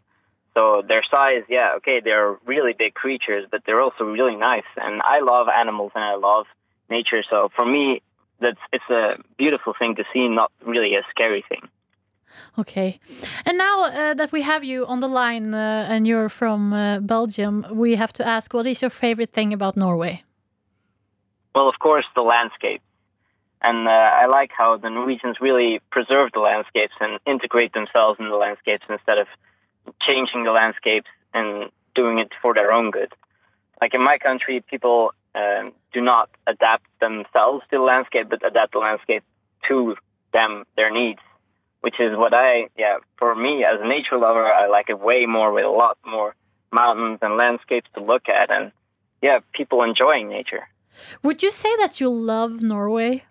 So 0.55 0.83
their 0.87 1.03
size, 1.11 1.43
yeah, 1.49 1.77
okay, 1.77 2.01
they're 2.05 2.37
really 2.45 2.73
big 2.77 2.93
creatures, 2.93 3.45
but 3.49 3.61
they're 3.65 3.81
also 3.81 4.03
really 4.03 4.35
nice. 4.35 4.69
And 4.75 5.01
I 5.03 5.19
love 5.19 5.47
animals 5.49 5.91
and 5.95 6.03
I 6.03 6.15
love 6.15 6.45
nature. 6.89 7.23
So 7.31 7.49
for 7.55 7.65
me, 7.65 8.01
that's 8.39 8.63
it's 8.71 8.89
a 8.91 9.17
beautiful 9.37 9.73
thing 9.79 9.95
to 9.95 10.03
see, 10.13 10.27
not 10.27 10.51
really 10.63 10.95
a 10.95 11.03
scary 11.09 11.43
thing. 11.49 11.67
Okay. 12.57 12.99
And 13.45 13.57
now 13.57 13.83
uh, 13.83 14.13
that 14.13 14.31
we 14.31 14.41
have 14.41 14.63
you 14.63 14.85
on 14.85 14.99
the 14.99 15.07
line 15.07 15.53
uh, 15.53 15.87
and 15.89 16.07
you're 16.07 16.29
from 16.29 16.73
uh, 16.73 16.99
Belgium, 16.99 17.65
we 17.71 17.95
have 17.95 18.13
to 18.13 18.27
ask 18.27 18.53
what 18.53 18.65
is 18.65 18.81
your 18.81 18.89
favorite 18.89 19.31
thing 19.31 19.53
about 19.53 19.77
Norway? 19.77 20.23
Well, 21.53 21.69
of 21.69 21.79
course, 21.79 22.05
the 22.15 22.21
landscape. 22.21 22.81
And 23.61 23.87
uh, 23.87 23.91
I 23.91 24.27
like 24.27 24.51
how 24.55 24.77
the 24.77 24.89
Norwegians 24.89 25.37
really 25.41 25.81
preserve 25.89 26.31
the 26.33 26.39
landscapes 26.39 26.93
and 26.99 27.19
integrate 27.25 27.73
themselves 27.73 28.19
in 28.19 28.29
the 28.29 28.35
landscapes 28.35 28.85
instead 28.89 29.17
of 29.17 29.27
changing 30.07 30.43
the 30.43 30.51
landscapes 30.51 31.09
and 31.33 31.71
doing 31.95 32.19
it 32.19 32.31
for 32.41 32.53
their 32.53 32.71
own 32.71 32.91
good. 32.91 33.11
Like 33.81 33.93
in 33.93 34.03
my 34.03 34.17
country, 34.17 34.63
people 34.69 35.13
um, 35.33 35.73
do 35.93 36.01
not 36.01 36.29
adapt 36.45 36.85
themselves 36.99 37.63
to 37.71 37.77
the 37.77 37.83
landscape, 37.83 38.27
but 38.29 38.45
adapt 38.45 38.73
the 38.73 38.79
landscape 38.79 39.23
to 39.67 39.95
them, 40.33 40.65
their 40.75 40.91
needs, 40.91 41.19
which 41.87 42.01
is 42.01 42.17
what 42.17 42.33
I, 42.33 42.67
yeah, 42.77 42.97
for 43.17 43.33
me 43.33 43.63
as 43.63 43.79
a 43.79 43.87
nature 43.87 44.17
lover, 44.17 44.45
I 44.45 44.67
like 44.67 44.89
it 44.89 44.99
way 44.99 45.25
more 45.25 45.53
with 45.53 45.63
a 45.63 45.69
lot 45.69 45.97
more 46.05 46.35
mountains 46.69 47.19
and 47.21 47.37
landscapes 47.37 47.89
to 47.95 48.03
look 48.03 48.27
at 48.27 48.51
and, 48.51 48.73
yeah, 49.21 49.39
people 49.53 49.81
enjoying 49.83 50.27
nature. 50.27 50.67
Would 51.23 51.41
you 51.41 51.49
say 51.49 51.73
that 51.77 52.01
you 52.01 52.09
love 52.09 52.61
Norway? 52.61 53.23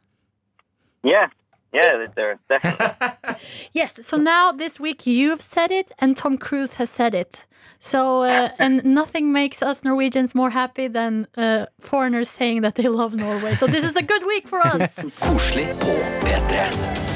Yeah, 1.02 1.26
yeah, 1.70 2.06
they're 2.16 2.38
definitely. 2.48 3.36
Yes. 3.74 4.06
So 4.06 4.16
now 4.16 4.52
this 4.52 4.80
week 4.80 5.06
you've 5.06 5.42
said 5.42 5.70
it 5.70 5.92
and 5.98 6.16
Tom 6.16 6.38
Cruise 6.38 6.74
has 6.76 6.88
said 6.88 7.14
it. 7.14 7.44
So 7.78 8.22
uh, 8.22 8.48
and 8.58 8.82
nothing 8.86 9.34
makes 9.34 9.60
us 9.60 9.84
Norwegians 9.84 10.34
more 10.34 10.48
happy 10.62 10.88
than 10.88 11.26
uh, 11.36 11.66
foreigners 11.78 12.30
saying 12.30 12.62
that 12.62 12.76
they 12.76 12.88
love 12.88 13.12
Norway. 13.12 13.54
So 13.56 13.66
this 13.66 13.84
is 13.84 13.96
a 13.96 14.02
good 14.02 14.24
week 14.24 14.48
for 14.48 14.60
us. 14.66 14.90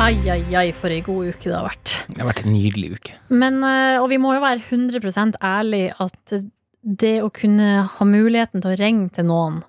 Koselig 0.00 0.16
på 0.16 0.30
P3. 0.30 0.30
Ai, 0.30 0.30
ai, 0.32 0.54
ai, 0.56 0.72
for 0.72 0.88
ei 0.88 1.02
god 1.04 1.28
uke 1.28 1.50
det 1.50 1.56
har 1.56 1.66
vært. 1.66 1.90
Det 2.08 2.22
har 2.22 2.28
vært 2.30 2.44
en 2.46 2.54
nydelig 2.54 2.88
uke. 2.96 3.16
Men, 3.28 3.62
eh, 3.62 4.00
og 4.00 4.08
vi 4.08 4.16
må 4.16 4.32
jo 4.32 4.40
være 4.40 4.62
100% 4.64 5.36
ærlig 5.44 5.92
at 6.00 6.32
det 6.80 7.20
å 7.20 7.28
kunne 7.28 7.84
ha 7.84 8.04
muligheten 8.08 8.62
til 8.62 8.72
å 8.72 8.78
ringe 8.80 9.10
til 9.12 9.28
noen 9.28 9.60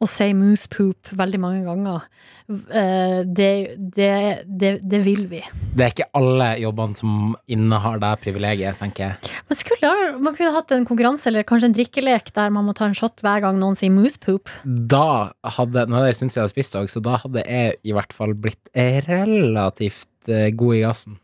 og 0.00 0.10
si 0.10 0.30
moose 0.36 0.68
poop 0.72 1.10
veldig 1.16 1.40
mange 1.42 1.62
ganger, 1.66 2.06
eh, 2.48 3.20
det, 3.26 3.50
det, 3.96 4.10
det, 4.46 4.72
det 4.82 5.00
vil 5.06 5.26
vi. 5.30 5.42
Det 5.76 5.86
er 5.86 5.94
ikke 5.94 6.08
alle 6.18 6.50
jobbene 6.62 6.98
som 6.98 7.34
innehar 7.50 8.00
det 8.02 8.12
privilegiet, 8.24 8.78
tenker 8.80 9.06
jeg. 9.06 9.34
Man, 9.50 9.60
skulle, 9.60 9.92
man 10.18 10.36
kunne 10.38 10.54
hatt 10.56 10.74
en 10.76 10.88
konkurranse 10.88 11.30
eller 11.30 11.46
kanskje 11.48 11.70
en 11.70 11.78
drikkelek 11.78 12.32
der 12.36 12.54
man 12.54 12.68
må 12.68 12.76
ta 12.76 12.88
en 12.88 12.96
shot 12.96 13.24
hver 13.24 13.44
gang 13.44 13.60
noen 13.60 13.78
sier 13.78 13.92
moose 13.94 14.20
poop. 14.22 14.52
Da 14.64 15.32
hadde 15.56 15.86
Nå 15.90 15.98
er 15.98 16.08
det 16.08 16.14
en 16.14 16.18
stund 16.20 16.32
siden 16.32 16.42
jeg 16.42 16.48
hadde 16.48 16.56
spist 16.56 16.78
òg, 16.78 16.90
så 16.92 17.02
da 17.04 17.18
hadde 17.22 17.44
jeg 17.46 17.76
i 17.86 17.94
hvert 17.96 18.14
fall 18.14 18.34
blitt 18.38 18.70
relativt 19.08 20.30
eh, 20.30 20.50
god 20.54 20.76
i 20.76 20.82
gassen. 20.84 21.20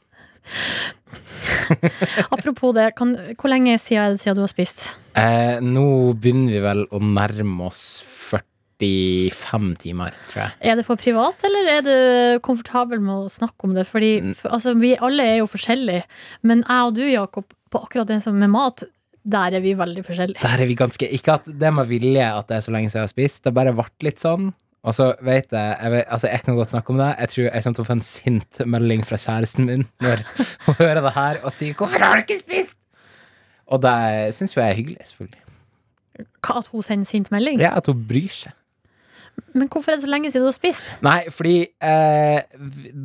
Apropos 2.34 2.74
det, 2.76 2.90
kan, 2.98 3.14
hvor 3.38 3.52
lenge 3.52 3.76
siden 3.82 4.02
er 4.02 4.14
det 4.14 4.22
siden 4.22 4.38
du 4.38 4.44
har 4.44 4.52
spist? 4.52 4.86
Eh, 5.16 5.58
nå 5.64 5.86
begynner 6.20 6.54
vi 6.54 6.62
vel 6.64 6.84
å 6.92 7.00
nærme 7.02 7.68
oss 7.68 7.84
45 8.30 9.70
timer, 9.82 10.16
tror 10.30 10.42
jeg. 10.44 10.56
Er 10.70 10.76
det 10.78 10.86
for 10.88 11.00
privat, 11.00 11.40
eller 11.48 11.70
er 11.72 11.86
du 11.86 11.94
komfortabel 12.44 13.00
med 13.00 13.26
å 13.26 13.32
snakke 13.32 13.68
om 13.68 13.76
det? 13.76 13.86
Fordi 13.88 14.12
for, 14.34 14.52
altså, 14.56 14.76
vi 14.80 14.96
alle 14.96 15.30
er 15.36 15.40
jo 15.40 15.48
forskjellige, 15.50 16.04
men 16.46 16.66
jeg 16.66 16.90
og 16.90 16.98
du, 16.98 17.06
Jakob, 17.08 17.48
på 17.72 17.82
akkurat 17.82 18.10
det 18.10 18.20
som 18.24 18.36
med 18.38 18.52
mat, 18.52 18.84
der 19.26 19.56
er 19.58 19.64
vi 19.64 19.72
veldig 19.74 20.04
forskjellige. 20.06 20.42
Der 20.44 20.62
er 20.62 20.68
vi 20.68 20.76
ganske 20.78 21.08
Ikke 21.16 21.40
at 21.40 21.48
det 21.50 21.72
med 21.74 21.88
vilje 21.90 22.28
at 22.30 22.46
det 22.46 22.60
er 22.60 22.66
så 22.66 22.74
lenge 22.74 22.92
siden 22.92 23.02
jeg 23.02 23.08
har 23.08 23.14
spist, 23.14 23.42
det 23.42 23.56
bare 23.56 23.74
ble 23.74 23.88
litt 24.06 24.22
sånn. 24.22 24.52
Og 24.86 24.94
så 24.94 25.08
vet 25.26 25.50
jeg, 25.50 25.76
jeg 25.82 25.92
vet, 25.92 26.04
Altså, 26.06 26.28
jeg 26.30 26.42
kan 26.46 26.54
godt 26.54 26.70
snakke 26.70 26.92
om 26.94 27.00
det. 27.00 27.08
Jeg 27.18 27.28
tror 27.32 27.42
jeg 27.44 27.62
kommer 27.64 27.78
til 27.78 27.84
å 27.84 27.88
få 27.88 27.96
en 27.96 28.04
sint 28.06 28.60
melding 28.74 29.06
fra 29.06 29.18
kjæresten 29.18 29.66
min 29.66 29.86
når 30.04 30.22
hun 30.66 30.78
hører 30.78 31.02
det 31.02 31.14
her 31.16 31.40
og 31.42 31.52
sier 31.52 31.74
'Hvorfor 31.74 32.04
har 32.04 32.20
du 32.20 32.26
ikke 32.26 32.38
spist?' 32.42 32.78
Og 33.66 33.82
det 33.82 34.34
syns 34.34 34.54
jo 34.54 34.60
jeg 34.60 34.70
er 34.70 34.78
hyggelig, 34.78 35.02
selvfølgelig. 35.10 35.42
Hva, 36.46 36.58
At 36.58 36.68
hun 36.70 36.82
sender 36.82 37.04
sint 37.04 37.32
melding? 37.34 37.58
Ja, 37.60 37.76
at 37.76 37.86
hun 37.86 38.06
bryr 38.08 38.30
seg. 38.30 38.52
Men 39.52 39.68
hvorfor 39.68 39.90
er 39.90 39.96
det 39.96 40.04
så 40.04 40.10
lenge 40.10 40.30
siden 40.30 40.46
du 40.46 40.48
har 40.48 40.56
spist? 40.56 40.84
Nei, 41.04 41.30
fordi 41.30 41.56
eh, 41.82 42.40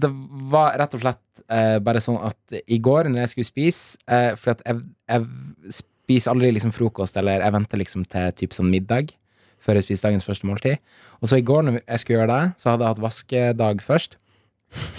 det 0.04 0.12
var 0.54 0.78
rett 0.80 0.94
og 0.96 1.02
slett 1.04 1.42
eh, 1.50 1.80
bare 1.84 2.00
sånn 2.04 2.20
at 2.24 2.62
i 2.68 2.78
går 2.78 3.10
når 3.10 3.26
jeg 3.26 3.32
skulle 3.34 3.50
spise 3.50 3.98
eh, 4.08 4.32
For 4.40 4.54
at 4.54 4.62
jeg, 4.68 4.80
jeg 5.12 5.26
spiser 5.82 6.32
aldri 6.32 6.54
liksom 6.56 6.72
frokost, 6.76 7.18
eller 7.18 7.44
jeg 7.44 7.56
venter 7.58 7.82
liksom 7.82 8.06
til 8.06 8.32
typ 8.38 8.56
sånn 8.56 8.72
middag 8.72 9.12
før 9.62 9.78
jeg 9.78 9.88
spiste 9.88 10.08
dagens 10.08 10.28
første 10.28 10.50
måltid. 10.50 10.82
Og 11.22 11.30
så 11.30 11.40
i 11.40 11.46
går 11.46 11.66
når 11.68 11.80
jeg 11.80 12.02
skulle 12.02 12.20
gjøre 12.20 12.34
det, 12.34 12.60
så 12.62 12.72
hadde 12.72 12.86
jeg 12.86 12.96
hatt 12.96 13.06
vaskedag 13.06 13.84
først. 13.86 14.18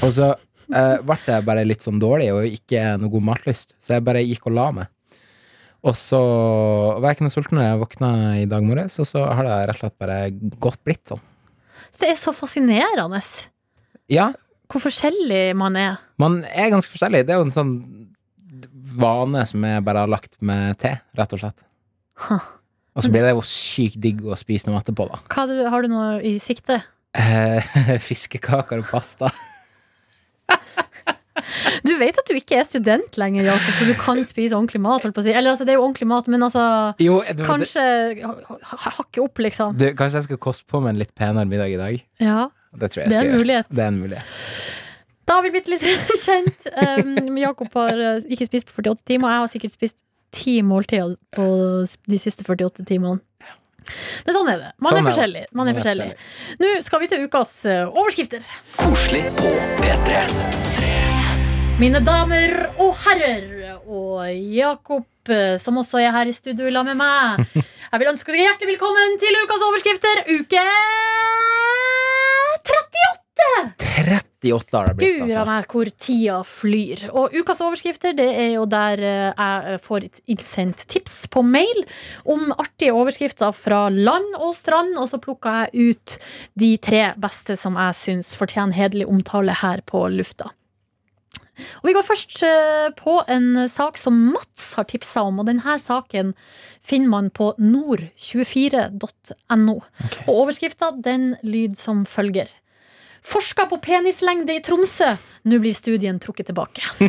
Og 0.06 0.14
så 0.16 0.28
eh, 0.32 0.96
ble 1.02 1.18
jeg 1.26 1.46
bare 1.48 1.66
litt 1.66 1.84
sånn 1.84 2.02
dårlig 2.02 2.30
og 2.34 2.58
ikke 2.58 2.84
noe 3.02 3.12
god 3.12 3.28
matlyst, 3.32 3.76
så 3.82 3.96
jeg 3.96 4.06
bare 4.06 4.24
gikk 4.24 4.46
og 4.50 4.56
la 4.58 4.68
meg. 4.80 4.92
Og 5.82 5.96
så 5.98 6.20
var 7.02 7.08
jeg 7.08 7.18
ikke 7.18 7.26
noe 7.26 7.34
sulten 7.34 7.58
når 7.58 7.66
jeg 7.66 7.80
våkna 7.80 8.12
i 8.38 8.46
dag 8.50 8.62
morges, 8.62 9.00
og 9.02 9.08
så 9.08 9.24
har 9.26 9.48
det 9.48 9.58
rett 9.66 9.80
og 9.80 9.82
slett 9.82 9.98
bare 9.98 10.18
godt 10.62 10.78
blitt 10.86 11.02
sånn. 11.10 11.22
Så 11.90 12.04
det 12.04 12.12
er 12.12 12.20
så 12.20 12.32
fascinerende 12.36 13.20
Ja, 14.12 14.30
hvor 14.72 14.86
forskjellig 14.86 15.52
man 15.58 15.76
er. 15.76 15.98
Man 16.22 16.40
er 16.48 16.70
ganske 16.72 16.92
forskjellig. 16.94 17.26
Det 17.28 17.34
er 17.34 17.42
jo 17.42 17.48
en 17.48 17.54
sånn 17.54 17.74
vane 18.96 19.44
som 19.48 19.64
jeg 19.66 19.84
bare 19.84 20.04
har 20.04 20.10
lagt 20.10 20.38
med 20.44 20.78
te, 20.80 20.94
rett 21.18 21.34
og 21.36 21.42
slett. 21.42 21.64
Huh. 22.24 22.46
Og 22.92 23.04
så 23.06 23.08
blir 23.12 23.24
det 23.24 23.30
jo 23.32 23.40
sykt 23.48 23.96
digg 24.04 24.18
å 24.28 24.36
spise 24.36 24.68
noe 24.68 24.80
etterpå, 24.82 25.06
da. 25.08 25.20
Hva 25.32 25.46
du, 25.48 25.54
har 25.72 25.84
du 25.86 25.88
noe 25.92 26.18
i 26.28 26.34
sikte? 26.42 26.82
Eh, 27.16 27.72
fiskekaker 28.08 28.82
og 28.84 28.90
pasta. 28.92 29.30
Du 31.82 31.90
vet 31.98 32.14
at 32.20 32.28
du 32.28 32.36
ikke 32.36 32.58
er 32.60 32.66
student 32.68 33.16
lenger, 33.18 33.46
Jakob, 33.48 33.72
for 33.78 33.88
du 33.88 33.94
kan 33.98 34.18
spise 34.28 34.54
ordentlig 34.54 34.78
mat. 34.84 35.02
Holdt 35.02 35.16
på 35.16 35.22
å 35.22 35.24
si. 35.24 35.32
Eller 35.34 35.54
altså, 35.54 35.64
det 35.66 35.72
er 35.74 35.78
jo 35.80 35.84
ordentlig 35.86 36.06
mat, 36.10 36.28
men 36.30 36.44
altså 36.46 36.62
Jo, 37.02 37.16
det, 37.24 37.46
Kanskje 37.48 37.82
ha- 38.22 38.68
ha- 38.74 38.92
hakke 39.00 39.22
opp, 39.24 39.40
liksom. 39.42 39.74
du, 39.80 39.88
kanskje 39.98 40.20
jeg 40.20 40.26
skal 40.28 40.40
koste 40.44 40.68
på 40.70 40.82
meg 40.84 40.92
en 40.94 41.00
litt 41.00 41.14
penere 41.18 41.48
middag 41.48 41.72
i 41.74 41.80
dag? 41.80 42.04
Ja, 42.22 42.44
Det 42.76 42.92
tror 42.92 43.02
jeg 43.02 43.10
det 43.10 43.16
jeg 43.16 43.18
skal 43.18 43.30
gjøre. 43.32 43.40
mulighet. 43.42 43.72
Det 43.72 43.82
er 43.82 43.90
en 43.90 43.98
mulighet. 44.04 44.36
Da 45.26 45.38
har 45.38 45.46
vi 45.48 45.52
blitt 45.56 45.72
litt 45.72 45.82
kjent. 46.26 46.68
Um, 46.76 47.36
Jakob 47.40 47.74
har 47.80 48.04
uh, 48.04 48.30
ikke 48.36 48.46
spist 48.52 48.68
på 48.68 48.76
48 48.84 49.02
timer. 49.14 49.32
Jeg 49.34 49.42
har 49.46 49.52
sikkert 49.56 49.74
spist 49.80 49.98
ti 50.32 50.60
måltider 50.66 51.16
på 51.36 51.46
de 52.08 52.18
siste 52.20 52.44
48 52.46 52.86
timene. 52.88 53.20
Men 54.26 54.36
sånn 54.36 54.50
er 54.52 54.58
det. 54.60 54.70
Man 54.78 54.92
Sånn 54.92 54.98
er 54.98 55.02
er 55.02 55.08
forskjellig. 55.10 55.44
Man 55.58 55.70
er 55.70 55.78
forskjellig. 55.78 56.08
Nå 56.62 56.72
skal 56.86 57.02
vi 57.02 57.10
til 57.10 57.24
ukas 57.26 57.54
uh, 57.66 57.90
overskrifter. 57.90 58.44
Koselig 58.78 59.24
på 59.38 59.52
P3. 59.82 60.22
Mine 61.82 62.02
damer 62.04 62.68
og 62.76 62.92
herrer, 63.02 63.46
og 63.90 64.28
Jakob, 64.30 65.06
uh, 65.32 65.54
som 65.58 65.80
også 65.82 66.02
er 66.02 66.14
her 66.14 66.30
i 66.30 66.36
studio 66.36 66.70
sammen 66.70 66.94
med 66.94 67.02
meg. 67.02 67.62
Jeg 67.92 68.00
vil 68.00 68.12
ønske 68.14 68.32
dere 68.32 68.46
hjertelig 68.46 68.74
velkommen 68.76 69.16
til 69.20 69.40
ukas 69.42 69.66
overskrifter, 69.68 70.22
uke 70.38 70.66
38! 72.62 73.48
38 74.06 74.31
har 74.50 74.90
det 74.90 74.96
blitt, 74.98 75.20
Gud 75.20 75.30
altså. 75.30 75.58
hvor 75.70 75.90
tida 76.04 76.38
flyr. 76.46 77.04
Og 77.12 77.36
ukas 77.36 77.62
overskrifter 77.62 78.16
det 78.18 78.28
er 78.28 78.50
jo 78.56 78.64
der 78.70 79.04
eh, 79.06 79.28
jeg 79.32 79.82
får 79.84 80.08
et 80.08 80.22
innsendt 80.34 80.86
tips 80.90 81.14
på 81.32 81.44
mail 81.46 81.84
om 82.24 82.50
artige 82.56 82.96
overskrifter 82.96 83.54
fra 83.54 83.84
land 83.92 84.34
og 84.40 84.56
strand, 84.58 84.96
og 84.98 85.06
så 85.12 85.22
plukka 85.22 85.54
jeg 85.62 85.92
ut 85.92 86.16
de 86.58 86.74
tre 86.82 87.04
beste 87.22 87.56
som 87.60 87.78
jeg 87.78 88.00
syns 88.00 88.34
fortjener 88.38 88.76
hederlig 88.76 89.06
omtale 89.10 89.54
her 89.62 89.84
på 89.86 90.08
lufta. 90.10 90.50
Og 91.82 91.88
Vi 91.88 91.92
går 91.94 92.02
først 92.06 92.42
eh, 92.46 92.88
på 92.98 93.22
en 93.30 93.68
sak 93.70 93.98
som 94.00 94.14
Mats 94.32 94.74
har 94.78 94.84
tipsa 94.88 95.20
om, 95.28 95.38
og 95.42 95.48
denne 95.50 95.74
saken 95.78 96.34
finner 96.82 97.08
man 97.12 97.30
på 97.30 97.54
nord24.no. 97.60 99.76
Og 100.26 100.32
overskrifta 100.32 100.90
den 101.04 101.36
lyder 101.44 101.76
som 101.78 102.06
følger. 102.08 102.48
Forska 103.22 103.68
på 103.70 103.78
penislengde 103.82 104.56
i 104.56 104.62
Tromsø. 104.64 105.12
Nå 105.46 105.58
blir 105.62 105.74
studien 105.74 106.18
trukket 106.22 106.48
tilbake. 106.50 106.82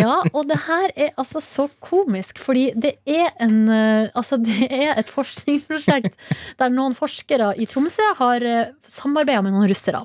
ja, 0.00 0.14
og 0.32 0.48
det 0.48 0.58
her 0.66 0.92
er 0.94 1.12
altså 1.20 1.42
så 1.44 1.68
komisk, 1.84 2.40
fordi 2.40 2.70
det 2.76 2.96
er 3.08 3.32
en 3.44 3.68
eh, 3.68 4.08
Altså, 4.16 4.38
det 4.40 4.70
er 4.72 4.96
et 4.98 5.10
forskningsprosjekt 5.12 6.16
der 6.58 6.72
noen 6.72 6.96
forskere 6.96 7.52
i 7.60 7.68
Tromsø 7.68 8.06
har 8.18 8.44
samarbeida 8.88 9.44
med 9.44 9.54
noen 9.54 9.68
russere. 9.70 10.02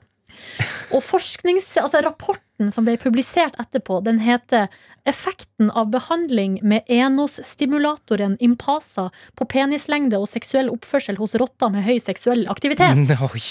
Og 0.93 1.01
forsknings, 1.05 1.71
altså 1.81 2.01
rapporten 2.05 2.69
som 2.73 2.85
ble 2.85 2.97
publisert 3.01 3.57
etterpå, 3.61 4.01
den 4.05 4.21
heter 4.23 4.69
'Effekten 5.05 5.71
av 5.71 5.89
behandling 5.91 6.59
med 6.63 6.87
Enos-stimulatoren 6.87 8.37
Impasa 8.39 9.09
på 9.35 9.47
penislengde 9.51 10.15
og 10.15 10.29
seksuell 10.31 10.71
oppførsel 10.71 11.19
hos 11.19 11.35
rotter 11.35 11.73
med 11.73 11.83
høy 11.83 11.99
seksuell 11.99 12.47
aktivitet'. 12.47 13.19
Oi. 13.33 13.43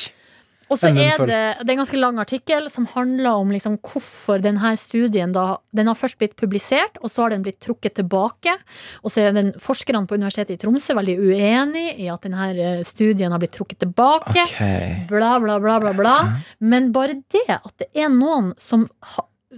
Og 0.73 0.81
så 0.81 0.90
er 0.90 1.20
det, 1.20 1.40
det 1.60 1.68
er 1.68 1.75
en 1.75 1.83
ganske 1.83 2.00
lang 2.00 2.20
artikkel 2.23 2.68
som 2.73 2.87
handler 2.94 3.42
om 3.42 3.52
liksom 3.52 3.77
hvorfor 3.85 4.40
denne 4.42 4.73
studien 4.81 5.35
da, 5.35 5.58
Den 5.77 5.90
har 5.90 5.98
først 5.98 6.18
blitt 6.20 6.37
publisert, 6.40 6.96
og 7.02 7.12
så 7.12 7.27
har 7.27 7.35
den 7.35 7.44
blitt 7.44 7.60
trukket 7.64 7.98
tilbake. 8.00 8.54
Og 9.02 9.12
så 9.12 9.27
er 9.27 9.37
den 9.37 9.52
forskerne 9.60 10.06
på 10.08 10.16
Universitetet 10.18 10.56
i 10.56 10.62
Tromsø 10.62 10.96
veldig 10.98 11.18
uenig 11.20 11.87
i 12.00 12.08
at 12.12 12.25
denne 12.25 12.48
eh, 12.52 12.81
studien 12.87 13.35
har 13.35 13.42
blitt 13.42 13.54
trukket 13.56 13.83
tilbake. 13.85 14.46
Okay. 14.46 15.04
Bla, 15.10 15.37
bla, 15.42 15.58
bla, 15.62 15.79
bla, 15.83 15.92
bla. 15.96 16.16
Men 16.58 16.90
bare 16.96 17.20
det 17.35 17.46
at 17.52 17.73
det 17.83 17.90
er 17.92 18.10
noen 18.12 18.52
som, 18.60 18.88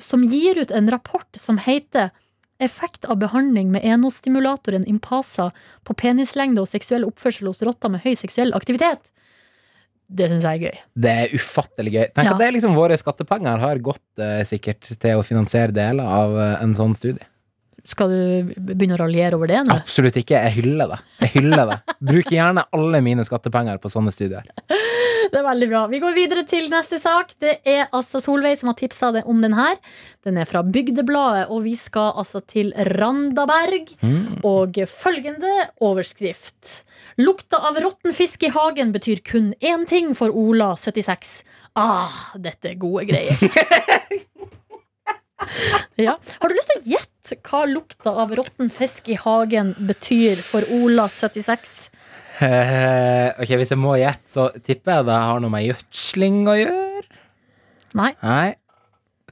som 0.03 0.27
gir 0.27 0.59
ut 0.61 0.75
en 0.75 0.91
rapport 0.93 1.41
som 1.41 1.63
heter 1.63 2.11
Effekt 2.63 3.05
av 3.11 3.19
behandling 3.19 3.73
med 3.75 3.83
enostimulatoren 3.83 4.85
Impasa 4.87 5.49
på 5.83 5.97
penislengde 5.99 6.63
og 6.63 6.71
seksuell 6.71 7.03
oppførsel 7.03 7.49
hos 7.51 7.65
rotter 7.67 7.91
med 7.91 8.05
høy 8.05 8.15
seksuell 8.15 8.55
aktivitet. 8.55 9.11
Det 10.15 10.29
syns 10.31 10.45
jeg 10.47 10.61
er 10.61 10.65
gøy. 10.69 10.81
Det 11.05 11.13
er 11.25 11.33
ufattelig 11.35 11.93
gøy. 11.97 12.05
Tenk 12.15 12.29
Ja. 12.29 12.33
at 12.35 12.39
det 12.39 12.47
er 12.47 12.53
liksom 12.55 12.77
våre 12.79 12.97
skattepenger 13.01 13.59
har 13.59 13.81
gått 13.83 14.23
eh, 14.23 14.43
sikkert 14.47 14.87
til 15.03 15.19
å 15.19 15.25
finansiere 15.27 15.75
deler 15.75 16.07
av 16.07 16.37
eh, 16.39 16.63
en 16.63 16.75
sånn 16.79 16.95
studie. 16.95 17.27
Skal 17.85 18.09
du 18.09 18.53
begynne 18.57 18.97
å 18.97 19.03
raljere 19.03 19.37
over 19.37 19.51
det 19.51 19.61
nå? 19.67 19.75
Absolutt 19.77 20.17
ikke. 20.17 20.39
Jeg 20.47 20.57
hyller 20.57 20.95
det. 20.95 20.99
Jeg 21.21 21.33
hyller 21.37 21.69
det. 21.69 21.79
Bruker 22.01 22.37
gjerne 22.39 22.65
alle 22.73 23.01
mine 23.05 23.27
skattepenger 23.29 23.81
på 23.83 23.91
sånne 23.93 24.13
studier. 24.15 24.47
Det 25.35 25.41
er 25.41 25.45
veldig 25.45 25.69
bra. 25.69 25.83
Vi 25.91 26.01
går 26.01 26.15
videre 26.17 26.45
til 26.49 26.69
neste 26.73 26.97
sak. 27.03 27.35
Det 27.43 27.59
er 27.69 27.89
altså 27.97 28.21
Solveig 28.25 28.57
som 28.61 28.71
har 28.71 28.79
tipsa 28.79 29.11
om 29.25 29.41
den 29.45 29.57
her. 29.57 29.77
Den 30.25 30.39
er 30.41 30.49
fra 30.49 30.63
Bygdebladet, 30.65 31.49
og 31.53 31.65
vi 31.67 31.75
skal 31.81 32.15
altså 32.21 32.41
til 32.41 32.73
Randaberg. 32.97 33.93
Og 34.47 34.81
følgende 34.89 35.53
overskrift. 35.85 36.85
Lukta 37.21 37.61
av 37.69 37.81
råtten 37.85 38.17
fisk 38.17 38.47
i 38.49 38.53
hagen 38.55 38.95
betyr 38.95 39.21
kun 39.27 39.53
én 39.61 39.85
ting 39.91 40.15
for 40.17 40.33
Ola, 40.33 40.73
76. 40.81 41.43
Ah, 41.77 42.33
dette 42.39 42.73
er 42.73 42.81
gode 42.81 43.05
greier. 43.11 43.35
Ja. 46.01 46.17
Har 46.41 46.49
du 46.49 46.55
lyst 46.57 46.71
til 46.73 46.81
å 46.81 46.87
gjette 46.95 47.14
hva 47.33 47.65
lukta 47.71 48.13
av 48.25 48.35
råtten 48.37 48.69
fisk 48.73 49.09
i 49.09 49.17
hagen 49.17 49.73
betyr 49.89 50.37
for 50.45 50.67
Ola, 50.77 51.07
76? 51.09 51.89
Eh, 52.45 53.31
ok, 53.39 53.55
Hvis 53.61 53.73
jeg 53.73 53.81
må 53.81 53.95
gjette, 53.97 54.29
så 54.29 54.49
tipper 54.59 54.99
jeg 54.99 55.09
det 55.09 55.19
har 55.29 55.41
noe 55.41 55.55
med 55.55 55.65
gjødsling 55.69 56.43
å 56.51 56.57
gjøre. 56.59 57.05
Nei. 57.95 58.13
Nei. 58.21 58.55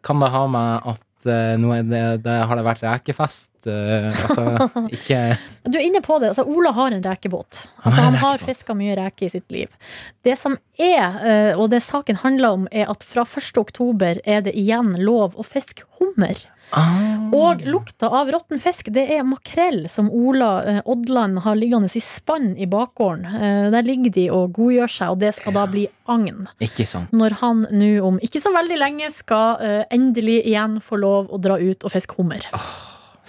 Kan 0.07 0.22
det 0.22 0.32
ha 0.34 0.43
med 0.51 0.88
at 0.95 1.28
eh, 1.28 1.55
nå 1.61 1.74
er 1.76 1.86
det, 1.86 2.05
det 2.24 2.38
har 2.49 2.59
det 2.59 2.66
vært 2.66 2.84
rekefest? 2.86 3.51
Eh, 3.70 4.08
altså, 4.08 4.44
ikke 4.96 5.20
Du 5.64 5.78
er 5.78 5.84
inne 5.86 6.02
på 6.04 6.18
det. 6.22 6.32
Altså, 6.32 6.44
Ola 6.48 6.72
har 6.76 6.94
en 6.94 7.04
rekebåt. 7.04 7.66
Altså, 7.82 7.98
han 8.00 8.18
har 8.22 8.42
fiska 8.42 8.76
mye 8.78 8.96
reke 8.98 9.26
i 9.26 9.32
sitt 9.32 9.50
liv. 9.54 9.70
Det 10.26 10.36
som 10.38 10.56
er, 10.78 11.20
eh, 11.22 11.52
og 11.58 11.70
det 11.74 11.82
saken 11.86 12.22
handler 12.24 12.58
om, 12.58 12.66
er 12.72 12.90
at 12.90 13.04
fra 13.06 13.26
1. 13.26 13.60
oktober 13.60 14.22
er 14.24 14.42
det 14.46 14.56
igjen 14.58 14.96
lov 15.02 15.38
å 15.38 15.46
fiske 15.46 15.86
hummer. 16.00 16.40
Ah. 16.72 17.28
Og 17.36 17.60
lukta 17.68 18.08
av 18.08 18.30
råtten 18.32 18.60
fisk, 18.60 18.88
det 18.96 19.04
er 19.12 19.26
makrell 19.28 19.84
som 19.92 20.08
Ola 20.12 20.50
eh, 20.64 20.78
Odland 20.88 21.42
har 21.44 21.58
liggende 21.58 21.90
i 21.92 22.00
spann 22.00 22.54
i 22.56 22.68
bakgården. 22.70 23.26
Eh, 23.28 23.66
der 23.74 23.84
ligger 23.84 24.14
de 24.14 24.24
og 24.32 24.54
godgjør 24.56 24.94
seg, 24.94 25.12
og 25.12 25.20
det 25.20 25.34
skal 25.36 25.56
da 25.56 25.66
bli 25.68 25.84
agn. 26.12 26.46
Ikke 26.64 26.86
sant. 26.88 27.12
Når 27.12 27.36
han 27.42 27.66
nå 27.72 27.92
om 28.06 28.16
ikke 28.24 28.40
så 28.40 28.54
veldig 28.56 28.80
lenge 28.80 29.12
skal 29.12 29.60
eh, 29.60 29.82
endelig 29.92 30.40
igjen 30.46 30.80
få 30.80 31.00
lov 31.02 31.28
å 31.32 31.40
dra 31.42 31.60
ut 31.60 31.84
og 31.84 31.92
fiske 31.92 32.16
hummer. 32.16 32.48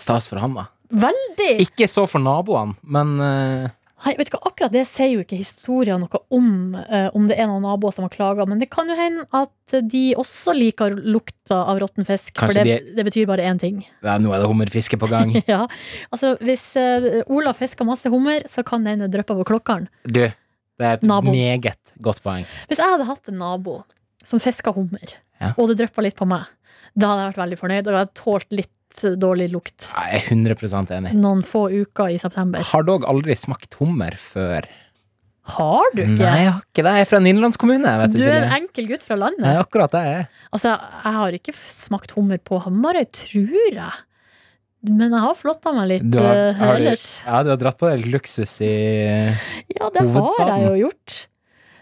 Stas 0.03 0.27
for 0.31 0.41
han, 0.43 0.57
da. 0.59 0.67
Veldig! 0.93 1.53
Ikke 1.63 1.87
så 1.89 2.03
for 2.09 2.21
naboene, 2.23 2.75
men 2.83 3.15
uh... 3.23 3.71
Nei, 4.03 4.17
vet 4.19 4.27
du 4.27 4.33
hva, 4.35 4.41
akkurat 4.49 4.73
det 4.73 4.81
sier 4.89 5.13
jo 5.13 5.21
ikke 5.23 5.37
historien 5.39 6.01
noe 6.03 6.19
om, 6.35 6.47
uh, 6.75 7.05
om 7.15 7.23
det 7.29 7.37
er 7.39 7.47
noen 7.47 7.63
naboer 7.63 7.93
som 7.95 8.03
har 8.03 8.11
klaga. 8.11 8.43
Men 8.51 8.59
det 8.59 8.67
kan 8.73 8.89
jo 8.91 8.97
hende 8.99 9.23
at 9.39 9.75
de 9.87 10.01
også 10.19 10.51
liker 10.57 10.97
lukta 10.99 11.61
av 11.71 11.79
råtten 11.79 12.03
fisk. 12.03 12.33
For 12.35 12.51
det, 12.51 12.65
de- 12.67 12.97
det 12.97 13.05
betyr 13.07 13.29
bare 13.29 13.45
én 13.47 13.61
ting. 13.61 13.77
ja, 14.03 14.17
nå 14.19 14.33
er 14.35 14.43
det 14.43 14.49
hummerfiske 14.51 14.99
på 14.99 15.07
gang. 15.07 15.31
ja, 15.47 15.61
altså 16.11 16.33
Hvis 16.43 16.65
uh, 16.75 17.23
Ola 17.31 17.55
fisker 17.55 17.87
masse 17.87 18.11
hummer, 18.11 18.43
så 18.51 18.65
kan 18.67 18.83
den 18.83 19.05
dryppe 19.13 19.39
på 19.39 19.47
klokkeren. 19.53 19.87
Du, 20.03 20.19
det 20.27 20.89
er 20.89 20.99
et 20.99 21.07
Nabo. 21.07 21.31
meget 21.31 21.79
godt 22.03 22.19
poeng. 22.27 22.43
Hvis 22.67 22.83
jeg 22.83 22.91
hadde 22.97 23.07
hatt 23.07 23.31
en 23.31 23.39
nabo 23.39 23.79
som 24.27 24.43
fiska 24.43 24.75
hummer, 24.75 25.15
Ja. 25.39 25.53
og 25.55 25.71
det 25.71 25.79
dryppa 25.79 26.03
litt 26.03 26.19
på 26.19 26.27
meg, 26.27 26.51
da 26.91 27.07
hadde 27.13 27.23
jeg 27.23 27.31
vært 27.31 27.41
veldig 27.45 27.57
fornøyd. 27.63 27.87
Og 27.87 27.95
jeg 27.95 28.01
hadde 28.03 28.19
tålt 28.19 28.51
litt 28.59 28.73
dårlig 29.01 29.49
lukt 29.53 29.87
Jeg 29.89 30.21
er 30.21 30.29
100 30.29 30.93
enig. 30.97 31.13
noen 31.17 31.41
få 31.47 31.65
uker 31.71 32.13
i 32.13 32.17
september. 32.21 32.61
Har 32.63 32.83
dog 32.87 33.05
aldri 33.09 33.35
smakt 33.35 33.73
hummer 33.79 34.15
før. 34.19 34.67
Har 35.43 35.89
du 35.91 36.01
ikke? 36.05 36.21
Nei, 36.23 36.37
jeg 36.45 36.51
har 36.53 36.61
ikke 36.61 36.83
det. 36.85 36.93
Jeg 36.95 37.03
er 37.03 37.09
fra 37.09 37.19
en 37.19 37.27
innlandskommune. 37.27 37.93
Vet 37.99 38.13
du, 38.13 38.21
du 38.21 38.29
er 38.29 38.45
en 38.45 38.55
enkel 38.61 38.87
gutt 38.93 39.03
fra 39.03 39.17
landet. 39.19 39.43
Nei, 39.43 39.57
akkurat 39.59 39.91
det 39.91 39.99
er 39.99 40.13
jeg. 40.13 40.27
Altså, 40.55 40.71
jeg 40.77 41.13
har 41.19 41.37
ikke 41.39 41.55
smakt 41.67 42.13
hummer 42.15 42.39
på 42.39 42.61
Hamarøy, 42.63 43.03
tror 43.11 43.75
jeg. 43.75 43.91
Men 44.83 45.11
jeg 45.15 45.23
har 45.23 45.35
flotta 45.39 45.71
meg 45.75 45.85
litt 45.87 46.07
Du 46.11 46.17
har, 46.19 46.35
eh, 46.35 46.57
har 46.59 46.79
du, 46.79 46.87
ja, 46.91 47.37
du 47.43 47.49
har 47.53 47.59
dratt 47.59 47.77
på 47.79 47.87
deg 47.87 48.07
luksus 48.11 48.57
i 48.67 48.71
Ja, 49.77 49.87
det 49.95 50.03
har 50.11 50.49
jeg 50.49 50.65
jo 50.67 50.73
gjort. 50.81 51.13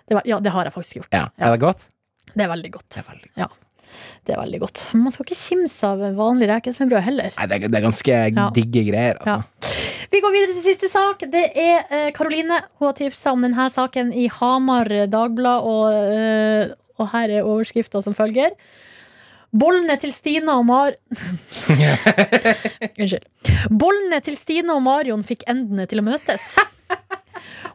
Det 0.05 0.17
var, 0.17 0.27
ja, 0.29 0.37
det 0.43 0.51
har 0.53 0.67
jeg 0.67 0.73
faktisk 0.75 0.99
gjort. 0.99 1.09
Ja, 1.15 1.23
Er 1.39 1.55
det 1.55 1.61
godt? 1.63 1.87
Det 2.35 2.45
er 2.45 2.51
veldig 2.51 2.71
godt. 2.75 2.87
Det 2.93 3.01
er 3.01 3.07
veldig 3.09 3.29
godt. 3.31 3.37
Ja, 3.41 3.47
det 4.27 4.35
er 4.35 4.39
veldig 4.41 4.59
godt. 4.63 4.81
Men 4.93 5.03
man 5.07 5.13
skal 5.15 5.25
ikke 5.25 5.39
kimse 5.39 5.87
av 5.87 6.03
vanlig 6.17 6.47
rekesmørbrød 6.51 7.05
heller. 7.07 7.33
Nei, 7.37 7.47
det 7.51 7.57
er, 7.57 7.67
det 7.67 7.79
er 7.81 7.85
ganske 7.87 8.17
Ja. 8.35 8.49
digge 8.55 8.83
greier, 8.89 9.17
altså. 9.21 9.39
Ja. 9.41 10.07
Vi 10.11 10.19
går 10.23 10.33
videre 10.35 10.53
til 10.57 10.63
siste 10.65 10.89
sak. 10.91 11.23
Det 11.31 11.43
er 11.55 11.83
eh, 11.89 12.11
Karoline. 12.15 12.61
Hun 12.79 12.89
har 12.89 12.95
tipsa 12.97 13.31
om 13.31 13.41
denne 13.45 13.69
saken 13.71 14.11
i 14.13 14.27
Hamar 14.39 14.89
Dagblad, 15.07 15.63
og, 15.63 15.91
eh, 16.11 16.73
og 16.99 17.11
her 17.13 17.29
er 17.39 17.47
overskrifta 17.47 18.01
som 18.03 18.13
følger. 18.17 18.51
Bollene 19.51 19.97
til 19.99 20.13
Stina 20.15 20.53
og 20.59 20.65
Mar... 20.65 20.93
Unnskyld. 23.01 23.25
Bollene 23.71 24.19
til 24.23 24.37
Stine 24.39 24.75
og 24.77 24.83
Marion 24.85 25.23
fikk 25.27 25.43
endene 25.51 25.87
til 25.91 25.99
å 25.99 26.05
møtes. 26.07 26.45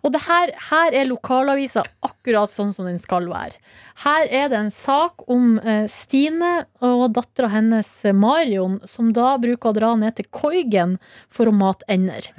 Og 0.07 0.13
det 0.15 0.21
her, 0.27 0.53
her 0.69 0.95
er 0.95 1.09
lokalavisa 1.09 1.83
akkurat 2.07 2.53
sånn 2.53 2.71
som 2.75 2.87
den 2.87 3.01
skal 3.03 3.27
være. 3.31 3.59
Her 4.05 4.29
er 4.31 4.53
det 4.53 4.61
en 4.61 4.71
sak 4.71 5.25
om 5.33 5.57
eh, 5.59 5.89
Stine 5.91 6.61
og 6.85 7.09
dattera 7.17 7.51
hennes 7.57 7.89
eh, 8.07 8.15
Marion, 8.15 8.79
som 8.87 9.11
da 9.17 9.35
bruker 9.43 9.73
å 9.73 9.77
dra 9.77 9.93
ned 9.99 10.15
til 10.21 10.29
Koigen 10.31 10.97
for 11.33 11.51
å 11.51 11.55
mate 11.57 11.87
ender. 11.91 12.31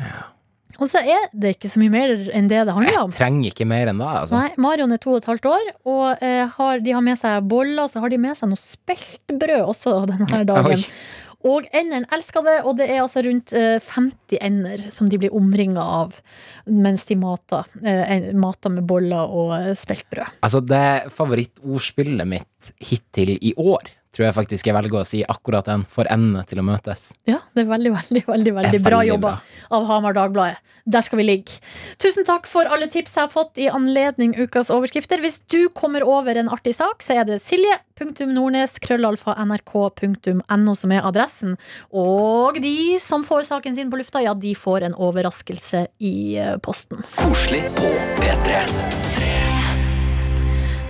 Og 0.77 0.85
så 0.91 1.01
er 1.01 1.27
det 1.33 1.55
ikke 1.55 1.71
så 1.73 1.81
mye 1.81 1.91
mer 1.91 2.11
enn 2.37 2.47
det 2.51 2.61
det 2.69 2.73
handler 2.75 2.99
om. 3.01 3.13
Trenger 3.17 3.49
ikke 3.49 3.65
mer 3.67 3.89
enn 3.89 3.99
det, 3.99 4.09
altså. 4.21 4.37
Nei, 4.37 4.51
Marion 4.61 4.93
er 4.93 5.01
to 5.01 5.15
og 5.15 5.23
et 5.23 5.29
halvt 5.31 5.47
år, 5.49 5.71
og 5.89 6.23
eh, 6.23 6.43
har, 6.55 6.83
de 6.85 6.93
har 6.93 7.03
med 7.03 7.19
seg 7.19 7.47
boller, 7.49 7.89
så 7.89 8.03
har 8.03 8.13
de 8.13 8.21
med 8.21 8.37
seg 8.37 8.51
noe 8.51 8.61
speltbrød 8.61 9.63
også 9.65 9.97
denne 10.13 10.43
dagen. 10.47 10.77
Oi. 10.77 11.25
Og 11.45 11.67
enderen 11.75 12.07
elsker 12.13 12.41
det, 12.45 12.55
og 12.65 12.79
det 12.79 12.87
er 12.89 13.03
altså 13.03 13.21
rundt 13.25 13.53
eh, 13.53 13.77
50 13.83 14.39
ender 14.41 14.87
som 14.93 15.09
de 15.11 15.19
blir 15.21 15.35
omringa 15.37 15.83
av 15.83 16.17
mens 16.65 17.05
de 17.09 17.17
mater, 17.19 17.67
eh, 17.85 18.31
mater 18.33 18.73
med 18.73 18.87
boller 18.89 19.29
og 19.29 19.53
eh, 19.59 19.71
speltbrød. 19.77 20.39
Altså, 20.41 20.63
det 20.65 21.13
favorittordspillet 21.13 22.29
mitt 22.29 22.73
hittil 22.81 23.35
i 23.37 23.53
år, 23.53 23.85
tror 24.15 24.27
jeg 24.27 24.35
faktisk 24.37 24.69
jeg 24.69 24.75
velger 24.77 25.01
å 25.01 25.07
si 25.07 25.21
akkurat 25.27 25.67
den. 25.67 25.85
For 25.91 26.09
endene 26.11 26.43
til 26.47 26.61
å 26.61 26.65
møtes. 26.65 27.11
Ja, 27.29 27.39
det 27.55 27.65
er 27.65 27.69
veldig, 27.71 27.93
veldig, 27.95 28.23
veldig, 28.27 28.53
veldig 28.57 28.81
bra 28.85 29.01
jobba 29.05 29.33
av 29.73 29.87
Hamar 29.89 30.15
Dagbladet. 30.17 30.61
Der 30.85 31.05
skal 31.05 31.21
vi 31.21 31.27
ligge. 31.27 31.59
Tusen 32.01 32.27
takk 32.27 32.47
for 32.49 32.69
alle 32.69 32.89
tips 32.91 33.15
jeg 33.15 33.25
har 33.25 33.33
fått 33.33 33.59
i 33.61 33.69
anledning 33.71 34.35
ukas 34.37 34.71
overskrifter. 34.73 35.21
Hvis 35.23 35.39
du 35.51 35.67
kommer 35.73 36.05
over 36.07 36.39
en 36.39 36.51
artig 36.53 36.75
sak, 36.77 37.03
så 37.05 37.19
er 37.19 37.27
det 37.29 37.41
silje.nordnes 37.45 38.77
krøllalfa 38.83 39.37
nrk.no 39.47 40.77
som 40.77 40.95
er 40.95 41.07
adressen. 41.07 41.57
Og 41.91 42.59
de 42.63 42.97
som 43.03 43.25
får 43.27 43.49
saken 43.51 43.77
sin 43.77 43.91
på 43.91 44.01
lufta, 44.01 44.23
ja, 44.23 44.35
de 44.37 44.55
får 44.57 44.89
en 44.89 44.97
overraskelse 45.07 45.87
i 45.99 46.15
eh, 46.39 46.55
posten. 46.63 47.03
Koselig 47.19 47.65
på 47.77 47.93
P3. 48.21 49.46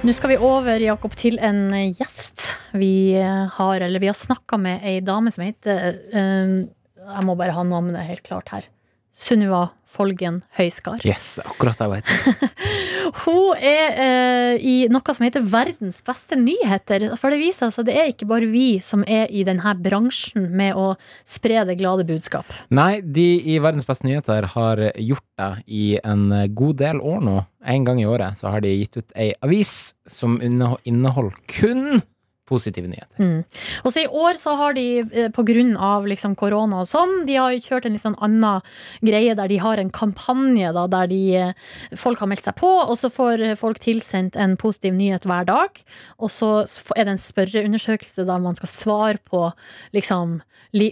Nå 0.07 0.13
skal 0.15 0.31
vi 0.31 0.35
over, 0.39 0.79
Jakob, 0.79 1.17
til 1.19 1.35
en 1.43 1.65
eh, 1.75 1.89
gjest. 1.91 2.39
Vi 2.79 3.11
eh, 3.19 3.49
har, 3.51 3.83
eller 3.83 3.99
har 4.07 4.15
snakka 4.15 4.55
med 4.55 4.85
ei 4.87 5.01
dame 5.03 5.33
som 5.35 5.43
heter 5.43 5.97
eh, 6.15 6.53
Jeg 6.63 7.23
må 7.27 7.35
bare 7.35 7.51
ha 7.51 7.65
navnet 7.67 8.07
helt 8.07 8.23
klart 8.23 8.53
her. 8.53 8.69
Sunniva 9.17 9.71
Folgen 9.87 10.41
Høyskar. 10.57 11.01
Yes, 11.07 11.39
akkurat 11.41 11.79
det 11.79 11.87
jeg 11.87 11.93
vet. 11.95 12.65
Hun 13.23 13.55
er 13.55 13.95
eh, 14.03 14.55
i 14.61 14.75
noe 14.91 15.15
som 15.15 15.25
heter 15.25 15.45
Verdens 15.47 16.03
beste 16.05 16.37
nyheter. 16.37 17.07
For 17.17 17.33
det 17.33 17.39
viser 17.41 17.69
altså, 17.69 17.85
det 17.87 17.95
er 17.97 18.11
ikke 18.11 18.27
bare 18.29 18.49
vi 18.51 18.77
som 18.83 19.05
er 19.07 19.31
i 19.33 19.41
denne 19.47 19.73
bransjen 19.81 20.49
med 20.59 20.77
å 20.77 20.91
spre 21.25 21.63
det 21.65 21.79
glade 21.79 22.05
budskap. 22.07 22.51
Nei, 22.69 22.99
de 23.01 23.25
i 23.41 23.57
Verdens 23.63 23.87
beste 23.87 24.05
nyheter 24.05 24.51
har 24.53 24.83
gjort 24.93 25.25
det 25.39 25.51
i 25.65 25.87
en 26.03 26.27
god 26.53 26.83
del 26.83 27.01
år 27.01 27.23
nå. 27.25 27.39
En 27.67 27.87
gang 27.87 28.03
i 28.03 28.07
året 28.07 28.37
så 28.37 28.51
har 28.53 28.61
de 28.63 28.75
gitt 28.75 28.99
ut 28.99 29.17
ei 29.17 29.31
avis 29.41 29.95
som 30.07 30.37
inneholder 30.43 31.33
kun 31.57 32.03
positive 32.47 32.87
nyheter. 32.89 33.19
Mm. 33.19 33.43
Og 33.83 33.91
så 33.93 34.03
I 34.03 34.07
år 34.07 34.39
så 34.39 34.55
har 34.57 34.73
de, 34.77 34.85
pga. 35.03 35.27
på 35.35 35.43
grunn 35.47 35.75
av 35.77 36.07
liksom 36.07 36.35
korona 36.39 36.81
og 36.81 36.87
sånn, 36.89 37.25
de 37.27 37.35
har 37.35 37.51
jo 37.53 37.59
kjørt 37.65 37.85
en 37.85 37.95
litt 37.97 38.03
sånn 38.05 38.17
annen 38.23 38.61
greie 39.05 39.35
der 39.37 39.47
de 39.51 39.57
har 39.61 39.77
en 39.81 39.91
kampanje 39.93 40.71
da, 40.73 40.85
der 40.87 41.07
de, 41.11 41.21
eh, 41.35 41.53
folk 41.95 42.19
har 42.23 42.27
meldt 42.31 42.43
seg 42.47 42.55
på, 42.59 42.69
og 42.87 42.95
så 42.97 43.11
får 43.13 43.43
eh, 43.51 43.55
folk 43.59 43.79
tilsendt 43.83 44.35
en 44.39 44.55
positiv 44.57 44.95
nyhet 44.97 45.27
hver 45.27 45.45
dag. 45.45 45.81
Og 46.19 46.31
så 46.31 46.51
er 46.95 47.05
det 47.05 47.15
en 47.17 47.21
spørreundersøkelse 47.25 48.25
der 48.27 48.39
man 48.43 48.55
skal 48.55 48.71
svare 48.71 49.19
på 49.27 49.51
liksom, 49.93 50.39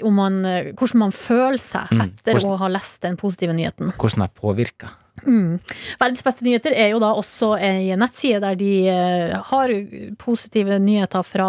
om 0.04 0.14
man, 0.16 0.46
eh, 0.46 0.72
hvordan 0.74 1.00
man 1.08 1.12
føler 1.12 1.60
seg 1.62 1.90
Mm. 1.92 2.02
etter 2.02 2.34
Hvordan- 2.34 2.52
å 2.56 2.58
ha 2.58 2.68
lest 2.68 3.02
den 3.02 3.18
positive 3.18 3.54
nyheten. 3.54 3.94
Hvordan 3.98 4.22
det 4.28 4.34
påvirker. 4.36 4.90
Mm. 5.24 5.60
Verdens 6.00 6.24
beste 6.26 6.44
nyheter 6.44 6.76
er 6.76 6.90
jo 6.92 7.00
da 7.00 7.14
også 7.16 7.54
ei 7.64 7.96
nettside 7.96 8.42
der 8.44 8.58
de 8.60 8.72
eh, 8.92 9.36
har 9.50 9.72
positive 10.20 10.76
nyheter 10.84 11.24
fra 11.24 11.48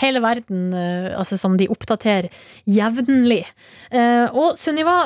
hele 0.00 0.22
verden, 0.24 0.70
eh, 0.72 1.10
altså 1.18 1.36
som 1.40 1.58
de 1.60 1.68
oppdaterer 1.72 2.30
jevnlig. 2.64 3.42
Eh, 3.92 4.26
og 4.32 4.56
Sunniva 4.60 4.96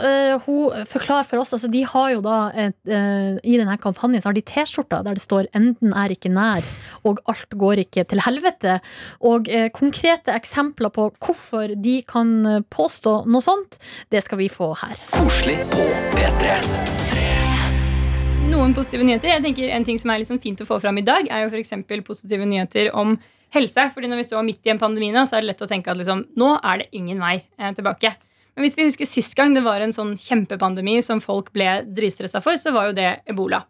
hun 0.46 0.86
forklarer 0.86 1.26
for 1.26 1.42
oss, 1.42 1.52
altså 1.56 1.70
de 1.72 1.82
har 1.88 2.12
jo 2.14 2.22
da 2.24 2.38
et, 2.54 2.76
i 2.86 3.56
denne 3.58 3.76
kampanjen 3.80 4.22
så 4.22 4.30
har 4.30 4.36
de 4.36 4.44
T-skjorter 4.46 5.04
der 5.06 5.16
det 5.16 5.24
står 5.24 5.48
'enden 5.54 5.94
er 5.96 6.12
ikke 6.12 6.30
nær' 6.30 6.66
og 7.04 7.18
'alt 7.26 7.56
går 7.58 7.82
ikke 7.84 8.04
til 8.04 8.22
helvete'. 8.22 8.80
Og 9.20 9.48
konkrete 9.72 10.34
eksempler 10.34 10.90
på 10.90 11.10
hvorfor 11.18 11.74
de 11.74 12.02
kan 12.02 12.64
påstå 12.70 13.26
noe 13.26 13.42
sånt, 13.42 13.78
det 14.10 14.22
skal 14.24 14.38
vi 14.38 14.48
få 14.48 14.74
her. 14.74 14.96
Koselig 15.10 15.58
på 15.72 15.82
P3. 16.14 17.35
Noen 18.56 18.72
positive 18.72 19.04
nyheter. 19.04 19.28
Jeg 19.34 19.42
tenker 19.44 19.72
En 19.74 19.84
ting 19.84 19.98
som 20.00 20.08
er 20.08 20.22
liksom 20.22 20.38
fint 20.40 20.60
å 20.64 20.64
få 20.64 20.78
fram 20.80 20.96
i 20.96 21.04
dag, 21.04 21.26
er 21.28 21.42
jo 21.44 21.58
eksempel 21.58 22.00
positive 22.04 22.46
nyheter 22.48 22.88
om 22.96 23.18
helse. 23.52 23.82
Fordi 23.92 24.08
når 24.08 24.22
vi 24.22 24.24
står 24.30 24.46
midt 24.46 24.64
i 24.64 24.72
en 24.72 24.80
pandemi 24.80 25.10
nå, 25.12 25.26
så 25.28 25.36
er 25.36 25.44
det 25.44 25.50
lett 25.50 25.64
å 25.66 25.68
tenke 25.68 25.92
at 25.92 25.98
liksom, 26.00 26.22
nå 26.40 26.54
er 26.64 26.80
det 26.80 26.86
ingen 26.96 27.20
vei 27.20 27.34
eh, 27.36 27.74
tilbake. 27.76 28.14
Men 28.56 28.64
hvis 28.64 28.78
vi 28.78 28.86
husker 28.88 29.08
sist 29.10 29.36
gang 29.36 29.52
det 29.52 29.60
var 29.66 29.84
en 29.84 29.92
sånn 29.92 30.14
kjempepandemi 30.16 30.94
som 31.04 31.20
folk 31.20 31.50
ble 31.52 31.82
dritstressa 31.98 32.40
for, 32.40 32.56
så 32.56 32.72
var 32.72 32.88
jo 32.88 32.96
det 32.96 33.10
ebola. 33.28 33.60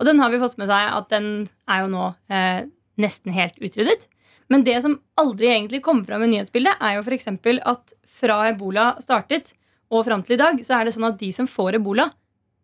Og 0.00 0.08
den 0.08 0.22
har 0.24 0.32
vi 0.32 0.40
fått 0.40 0.56
med 0.62 0.72
seg 0.72 0.96
at 0.96 1.12
den 1.12 1.28
er 1.68 1.84
jo 1.84 1.92
nå 1.92 2.08
eh, 2.32 2.64
nesten 3.04 3.36
helt 3.36 3.60
utryddet. 3.60 4.08
Men 4.48 4.64
det 4.64 4.78
som 4.86 4.96
aldri 5.20 5.52
egentlig 5.52 5.82
kommer 5.84 6.08
fram 6.08 6.24
i 6.24 6.30
nyhetsbildet, 6.32 6.80
er 6.80 6.96
jo 6.96 7.04
f.eks. 7.04 7.28
at 7.68 7.94
fra 8.08 8.40
ebola 8.48 8.94
startet 9.04 9.52
og 9.92 10.08
fram 10.08 10.24
til 10.24 10.38
i 10.38 10.40
dag, 10.40 10.64
så 10.64 10.80
er 10.80 10.88
det 10.88 10.96
sånn 10.96 11.10
at 11.12 11.20
de 11.20 11.28
som 11.36 11.44
får 11.44 11.82
ebola, 11.82 12.08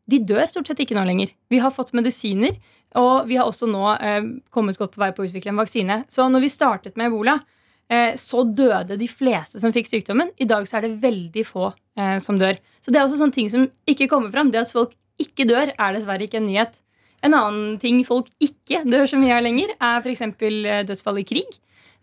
de 0.09 0.20
dør 0.24 0.46
stort 0.48 0.70
sett 0.70 0.80
ikke 0.84 0.96
nå 0.96 1.04
lenger. 1.09 1.34
Vi 1.52 1.61
har 1.61 1.74
fått 1.74 1.92
medisiner, 1.96 2.56
og 2.96 3.28
vi 3.28 3.36
har 3.36 3.48
også 3.48 3.68
nå 3.68 3.84
eh, 3.96 4.24
kommet 4.54 4.78
godt 4.80 4.94
på 4.94 5.02
vei 5.02 5.11
på 5.12 5.24
å 5.24 5.28
utvikle 5.28 5.52
en 5.52 5.61
vaksine. 5.61 6.02
Så 6.09 6.26
når 6.32 6.46
vi 6.46 6.52
startet 6.52 6.96
med 6.96 7.11
ebola, 7.11 7.36
eh, 7.92 8.14
så 8.16 8.46
døde 8.46 8.96
de 9.00 9.09
fleste 9.11 9.61
som 9.61 9.74
fikk 9.74 9.90
sykdommen. 9.90 10.32
I 10.40 10.48
dag 10.48 10.64
så 10.68 10.78
er 10.78 10.88
det 10.88 10.96
veldig 11.04 11.44
få 11.46 11.68
eh, 11.68 12.16
som 12.24 12.40
dør. 12.40 12.56
Så 12.80 12.94
det 12.94 13.00
er 13.00 13.06
også 13.06 13.20
sånne 13.20 13.36
ting 13.36 13.52
som 13.52 13.68
ikke 13.88 14.09
kommer 14.09 14.32
fram. 14.32 14.52
Det 14.54 14.64
at 14.64 14.72
folk 14.72 14.96
ikke 15.20 15.48
dør, 15.50 15.74
er 15.74 15.96
dessverre 15.96 16.24
ikke 16.24 16.40
en 16.40 16.48
nyhet. 16.48 16.80
En 17.26 17.34
annen 17.34 17.78
ting 17.82 18.00
folk 18.06 18.30
ikke 18.40 18.84
dør 18.86 19.09
så 19.11 19.18
mye 19.20 19.36
av 19.36 19.44
lenger, 19.44 19.74
er 19.76 20.04
f.eks. 20.04 20.24
dødsfall 20.88 21.20
i 21.20 21.26
krig. 21.28 21.59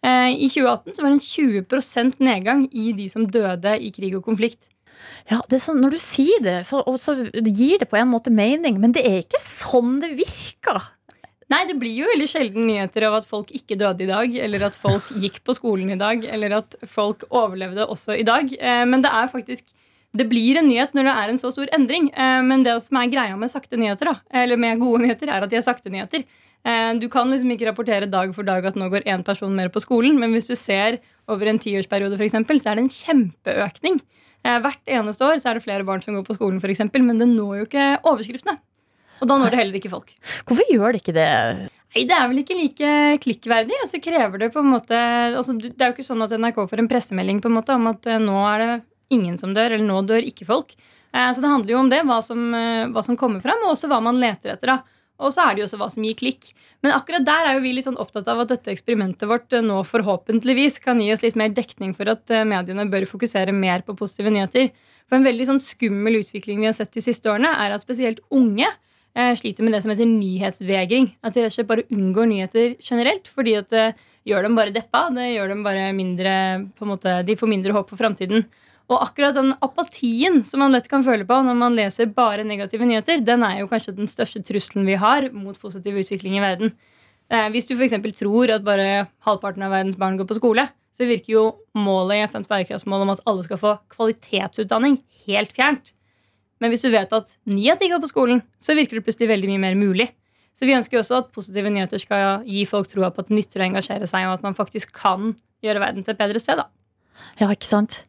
Eh, 0.06 0.32
I 0.36 0.50
2018 0.52 0.94
så 0.94 1.02
var 1.02 1.10
det 1.10 1.18
en 1.18 1.26
20% 1.26 2.22
nedgang 2.22 2.66
i 2.72 2.92
de 2.94 3.10
som 3.10 3.26
døde 3.26 3.78
i 3.82 3.92
krig 3.96 4.14
og 4.18 4.26
konflikt. 4.28 4.68
Ja, 5.32 5.40
det 5.50 5.60
er 5.60 5.64
sånn, 5.66 5.82
Når 5.84 5.96
du 5.96 6.02
sier 6.02 6.44
det, 6.46 6.58
så, 6.68 6.84
så 7.02 7.16
gir 7.34 7.80
det 7.82 7.90
på 7.92 7.98
en 8.00 8.12
måte 8.12 8.34
mening, 8.34 8.80
men 8.82 8.94
det 8.96 9.06
er 9.06 9.22
ikke 9.24 9.42
sånn 9.42 10.00
det 10.04 10.14
virker. 10.20 10.92
Nei, 11.54 11.62
det 11.70 11.76
blir 11.78 11.94
jo 11.94 12.08
veldig 12.10 12.28
sjelden 12.30 12.66
nyheter 12.66 13.06
av 13.06 13.20
at 13.20 13.28
folk 13.30 13.52
ikke 13.54 13.78
døde 13.78 14.02
i 14.02 14.10
dag, 14.10 14.34
eller 14.48 14.64
at 14.66 14.78
folk 14.82 15.10
gikk 15.24 15.44
på 15.46 15.54
skolen 15.58 15.92
i 15.94 16.00
dag, 16.02 16.24
eller 16.26 16.58
at 16.62 16.78
folk 16.90 17.26
overlevde 17.30 17.86
også 17.86 18.18
i 18.18 18.26
dag. 18.26 18.50
Eh, 18.58 18.86
Men 18.90 19.06
det 19.06 19.12
er 19.14 19.30
faktisk 19.32 19.68
det 20.16 20.30
blir 20.32 20.56
en 20.56 20.70
nyhet 20.70 20.94
når 20.96 21.10
det 21.10 21.14
er 21.20 21.32
en 21.34 21.40
så 21.42 21.50
stor 21.52 21.70
endring. 21.76 22.08
Eh, 22.16 22.42
Men 22.48 22.64
det 22.66 22.78
som 22.86 22.98
er 23.02 23.12
greia 23.12 23.36
med 23.38 23.52
sakte 23.52 23.78
nyheter, 23.78 24.14
da, 24.14 24.42
eller 24.44 24.58
med 24.58 24.80
gode 24.82 25.04
nyheter, 25.04 25.30
er 25.30 25.44
at 25.46 25.52
de 25.52 25.60
er 25.60 25.66
sakte 25.66 25.92
nyheter. 25.94 26.24
Eh, 26.66 26.94
Du 26.98 27.10
kan 27.14 27.30
liksom 27.30 27.52
ikke 27.54 27.68
rapportere 27.70 28.10
dag 28.10 28.34
for 28.34 28.48
dag 28.48 28.66
at 28.66 28.76
nå 28.80 28.90
går 28.90 29.06
én 29.06 29.26
person 29.26 29.54
mer 29.56 29.70
på 29.70 29.84
skolen, 29.84 30.18
men 30.18 30.32
hvis 30.34 30.48
du 30.50 30.56
ser 30.56 30.98
over 31.28 31.46
en 31.52 31.60
tiårsperiode, 31.60 32.18
eksempel, 32.18 32.58
så 32.62 32.72
er 32.72 32.76
det 32.80 32.86
en 32.88 32.96
kjempeøkning. 32.96 34.02
Eh, 34.46 34.60
Hvert 34.62 34.92
eneste 35.00 35.26
år 35.26 35.40
så 35.42 35.50
er 35.52 35.58
det 35.60 35.66
flere 35.66 35.86
barn 35.88 36.04
som 36.06 36.14
går 36.18 36.26
på 36.28 36.36
skolen, 36.38 36.62
for 36.62 36.70
eksempel, 36.72 37.02
men 37.06 37.18
det 37.22 37.28
når 37.32 37.62
jo 37.64 37.68
ikke 37.68 37.86
overskriftene. 38.06 38.60
Og 39.24 39.30
da 39.32 39.38
når 39.40 39.54
det 39.54 39.60
heller 39.62 39.78
ikke 39.80 39.90
folk. 39.94 40.12
Hvorfor 40.46 40.68
gjør 40.70 40.94
det 40.94 41.02
ikke 41.02 41.16
det? 41.16 41.28
Nei, 41.96 42.04
Det 42.06 42.16
er 42.18 42.28
vel 42.28 42.42
ikke 42.44 42.58
like 42.60 42.90
klikkverdig. 43.24 43.78
Og 43.84 43.88
så 43.90 44.02
krever 44.04 44.42
det 44.44 44.52
på 44.54 44.60
en 44.60 44.68
måte 44.74 44.98
altså, 45.40 45.56
Det 45.58 45.72
er 45.80 45.94
jo 45.94 45.96
ikke 45.96 46.04
sånn 46.10 46.26
at 46.26 46.36
NRK 46.36 46.60
får 46.68 46.82
en 46.84 46.90
pressemelding 46.92 47.40
på 47.42 47.48
en 47.50 47.56
måte 47.58 47.78
om 47.78 47.88
at 47.94 48.06
eh, 48.12 48.20
nå 48.20 48.36
er 48.52 48.60
det 48.66 48.74
ingen 49.16 49.38
som 49.40 49.54
dør, 49.56 49.72
eller 49.78 49.86
nå 49.88 50.02
dør 50.06 50.26
ikke 50.28 50.46
folk. 50.50 50.76
Eh, 51.16 51.32
Så 51.32 51.42
det 51.42 51.50
handler 51.54 51.72
jo 51.72 51.80
om 51.80 51.90
det, 51.90 52.04
hva 52.06 52.20
som, 52.22 52.44
hva 52.92 53.04
som 53.08 53.16
kommer 53.18 53.42
fram, 53.42 53.64
og 53.66 53.74
også 53.74 53.88
hva 53.90 54.02
man 54.04 54.20
leter 54.20 54.54
etter. 54.58 54.76
da. 54.76 54.82
Og 55.22 55.32
så 55.32 55.46
er 55.46 55.56
det 55.56 55.64
jo 55.64 55.68
også 55.70 55.80
hva 55.80 55.88
som 55.92 56.06
gir 56.06 56.18
klikk. 56.20 56.50
Men 56.84 56.96
akkurat 56.96 57.24
der 57.26 57.48
er 57.48 57.58
jo 57.58 57.64
vi 57.64 57.72
litt 57.78 57.88
sånn 57.88 58.00
opptatt 58.02 58.28
av 58.32 58.42
at 58.44 58.52
dette 58.52 58.74
eksperimentet 58.74 59.28
vårt 59.30 59.54
eh, 59.56 59.64
nå 59.64 59.80
forhåpentligvis 59.88 60.82
kan 60.84 61.00
gi 61.02 61.12
oss 61.14 61.24
litt 61.24 61.38
mer 61.40 61.54
dekning 61.56 61.94
for 61.96 62.12
at 62.12 62.34
eh, 62.34 62.44
mediene 62.48 62.88
bør 62.92 63.08
fokusere 63.08 63.56
mer 63.56 63.86
på 63.88 63.96
positive 63.98 64.34
nyheter. 64.36 64.74
For 65.08 65.20
en 65.20 65.28
veldig 65.28 65.48
sånn 65.52 65.62
skummel 65.64 66.20
utvikling 66.20 66.60
vi 66.64 66.68
har 66.70 66.76
sett 66.76 66.92
de 66.96 67.04
siste 67.06 67.32
årene, 67.32 67.54
er 67.64 67.76
at 67.76 67.86
spesielt 67.86 68.20
unge 68.36 68.68
eh, 68.68 69.32
sliter 69.40 69.64
med 69.64 69.78
det 69.78 69.86
som 69.86 69.94
heter 69.94 70.12
nyhetsvegring. 70.12 71.14
At 71.24 71.38
de 71.38 71.46
rett 71.46 71.54
og 71.54 71.58
slett 71.62 71.72
bare 71.72 71.88
unngår 71.96 72.30
nyheter 72.34 72.76
generelt. 72.84 73.32
Fordi 73.32 73.56
at 73.62 73.72
det 73.72 73.88
gjør 74.28 74.50
dem 74.50 74.60
bare 74.60 74.76
deppa. 74.76 75.08
Det 75.16 75.32
gjør 75.32 75.56
dem 75.56 75.64
bare 75.66 75.90
mindre 75.96 76.36
på 76.76 76.84
en 76.84 76.92
måte, 76.92 77.22
De 77.24 77.40
får 77.40 77.56
mindre 77.56 77.78
håp 77.78 77.92
for 77.94 78.04
framtiden. 78.04 78.44
Og 78.86 79.02
akkurat 79.02 79.34
den 79.34 79.54
apatien 79.66 80.44
som 80.46 80.62
man 80.62 80.76
lett 80.76 80.90
kan 80.92 81.04
føle 81.06 81.26
på 81.26 81.38
når 81.42 81.58
man 81.58 81.78
leser 81.78 82.12
bare 82.14 82.46
negative 82.46 82.86
nyheter, 82.86 83.24
den 83.26 83.46
er 83.46 83.64
jo 83.64 83.70
kanskje 83.72 83.96
den 83.98 84.10
største 84.10 84.44
trusselen 84.46 84.86
vi 84.86 84.98
har 85.02 85.32
mot 85.34 85.58
positiv 85.62 85.98
utvikling 86.04 86.38
i 86.38 86.44
verden. 86.44 86.76
Eh, 87.34 87.48
hvis 87.54 87.66
du 87.66 87.74
f.eks. 87.74 87.98
tror 88.20 88.54
at 88.54 88.66
bare 88.66 89.08
halvparten 89.26 89.66
av 89.66 89.74
verdens 89.74 89.98
barn 89.98 90.20
går 90.20 90.30
på 90.30 90.38
skole, 90.38 90.68
så 90.96 91.10
virker 91.10 91.34
jo 91.34 91.46
målet 91.76 92.20
i 92.20 92.28
FNs 92.30 92.50
bærekraftsmål 92.52 93.08
om 93.08 93.14
at 93.16 93.24
alle 93.28 93.44
skal 93.48 93.60
få 93.60 93.74
kvalitetsutdanning, 93.96 95.00
helt 95.26 95.56
fjernt. 95.56 95.92
Men 96.62 96.72
hvis 96.72 96.86
du 96.86 96.92
vet 96.94 97.12
at 97.12 97.34
ni 97.50 97.66
av 97.74 97.82
ti 97.82 97.90
går 97.92 98.00
på 98.04 98.12
skolen, 98.14 98.46
så 98.62 98.78
virker 98.78 99.00
det 99.00 99.08
plutselig 99.08 99.32
veldig 99.34 99.50
mye 99.50 99.64
mer 99.66 99.80
mulig. 99.80 100.08
Så 100.56 100.70
vi 100.70 100.76
ønsker 100.78 100.96
jo 100.96 101.02
også 101.02 101.20
at 101.20 101.34
positive 101.36 101.74
nyheter 101.74 102.00
skal 102.00 102.46
gi 102.48 102.62
folk 102.70 102.88
troa 102.88 103.10
på 103.12 103.26
at 103.26 103.32
det 103.32 103.42
nytter 103.42 103.60
å 103.60 103.66
engasjere 103.66 104.08
seg, 104.08 104.30
og 104.30 104.38
at 104.38 104.46
man 104.46 104.56
faktisk 104.56 104.94
kan 104.96 105.34
gjøre 105.66 105.82
verden 105.84 106.06
til 106.06 106.16
et 106.16 106.22
bedre 106.22 106.40
sted. 106.40 106.62
da. 106.62 106.70
Ja, 107.42 107.50
ikke 107.52 107.68
sant? 107.68 108.06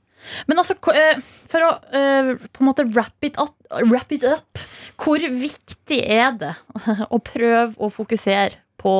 Men 0.48 0.62
altså, 0.62 0.76
eh, 0.94 1.20
for 1.50 1.66
å 1.66 1.70
eh, 1.94 2.32
på 2.40 2.62
en 2.62 2.68
måte 2.70 2.86
wrap 2.88 3.26
it, 3.26 3.36
up, 3.38 3.54
wrap 3.90 4.10
it 4.16 4.24
up 4.26 4.58
Hvor 4.98 5.20
viktig 5.20 6.00
er 6.00 6.32
det 6.40 6.54
å 7.14 7.20
prøve 7.22 7.76
å 7.76 7.92
fokusere 7.92 8.62
på 8.80 8.96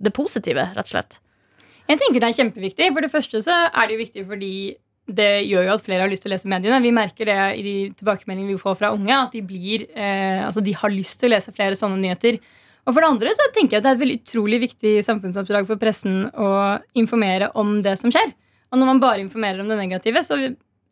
det 0.00 0.12
positive, 0.16 0.70
rett 0.76 0.86
og 0.86 0.94
slett? 0.94 1.18
Jeg 1.90 1.98
tenker 1.98 2.22
det 2.22 2.28
er 2.30 2.38
kjempeviktig. 2.38 2.86
For 2.94 3.04
det 3.04 3.10
første 3.10 3.40
så 3.42 3.56
er 3.66 3.88
det 3.88 3.96
jo 3.96 4.04
viktig 4.04 4.22
fordi 4.28 4.54
det 5.10 5.30
gjør 5.48 5.66
jo 5.66 5.74
at 5.74 5.82
flere 5.82 6.04
har 6.04 6.10
lyst 6.12 6.22
til 6.24 6.30
å 6.30 6.36
lese 6.36 6.50
mediene. 6.50 6.78
Vi 6.84 6.94
merker 6.94 7.26
det 7.26 7.38
i 7.58 7.62
de 7.66 7.74
tilbakemeldingene 7.98 8.54
vi 8.54 8.62
får 8.62 8.76
fra 8.78 8.92
unge, 8.94 9.16
at 9.16 9.34
de, 9.34 9.42
blir, 9.42 9.88
eh, 9.90 10.38
altså 10.46 10.62
de 10.62 10.74
har 10.76 10.92
lyst 10.94 11.18
til 11.20 11.30
å 11.30 11.34
lese 11.34 11.54
flere 11.56 11.78
sånne 11.78 11.98
nyheter. 11.98 12.38
Og 12.86 12.94
for 12.94 13.02
det 13.02 13.10
andre 13.10 13.32
så 13.36 13.48
tenker 13.54 13.76
jeg 13.76 13.82
at 13.82 13.88
det 13.88 13.90
er 13.90 13.98
et 13.98 14.04
veldig 14.04 14.20
utrolig 14.20 14.60
viktig 14.62 14.92
samfunnsoppdrag 15.06 15.66
for 15.68 15.80
pressen 15.80 16.22
å 16.30 16.52
informere 16.98 17.50
om 17.58 17.80
det 17.84 17.96
som 18.00 18.12
skjer. 18.14 18.32
Og 18.70 18.78
når 18.78 18.90
man 18.92 19.02
bare 19.02 19.22
informerer 19.24 19.62
om 19.62 19.70
det 19.70 19.78
negative, 19.80 20.22
så 20.26 20.38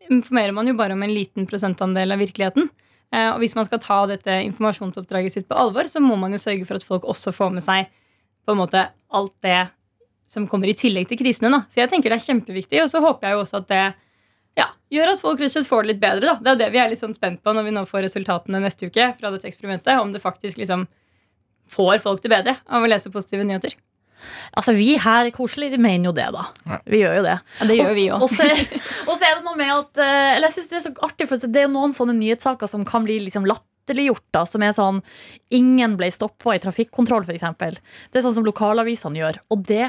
informerer 0.09 0.55
man 0.57 0.69
jo 0.69 0.77
bare 0.79 0.97
om 0.97 1.03
en 1.05 1.15
liten 1.15 1.47
prosentandel 1.47 2.15
av 2.15 2.23
virkeligheten. 2.23 2.69
Eh, 3.15 3.31
og 3.31 3.41
hvis 3.43 3.55
man 3.57 3.69
skal 3.69 3.81
ta 3.83 4.03
dette 4.11 4.41
informasjonsoppdraget 4.49 5.39
sitt 5.39 5.49
på 5.49 5.57
alvor, 5.57 5.89
så 5.89 6.03
må 6.03 6.17
man 6.21 6.35
jo 6.35 6.43
sørge 6.43 6.67
for 6.69 6.81
at 6.81 6.87
folk 6.87 7.07
også 7.09 7.33
får 7.35 7.55
med 7.55 7.65
seg 7.65 7.89
på 8.45 8.55
en 8.55 8.61
måte 8.61 8.89
alt 9.15 9.35
det 9.45 9.69
som 10.29 10.45
kommer 10.49 10.69
i 10.69 10.77
tillegg 10.77 11.09
til 11.09 11.21
krisene. 11.21 11.51
Da. 11.55 11.63
Så 11.73 11.81
jeg 11.83 11.93
tenker 11.93 12.13
det 12.13 12.19
er 12.21 12.27
kjempeviktig, 12.27 12.83
og 12.85 12.93
så 12.93 13.01
håper 13.05 13.29
jeg 13.29 13.37
jo 13.37 13.43
også 13.47 13.63
at 13.63 13.71
det 13.71 13.83
ja, 14.59 14.67
gjør 14.93 15.15
at 15.15 15.23
folk 15.23 15.41
rett 15.41 15.53
og 15.53 15.57
slett 15.57 15.71
får 15.71 15.85
det 15.85 15.93
litt 15.95 16.03
bedre. 16.03 16.35
Da. 16.35 16.37
Det 16.43 16.53
er 16.53 16.63
det 16.65 16.71
vi 16.75 16.83
er 16.83 16.93
litt 16.93 17.01
sånn 17.01 17.17
spent 17.17 17.41
på 17.45 17.55
når 17.57 17.69
vi 17.69 17.75
nå 17.77 17.85
får 17.89 18.05
resultatene 18.09 18.61
neste 18.65 18.91
uke 18.91 19.13
fra 19.21 19.33
dette 19.33 19.49
eksperimentet. 19.49 19.95
Om 20.03 20.13
det 20.13 20.25
faktisk 20.25 20.61
liksom 20.61 20.85
får 21.69 22.01
folk 22.05 22.25
det 22.25 22.33
bedre 22.33 22.57
av 22.67 22.85
å 22.85 22.91
lese 22.91 23.13
positive 23.13 23.47
nyheter. 23.47 23.77
Altså, 24.53 24.75
Vi 24.79 24.91
her 25.01 25.29
i 25.29 25.35
Koselig 25.35 25.71
de 25.73 25.81
mener 25.83 26.11
jo 26.11 26.15
det, 26.17 26.29
da. 26.35 26.45
Vi 26.89 27.03
gjør 27.03 27.19
jo 27.21 27.25
det. 27.29 27.39
Ja, 27.61 27.69
det 27.71 27.79
gjør 27.79 27.95
vi 27.97 28.07
Og 28.17 28.29
så 28.33 28.49
og 29.09 29.15
så 29.15 29.23
er 29.29 29.39
det 29.39 29.47
noe 29.47 29.59
med 29.59 29.73
at 29.75 30.03
eh, 30.03 30.37
Eller 30.37 30.49
jeg 30.49 30.59
synes 30.59 30.71
det 30.73 30.79
er 30.81 30.87
så 30.89 30.95
artig, 31.09 31.29
for 31.31 31.49
det 31.59 31.65
er 31.65 31.73
noen 31.73 31.95
sånne 31.97 32.17
nyhetssaker 32.19 32.71
som 32.71 32.87
kan 32.89 33.07
bli 33.07 33.21
liksom 33.27 33.47
latterliggjort. 33.49 34.27
da, 34.35 34.45
Som 34.49 34.67
er 34.67 34.75
sånn 34.77 35.01
Ingen 35.55 35.97
ble 36.01 36.11
stoppa 36.15 36.57
i 36.57 36.63
trafikkontroll, 36.63 37.27
f.eks. 37.29 37.49
Det 37.59 38.21
er 38.21 38.27
sånn 38.27 38.39
som 38.41 38.47
lokalavisene 38.47 39.23
gjør. 39.23 39.43
Og 39.55 39.65
det 39.69 39.89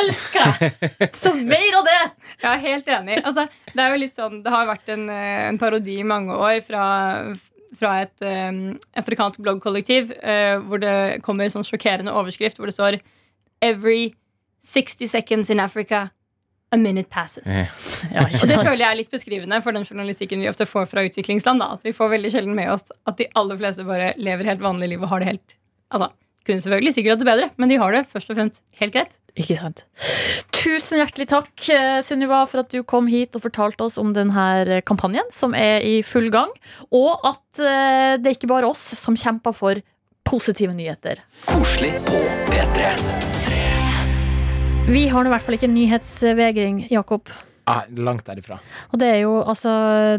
elsker 0.00 0.42
jeg! 0.44 1.10
Så 1.22 1.32
mer 1.36 1.78
av 1.80 1.86
det! 1.86 1.98
Jeg 2.42 2.48
er 2.50 2.62
helt 2.64 2.88
enig. 2.98 3.18
Altså, 3.22 3.46
det 3.72 3.82
er 3.82 3.92
jo 3.92 4.00
litt 4.02 4.16
sånn, 4.16 4.40
det 4.44 4.52
har 4.52 4.68
vært 4.68 4.90
en, 4.92 5.06
eh, 5.12 5.44
en 5.48 5.60
parodi 5.60 5.98
i 6.00 6.06
mange 6.06 6.36
år 6.36 6.60
fra, 6.66 6.86
fra 7.76 7.92
et 8.04 8.26
um, 8.26 8.76
afrikansk 8.98 9.42
bloggkollektiv 9.44 10.12
uh, 10.20 10.56
hvor 10.66 10.82
det 10.82 10.96
kommer 11.26 11.46
en 11.46 11.56
sånn 11.58 11.66
sjokkerende 11.66 12.14
overskrift 12.16 12.60
hvor 12.60 12.70
det 12.70 12.76
står 12.76 13.00
Every 13.60 14.14
60 14.62 15.08
seconds 15.08 15.50
in 15.50 15.60
Africa 15.60 16.08
a 16.72 16.76
minute 16.76 17.08
passes. 17.10 17.46
Ja. 17.56 17.66
Ja, 18.12 18.26
Og 18.28 18.48
det 18.50 18.58
føler 18.60 18.82
jeg 18.82 18.90
er 18.90 18.98
litt 18.98 19.10
beskrivende 19.10 19.58
for 19.64 19.72
den 19.72 19.86
journalistikken 19.88 20.42
vi 20.42 20.48
ofte 20.50 20.66
får 20.68 20.84
fra 20.90 21.02
utviklingsland. 21.06 21.62
Da. 21.62 21.70
At 21.78 21.86
vi 21.86 21.94
får 21.96 22.10
veldig 22.12 22.30
sjelden 22.34 22.54
med 22.58 22.68
oss 22.74 22.84
at 23.08 23.16
de 23.18 23.26
aller 23.38 23.56
fleste 23.58 23.86
bare 23.88 24.10
lever 24.20 24.44
helt 24.50 24.60
vanlig 24.62 24.90
liv 24.92 25.02
og 25.06 25.10
har 25.14 25.24
det 25.24 25.30
helt 25.32 25.56
Altså, 25.94 26.10
kunne 26.46 26.60
selvfølgelig 26.64 26.92
sikkert 26.96 27.14
hatt 27.14 27.20
det 27.22 27.28
bedre, 27.28 27.48
men 27.62 27.70
de 27.70 27.76
har 27.78 27.94
det 27.94 28.00
først 28.10 28.30
og 28.32 28.36
fremst 28.38 28.62
helt 28.80 28.94
greit. 28.94 29.12
Ikke 29.38 29.54
sant. 29.60 29.84
Tusen 30.56 30.98
hjertelig 30.98 31.28
takk, 31.30 31.52
eh, 31.70 32.00
Sunniva, 32.02 32.40
for 32.50 32.64
at 32.64 32.74
du 32.74 32.80
kom 32.82 33.06
hit 33.10 33.38
og 33.38 33.44
fortalte 33.46 33.86
oss 33.86 33.94
om 34.02 34.10
denne 34.16 34.80
kampanjen 34.88 35.30
som 35.34 35.54
er 35.54 35.86
i 35.86 36.00
full 36.06 36.26
gang, 36.34 36.50
og 36.90 37.22
at 37.30 37.62
eh, 37.62 38.16
det 38.18 38.32
er 38.32 38.34
ikke 38.34 38.50
bare 38.50 38.66
oss 38.70 38.82
som 38.98 39.14
kjemper 39.18 39.54
for 39.54 39.78
positive 40.26 40.74
nyheter. 40.74 41.22
Koselig 41.46 41.94
på 42.10 42.18
P3. 42.50 43.45
Vi 44.86 45.08
har 45.10 45.24
nå 45.24 45.26
i 45.26 45.32
hvert 45.34 45.42
fall 45.42 45.56
ikke 45.56 45.66
nyhetsvegring, 45.72 46.84
Jakob. 46.94 47.26
Ah, 47.66 47.88
langt 47.98 48.22
derifra. 48.28 48.60
Og 48.94 49.00
det 49.02 49.08
er 49.10 49.16
jo 49.24 49.40
altså 49.42 49.72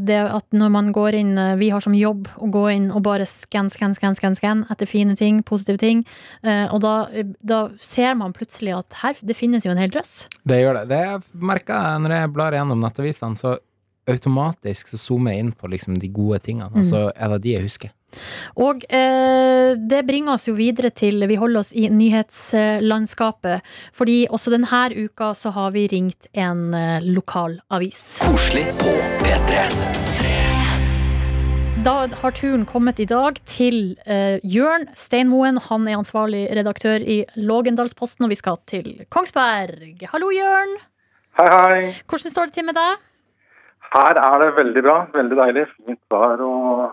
det 0.04 0.18
at 0.20 0.44
når 0.52 0.72
man 0.74 0.90
går 0.92 1.16
inn 1.16 1.30
eh, 1.40 1.54
Vi 1.56 1.70
har 1.72 1.80
som 1.80 1.94
jobb 1.96 2.28
å 2.44 2.50
gå 2.52 2.66
inn 2.74 2.90
og 2.92 3.06
bare 3.06 3.24
skann, 3.30 3.70
skann, 3.72 3.96
skann, 3.96 4.18
skann, 4.20 4.36
skann 4.36 4.66
etter 4.74 4.90
fine 4.90 5.16
ting, 5.16 5.40
positive 5.48 5.80
ting. 5.80 6.02
Eh, 6.44 6.66
og 6.76 6.82
da, 6.84 7.08
da 7.40 7.62
ser 7.80 8.20
man 8.20 8.36
plutselig 8.36 8.76
at 8.76 9.00
her, 9.06 9.16
det 9.24 9.38
finnes 9.40 9.64
jo 9.64 9.72
en 9.72 9.80
hel 9.80 9.94
drøss. 9.96 10.26
Det 10.44 10.60
gjør 10.60 10.82
det. 10.82 10.84
Det 10.92 11.40
merker 11.48 11.80
jeg 11.80 12.04
når 12.04 12.18
jeg 12.18 12.34
blar 12.36 12.60
gjennom 12.60 12.84
nettavisene, 12.84 13.40
så 13.40 13.56
automatisk 14.08 14.92
så 14.92 15.00
zoomer 15.00 15.36
jeg 15.36 15.46
inn 15.46 15.54
på 15.56 15.70
liksom 15.72 16.00
de 16.00 16.10
gode 16.14 16.40
tingene. 16.46 16.72
Mm. 16.74 16.82
Og 16.82 16.88
så 16.88 17.08
er 17.16 17.36
det 17.36 17.44
de 17.46 17.56
jeg 17.58 17.68
husker. 17.68 17.94
Og 18.56 18.86
eh, 18.88 19.76
det 19.76 20.06
bringer 20.08 20.38
oss 20.38 20.48
jo 20.48 20.56
videre 20.56 20.94
til 20.96 21.26
Vi 21.28 21.36
holder 21.36 21.60
oss 21.60 21.74
i 21.76 21.90
nyhetslandskapet. 21.92 23.66
Fordi 23.94 24.20
også 24.32 24.54
denne 24.54 24.88
uka 24.96 25.34
så 25.36 25.52
har 25.56 25.76
vi 25.76 25.88
ringt 25.92 26.30
en 26.34 26.74
eh, 26.74 27.04
lokal 27.04 27.60
avis. 27.70 28.20
Koselig 28.24 28.70
på 28.80 28.96
P3. 29.24 29.68
Da 31.88 32.08
har 32.20 32.34
turen 32.36 32.66
kommet 32.68 33.00
i 33.00 33.06
dag 33.08 33.38
til 33.48 33.96
eh, 34.06 34.40
Jørn 34.44 34.90
Steinmoen. 34.98 35.60
Han 35.70 35.88
er 35.88 36.00
ansvarlig 36.00 36.48
redaktør 36.58 37.00
i 37.00 37.22
Lågendalsposten, 37.36 38.26
og 38.26 38.34
vi 38.34 38.40
skal 38.40 38.60
til 38.68 38.90
Kongsberg. 39.14 40.02
Hallo, 40.12 40.32
Jørn. 40.36 40.74
Hei, 41.38 41.48
hei. 41.54 41.78
Hvordan 42.10 42.34
står 42.34 42.50
det 42.50 42.58
til 42.58 42.68
med 42.68 42.76
deg? 42.76 43.07
Her 43.94 44.20
er 44.20 44.44
det 44.44 44.54
veldig 44.58 44.84
bra. 44.86 45.00
Veldig 45.16 45.40
deilig. 45.40 45.66
Fint 45.86 46.02
vær 46.12 46.44
og 46.44 46.86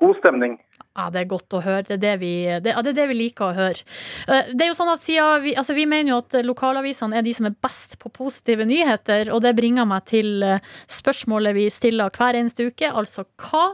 god 0.00 0.20
stemning. 0.20 0.58
Ja, 0.96 1.06
Det 1.10 1.20
er 1.20 1.28
godt 1.30 1.54
å 1.54 1.60
høre. 1.62 1.84
Det 1.86 1.96
er 1.96 2.02
det 2.02 2.14
vi, 2.20 2.32
det, 2.50 2.74
det, 2.74 2.74
er 2.90 2.96
det 2.96 3.06
vi 3.12 3.16
liker 3.16 3.46
å 3.46 3.56
høre. 3.56 3.84
Eh, 4.26 4.50
Det 4.50 4.64
er 4.64 4.70
jo 4.72 4.76
sånn 4.78 4.90
at 4.90 5.04
vi, 5.06 5.54
altså 5.54 5.76
vi 5.76 5.86
mener 5.86 6.12
jo 6.12 6.18
at 6.20 6.36
lokalavisene 6.44 7.16
er 7.16 7.24
de 7.24 7.34
som 7.36 7.46
er 7.46 7.56
best 7.62 7.98
på 8.02 8.10
positive 8.10 8.66
nyheter, 8.66 9.30
og 9.30 9.42
det 9.44 9.54
bringer 9.58 9.86
meg 9.88 10.08
til 10.10 10.42
eh, 10.42 10.62
spørsmålet 10.90 11.54
vi 11.56 11.68
stiller 11.70 12.10
hver 12.10 12.38
eneste 12.40 12.66
uke. 12.72 12.90
Altså 12.90 13.24
hva 13.38 13.70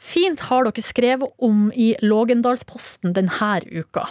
fint 0.00 0.40
har 0.48 0.64
dere 0.64 0.84
skrevet 0.84 1.34
om 1.44 1.68
i 1.74 1.92
Lågendalsposten 2.02 3.12
denne 3.14 3.58
uka? 3.68 4.08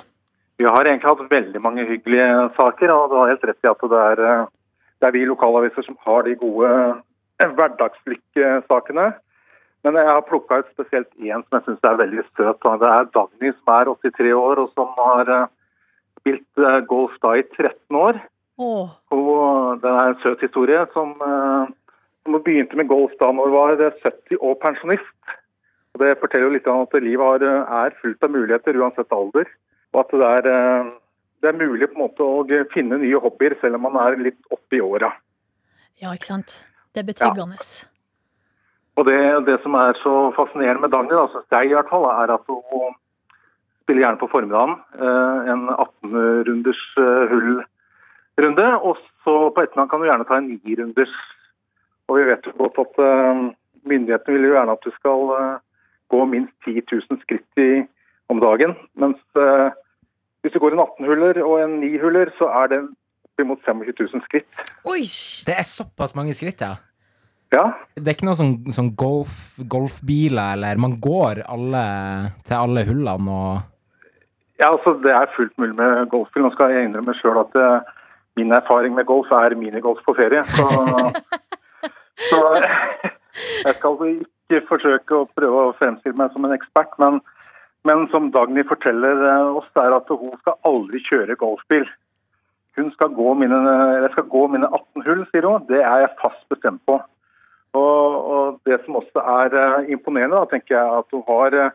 Vi 0.61 0.69
har 0.69 0.85
egentlig 0.85 1.09
hatt 1.09 1.31
veldig 1.31 1.61
mange 1.63 1.87
hyggelige 1.89 2.51
saker, 2.59 2.93
og 2.93 3.09
du 3.09 3.17
har 3.17 3.33
helt 3.33 3.47
rett 3.49 3.65
i 3.65 3.71
at 3.71 3.89
det 3.89 4.03
er, 4.11 4.23
eh, 4.29 4.45
det 5.01 5.09
er 5.09 5.17
vi 5.17 5.25
lokalaviser 5.25 5.89
som 5.89 5.97
har 6.05 6.29
de 6.29 6.37
gode 6.37 6.69
hverdagslykksakene. 7.51 9.11
Men 9.83 9.99
jeg 9.99 10.07
har 10.07 10.23
plukka 10.23 10.61
ut 10.61 10.69
spesielt 10.71 11.09
én 11.19 11.43
som 11.43 11.57
jeg 11.57 11.65
syns 11.65 11.87
er 11.89 11.99
veldig 11.99 12.23
søt. 12.29 12.63
Det 12.63 12.89
er 12.89 13.09
Dagny 13.11 13.51
som 13.51 13.73
er 13.75 13.91
83 13.91 14.31
år 14.39 14.61
og 14.63 14.71
som 14.71 14.93
har 14.99 15.31
eh, 15.37 15.49
spilt 16.21 16.63
eh, 16.63 16.79
golf 16.87 17.17
da 17.25 17.35
i 17.35 17.43
13 17.43 17.99
år. 17.99 18.21
Oh. 18.63 18.93
Og 19.11 19.83
det 19.83 19.91
er 19.91 20.13
en 20.13 20.19
søt 20.23 20.45
historie 20.45 20.85
som, 20.95 21.11
eh, 21.27 21.73
som 22.23 22.39
begynte 22.47 22.79
med 22.79 22.87
golf 22.87 23.11
da 23.19 23.33
hun 23.33 23.43
var 23.57 23.75
70 23.75 24.39
og 24.39 24.55
pensjonist. 24.63 25.37
Og 25.93 25.99
Det 26.01 26.17
forteller 26.21 26.47
jo 26.47 26.55
litt 26.55 26.71
om 26.71 26.87
at 26.87 26.99
livet 27.03 27.43
har, 27.43 27.83
er 27.83 27.99
fullt 27.99 28.23
av 28.23 28.31
muligheter 28.31 28.79
uansett 28.79 29.11
alder. 29.11 29.51
Og 29.93 29.99
at 29.99 30.15
det 30.15 30.29
er, 30.29 30.93
det 31.43 31.51
er 31.51 31.59
mulig 31.59 31.91
på 31.91 31.99
en 31.99 32.05
måte 32.07 32.23
å 32.23 32.63
finne 32.71 33.03
nye 33.03 33.19
hobbyer 33.19 33.59
selv 33.61 33.77
om 33.77 33.89
man 33.91 33.99
er 34.07 34.21
litt 34.31 34.39
oppe 34.49 34.79
i 34.79 34.81
åra. 34.81 35.11
ja, 35.99 36.15
ikke 36.15 36.31
sant? 36.31 36.61
Det 36.93 37.01
er 37.01 37.07
betryggende. 37.09 37.57
Og 38.95 39.05
det, 39.07 39.19
det 39.47 39.55
som 39.63 39.73
er 39.73 39.97
så 40.03 40.13
fascinerende 40.37 40.83
med 40.85 40.91
Dagny, 40.93 41.13
da, 41.17 41.25
synes 41.31 41.55
jeg 41.55 41.69
i 41.69 41.73
hvert 41.73 41.89
fall, 41.89 42.05
er 42.05 42.33
at 42.35 42.43
hun 42.47 42.93
spiller 43.83 44.03
gjerne 44.03 44.21
på 44.21 44.29
formiddagen. 44.31 44.75
eh, 45.01 45.39
En 45.53 45.63
18-runders 45.73 46.83
eh, 47.01 47.23
hullrunde. 47.31 48.67
Og 48.85 49.01
så 49.23 49.33
på 49.49 49.63
ettermiddagen 49.63 49.89
kan 49.89 49.99
du 49.99 50.05
gjerne 50.05 50.27
ta 50.29 50.37
en 50.37 50.51
9-runders. 50.53 51.15
Og 52.07 52.19
vi 52.19 52.27
vet 52.29 52.45
jo 52.45 52.53
godt 52.61 52.77
at 52.85 53.01
eh, 53.07 53.43
myndighetene 53.89 54.37
vil 54.37 54.47
jo 54.49 54.55
gjerne 54.57 54.77
at 54.77 54.85
du 54.85 54.91
skal 54.99 55.33
gå 56.13 56.25
minst 56.29 56.53
10 56.65 56.81
000 56.91 57.21
skritt 57.25 57.63
i, 57.65 57.83
om 58.29 58.39
dagen. 58.39 58.75
Mens 58.93 59.17
hvis 59.33 60.53
du 60.53 60.59
går 60.59 60.75
en 60.75 60.85
18-huller 60.85 61.41
og 61.43 61.63
en 61.63 61.79
9-huller, 61.81 62.29
så 62.37 62.45
er 62.61 62.69
det 62.69 62.79
oppimot 63.33 63.61
25 63.65 63.93
000 64.13 64.25
skritt. 64.27 64.65
Oi! 64.85 65.03
Det 65.47 65.57
er 65.57 65.67
såpass 65.67 66.15
mange 66.15 66.33
skritt, 66.37 66.61
ja. 66.61 66.77
Ja, 67.53 67.67
Det 67.93 68.07
er 68.07 68.15
ikke 68.15 68.25
noe 68.25 68.37
sånn, 68.37 68.55
sånn 68.73 68.93
golf, 68.97 69.59
golfbiler, 69.69 70.55
eller 70.55 70.79
man 70.81 70.95
går 71.01 71.43
alle, 71.45 71.83
til 72.47 72.57
alle 72.57 72.85
hullene 72.87 73.35
og 73.35 73.51
Ja, 74.61 74.71
altså 74.71 74.95
Det 75.03 75.13
er 75.13 75.29
fullt 75.35 75.53
mulig 75.61 75.75
med 75.77 76.09
golfbil. 76.09 76.45
Nå 76.45 76.53
skal 76.53 76.73
jeg 76.73 76.87
innrømme 76.87 77.13
sjøl 77.19 77.41
at 77.41 77.57
uh, 77.57 77.91
min 78.39 78.53
erfaring 78.53 78.95
med 78.97 79.05
golf 79.09 79.29
er 79.33 79.55
minigolf 79.59 80.01
på 80.05 80.15
ferie. 80.17 80.41
Så, 80.49 80.65
så 82.29 82.39
jeg 83.65 83.75
skal 83.77 83.99
ikke 84.13 84.61
forsøke 84.69 85.17
å 85.17 85.29
prøve 85.35 85.67
å 85.67 85.75
fremstille 85.77 86.17
meg 86.17 86.33
som 86.33 86.45
en 86.47 86.55
ekspert. 86.55 86.95
Men, 87.01 87.19
men 87.89 88.07
som 88.13 88.31
Dagny 88.33 88.63
forteller 88.69 89.25
eh, 89.29 89.57
oss, 89.59 89.69
er 89.77 89.97
at 89.97 90.09
hun 90.13 90.37
skal 90.41 90.57
aldri 90.69 91.01
kjøre 91.09 91.37
golfbil. 91.41 91.85
Hun 92.77 92.89
skal 92.95 93.13
gå 93.13 93.33
mine, 93.37 93.59
skal 94.15 94.25
gå 94.29 94.47
mine 94.49 94.69
18 94.69 95.05
hull, 95.05 95.23
sier 95.29 95.45
hun. 95.45 95.65
Det 95.69 95.81
er 95.81 96.05
jeg 96.05 96.15
fast 96.21 96.41
bestemt 96.49 96.81
på. 96.89 96.97
Og, 97.77 98.17
og 98.33 98.59
Det 98.65 98.79
som 98.85 98.97
også 99.01 99.21
er 99.21 99.55
eh, 99.61 99.91
imponerende, 99.93 100.37
da, 100.37 100.49
tenker 100.49 100.75
jeg 100.77 100.97
at 100.99 101.13
hun 101.13 101.23
har 101.29 101.57
eh, 101.61 101.71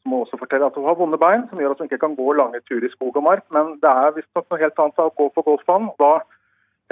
som 0.00 0.16
også 0.16 0.40
fortelle 0.40 0.68
at 0.68 0.76
hun 0.76 0.88
har 0.88 0.96
vonde 0.96 1.20
bein, 1.20 1.46
som 1.48 1.60
gjør 1.60 1.74
at 1.74 1.80
hun 1.80 1.88
ikke 1.88 2.00
kan 2.06 2.16
gå 2.16 2.32
lange 2.32 2.60
turer 2.68 2.88
i 2.88 2.92
skog 2.92 3.16
og 3.16 3.24
mark. 3.24 3.44
Men 3.52 3.76
det 3.84 3.92
er 3.92 4.16
visstnok 4.16 4.48
noe 4.48 4.60
helt 4.60 4.84
annet 4.84 5.02
å 5.04 5.12
gå 5.20 5.28
på 5.34 5.44
golfbanen. 5.48 5.92
Da 6.00 6.12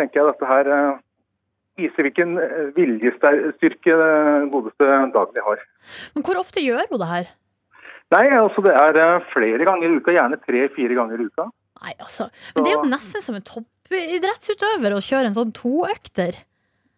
tenker 0.00 0.20
jeg 0.20 0.32
dette 0.32 0.48
her 0.52 0.72
eh, 0.76 1.00
viser 1.80 2.08
hvilken 2.08 2.36
viljestyrke 2.76 3.98
godeste 4.52 4.88
Dagny 5.14 5.44
har. 5.44 5.60
Men 6.16 6.24
hvor 6.26 6.40
ofte 6.40 6.64
gjør 6.64 6.88
hun 6.90 7.00
det 7.00 7.12
her? 7.12 7.30
Nei, 8.12 8.24
altså 8.32 8.64
det 8.64 8.72
er 8.72 9.24
flere 9.34 9.64
ganger 9.68 9.92
i 9.92 10.00
uka, 10.00 10.14
gjerne 10.16 10.40
tre-fire 10.40 10.96
ganger 10.96 11.20
i 11.20 11.28
uka. 11.28 11.50
Nei, 11.82 11.94
altså. 11.98 12.28
Men 12.54 12.64
det 12.64 12.72
er 12.72 12.78
jo 12.78 12.90
nesten 12.90 13.24
som 13.24 13.38
en 13.38 13.46
toppidrettsutøver 13.46 14.96
å 14.96 15.02
kjøre 15.04 15.30
en 15.30 15.36
sånn 15.36 15.54
toøkter. 15.56 16.40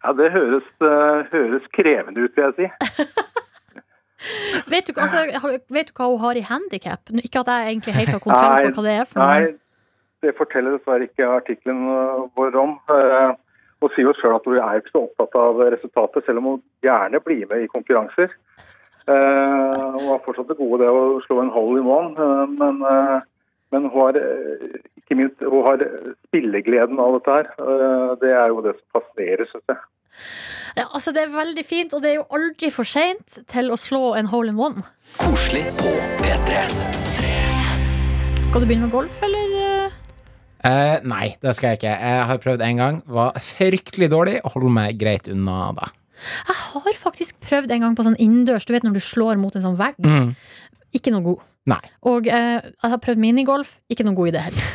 Ja, 0.01 0.15
Det 0.17 0.31
høres, 0.33 0.69
uh, 0.81 1.27
høres 1.33 1.67
krevende 1.77 2.25
ut, 2.25 2.37
vil 2.37 2.49
jeg 2.49 2.57
si. 2.57 2.71
Vet 4.69 4.85
du, 4.85 4.93
altså, 5.01 5.23
vet 5.73 5.89
du 5.89 5.95
hva 5.97 6.11
hun 6.11 6.21
har 6.21 6.37
i 6.37 6.45
handikap? 6.45 7.09
Ikke 7.25 7.41
at 7.41 7.49
jeg 7.49 7.71
egentlig 7.71 7.95
helt 7.97 8.11
har 8.13 8.21
kontroll 8.21 8.75
på 8.75 8.83
hva 8.83 8.85
det 8.85 8.97
er 9.01 9.07
for 9.09 9.23
noe. 9.23 9.29
Nei, 9.31 9.87
det 10.21 10.35
forteller 10.37 10.77
dessverre 10.77 11.07
ikke 11.09 11.29
artikkelen 11.39 11.87
øh, 11.89 12.27
vår 12.37 12.59
om. 12.61 12.75
Eh, 12.93 13.31
Hun 13.81 13.93
sier 13.95 14.05
jo 14.05 14.13
sjøl 14.19 14.35
at 14.37 14.45
hun 14.45 14.59
er 14.61 14.83
ikke 14.83 14.93
så 14.93 15.07
opptatt 15.07 15.37
av 15.41 15.63
resultatet, 15.73 16.27
selv 16.27 16.43
om 16.43 16.49
hun 16.51 16.59
gjerne 16.85 17.21
blir 17.25 17.47
med 17.49 17.65
i 17.65 17.71
konkurranser. 17.73 18.35
Uh, 19.09 19.97
Hun 19.97 20.11
har 20.11 20.21
fortsatt 20.27 20.51
det 20.51 20.59
gode 20.59 20.83
det 20.83 20.91
å 20.93 21.21
slå 21.25 21.41
en 21.41 21.55
in 21.79 21.89
one, 21.89 22.13
eh, 22.13 22.47
men, 22.61 22.83
eh, 22.85 23.21
men 23.73 23.87
hun 23.89 23.95
har 24.01 24.19
eh, 24.19 24.81
ikke 25.01 25.17
minst 25.19 25.41
hun 25.43 25.65
har 25.67 25.83
spillegleden 26.29 26.99
av 27.03 27.17
dette 27.19 27.37
her. 27.39 27.51
Eh, 27.59 28.13
Det 28.23 28.33
er 28.35 28.49
jo 28.53 28.61
det 28.67 28.75
som 28.79 29.01
fascinerer, 29.01 29.47
syns 29.53 29.67
jeg. 29.75 29.81
Ja, 30.77 30.85
altså, 30.95 31.13
det 31.15 31.23
er 31.25 31.33
veldig 31.35 31.65
fint, 31.67 31.95
og 31.95 32.03
det 32.03 32.11
er 32.13 32.19
jo 32.21 32.27
aldri 32.37 32.71
for 32.75 32.87
seint 32.87 33.41
til 33.51 33.71
å 33.75 33.79
slå 33.81 34.15
en 34.19 34.29
hole 34.31 34.53
in 34.53 34.59
one. 34.61 34.83
Koselig 35.19 35.65
på 35.81 35.91
P3. 36.23 36.61
Skal 38.47 38.63
du 38.63 38.67
begynne 38.67 38.87
med 38.89 38.95
golf, 38.95 39.21
eller? 39.23 39.55
eh? 39.61 39.97
Eh, 40.67 40.99
nei, 41.09 41.31
det 41.41 41.55
skal 41.57 41.73
jeg 41.73 41.81
ikke. 41.81 41.93
Jeg 42.05 42.25
har 42.29 42.41
prøvd 42.43 42.63
en 42.67 42.81
gang. 42.83 42.99
Var 43.09 43.39
fryktelig 43.47 44.11
dårlig 44.13 44.41
og 44.45 44.53
holder 44.57 44.75
meg 44.77 44.99
greit 45.01 45.29
unna 45.33 45.71
da. 45.79 45.89
Jeg 46.51 46.57
har 46.59 46.97
faktisk 47.01 47.39
prøvd 47.47 47.71
en 47.73 47.81
gang 47.87 47.95
på 47.97 48.05
sånn 48.05 48.19
innendørs, 48.21 48.67
du 48.69 48.75
vet 48.75 48.85
når 48.85 48.99
du 48.99 49.01
slår 49.01 49.39
mot 49.41 49.55
en 49.57 49.65
sånn 49.65 49.79
vegg. 49.79 49.97
Mm. 50.05 50.35
Ikke 50.97 51.13
noe 51.15 51.25
god. 51.25 51.47
Nei. 51.71 51.81
Og 52.11 52.27
eh, 52.27 52.59
jeg 52.67 52.93
har 52.95 53.01
prøvd 53.05 53.21
minigolf, 53.23 53.77
ikke 53.93 54.07
noe 54.07 54.17
god 54.19 54.31
i 54.31 54.37
det 54.37 54.45
heller. 54.49 54.71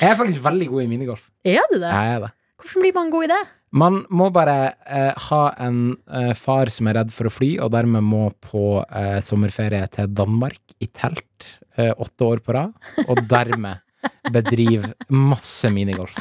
Jeg 0.00 0.08
er 0.14 0.16
faktisk 0.16 0.44
veldig 0.44 0.68
god 0.70 0.84
i 0.84 0.90
minigolf. 0.90 1.26
Er 1.44 1.64
du 1.72 1.78
det? 1.80 1.88
Jeg 1.90 2.14
er 2.14 2.22
det. 2.24 2.30
Hvordan 2.60 2.84
blir 2.84 2.94
man 2.96 3.10
god 3.12 3.26
i 3.26 3.30
det? 3.32 3.40
Man 3.80 3.98
må 4.10 4.26
bare 4.34 4.56
eh, 4.88 5.26
ha 5.28 5.42
en 5.62 5.76
eh, 6.10 6.32
far 6.34 6.72
som 6.74 6.88
er 6.90 6.98
redd 6.98 7.12
for 7.14 7.28
å 7.28 7.32
fly, 7.32 7.52
og 7.62 7.70
dermed 7.74 8.02
må 8.02 8.24
på 8.42 8.80
eh, 8.82 9.20
sommerferie 9.24 9.84
til 9.94 10.10
Danmark 10.10 10.74
i 10.82 10.88
telt 10.88 11.50
eh, 11.76 11.92
åtte 11.92 12.26
år 12.26 12.42
på 12.42 12.56
rad, 12.56 12.74
og 13.06 13.22
dermed 13.30 13.84
bedrive 14.32 14.94
masse 15.12 15.70
minigolf. 15.72 16.18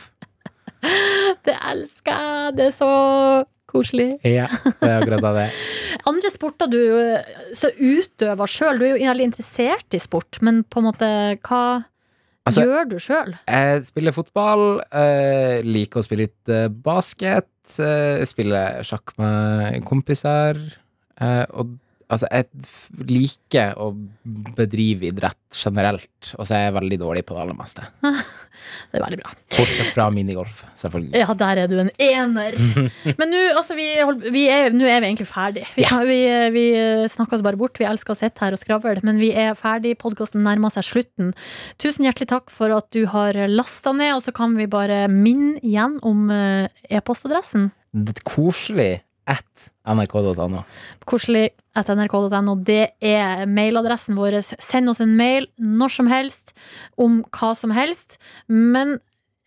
Det 1.45 1.55
elsker 1.55 2.13
jeg! 2.13 2.53
Det 2.59 2.67
er 2.69 2.75
så 2.75 2.91
koselig. 3.69 4.09
Ja, 4.27 4.47
det 4.65 4.89
er 4.89 4.97
akkurat 4.99 5.27
det. 5.37 5.45
Andre 6.09 6.31
sporter 6.33 6.69
du 6.71 6.79
eh, 6.99 7.29
så 7.55 7.71
utøver 7.77 8.49
sjøl, 8.51 8.81
du 8.81 8.85
er 8.87 8.95
jo 8.97 9.09
veldig 9.11 9.29
interessert 9.31 9.95
i 9.97 10.01
sport, 10.03 10.41
men 10.45 10.63
på 10.65 10.81
en 10.81 10.89
måte, 10.91 11.09
hva 11.45 11.63
Altså- 12.49 12.63
gjør 12.65 12.87
du 12.89 12.95
sjøl? 13.03 13.33
Jeg 13.45 13.83
spiller 13.85 14.15
fotball, 14.15 14.63
eh, 14.95 15.59
liker 15.67 16.01
å 16.01 16.05
spille 16.07 16.25
litt 16.29 16.49
eh, 16.49 16.67
basket, 16.69 17.49
eh, 17.77 18.23
spiller 18.25 18.79
sjakk 18.87 19.13
med 19.21 19.83
kompiser. 19.85 20.57
Eh, 21.21 21.45
og 21.53 21.75
altså, 22.09 22.27
jeg 22.31 23.05
liker 23.09 23.77
å 23.79 23.91
bedrive 24.57 25.09
idrett 25.11 25.59
generelt, 25.59 26.33
og 26.35 26.45
så 26.47 26.57
er 26.57 26.65
jeg 26.67 26.75
veldig 26.77 26.99
dårlig 27.01 27.23
på 27.27 27.35
det 27.35 27.43
aller 27.45 27.57
meste. 27.57 27.85
Det 28.89 28.99
er 28.99 29.03
veldig 29.05 29.17
bra. 29.21 29.31
Bortsett 29.55 29.91
fra 29.95 30.05
minigolf, 30.13 30.63
selvfølgelig. 30.77 31.21
Ja, 31.21 31.33
der 31.37 31.61
er 31.63 31.69
du 31.71 31.77
en 31.79 31.91
ener. 32.03 32.57
Men 33.19 33.31
nå 33.31 33.39
altså, 33.55 33.73
vi, 33.77 33.85
vi 34.33 34.43
er, 34.51 34.67
er 34.67 34.75
vi 34.75 35.07
egentlig 35.07 35.29
ferdig. 35.29 35.63
Vi, 35.77 35.85
vi, 36.09 36.17
vi 36.53 36.65
snakker 37.09 37.37
oss 37.37 37.45
bare 37.45 37.57
bort. 37.59 37.79
Vi 37.79 37.87
elsker 37.87 38.13
å 38.13 38.19
sitte 38.19 38.43
her 38.43 38.53
og 38.53 38.61
skravle, 38.61 38.99
men 39.05 39.21
vi 39.21 39.31
er 39.31 39.55
ferdig. 39.57 39.95
Podkasten 40.01 40.43
nærmer 40.45 40.73
seg 40.73 40.85
slutten. 40.85 41.33
Tusen 41.81 42.05
hjertelig 42.05 42.29
takk 42.33 42.53
for 42.53 42.73
at 42.75 42.89
du 42.95 43.05
har 43.09 43.37
lasta 43.49 43.93
ned, 43.95 44.17
og 44.17 44.23
så 44.25 44.35
kan 44.35 44.57
vi 44.59 44.69
bare 44.69 45.05
minne 45.11 45.57
igjen 45.65 45.97
om 46.05 46.27
eh, 46.33 46.69
e-postadressen. 46.91 47.69
Det 47.95 48.19
er 48.19 48.27
koselig 48.27 48.91
at 49.29 49.69
nrk.no. 49.89 50.63
Koselig 51.09 51.49
at 51.77 51.91
nrk.no. 51.93 52.55
Det 52.65 52.95
er 53.05 53.45
mailadressen 53.49 54.17
vår. 54.17 54.39
Send 54.41 54.89
oss 54.91 55.01
en 55.03 55.15
mail 55.19 55.47
når 55.57 55.95
som 55.99 56.09
helst 56.11 56.55
om 56.97 57.21
hva 57.35 57.53
som 57.57 57.73
helst, 57.75 58.17
men 58.49 58.97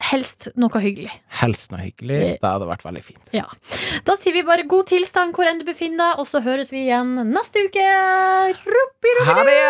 helst 0.02 0.48
noe 0.58 0.82
hyggelig. 0.82 1.12
Helst 1.42 1.70
noe 1.72 1.82
hyggelig. 1.84 2.20
Det 2.42 2.48
hadde 2.48 2.68
vært 2.70 2.84
veldig 2.86 3.04
fint. 3.06 3.22
Ja. 3.34 3.46
Da 4.06 4.16
sier 4.18 4.34
vi 4.36 4.44
bare 4.46 4.66
god 4.68 4.90
tilstand 4.90 5.34
hvor 5.36 5.46
enn 5.48 5.62
du 5.62 5.66
befinner 5.68 6.02
deg, 6.02 6.22
og 6.22 6.26
så 6.30 6.42
høres 6.44 6.72
vi 6.74 6.86
igjen 6.86 7.14
neste 7.30 7.66
uke. 7.68 7.86
Ruppi, 8.66 9.16
ruppi, 9.20 9.26
Ha 9.30 9.32
det, 9.46 9.60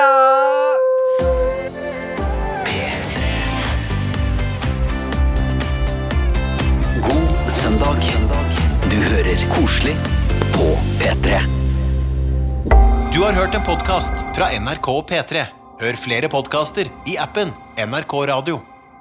God 7.02 7.50
søndag. 7.52 8.21
Hører 9.12 9.42
koselig 9.52 9.92
på 10.54 10.70
P3. 10.96 11.42
Du 13.12 13.18
har 13.20 13.36
hørt 13.36 13.52
en 13.58 13.66
podkast 13.66 14.24
fra 14.32 14.48
NRK 14.56 14.88
og 14.88 15.04
P3. 15.10 15.44
Hør 15.82 15.98
flere 16.00 16.32
podkaster 16.32 16.88
i 17.04 17.18
appen 17.20 17.52
NRK 17.76 18.14
Radio. 18.32 18.62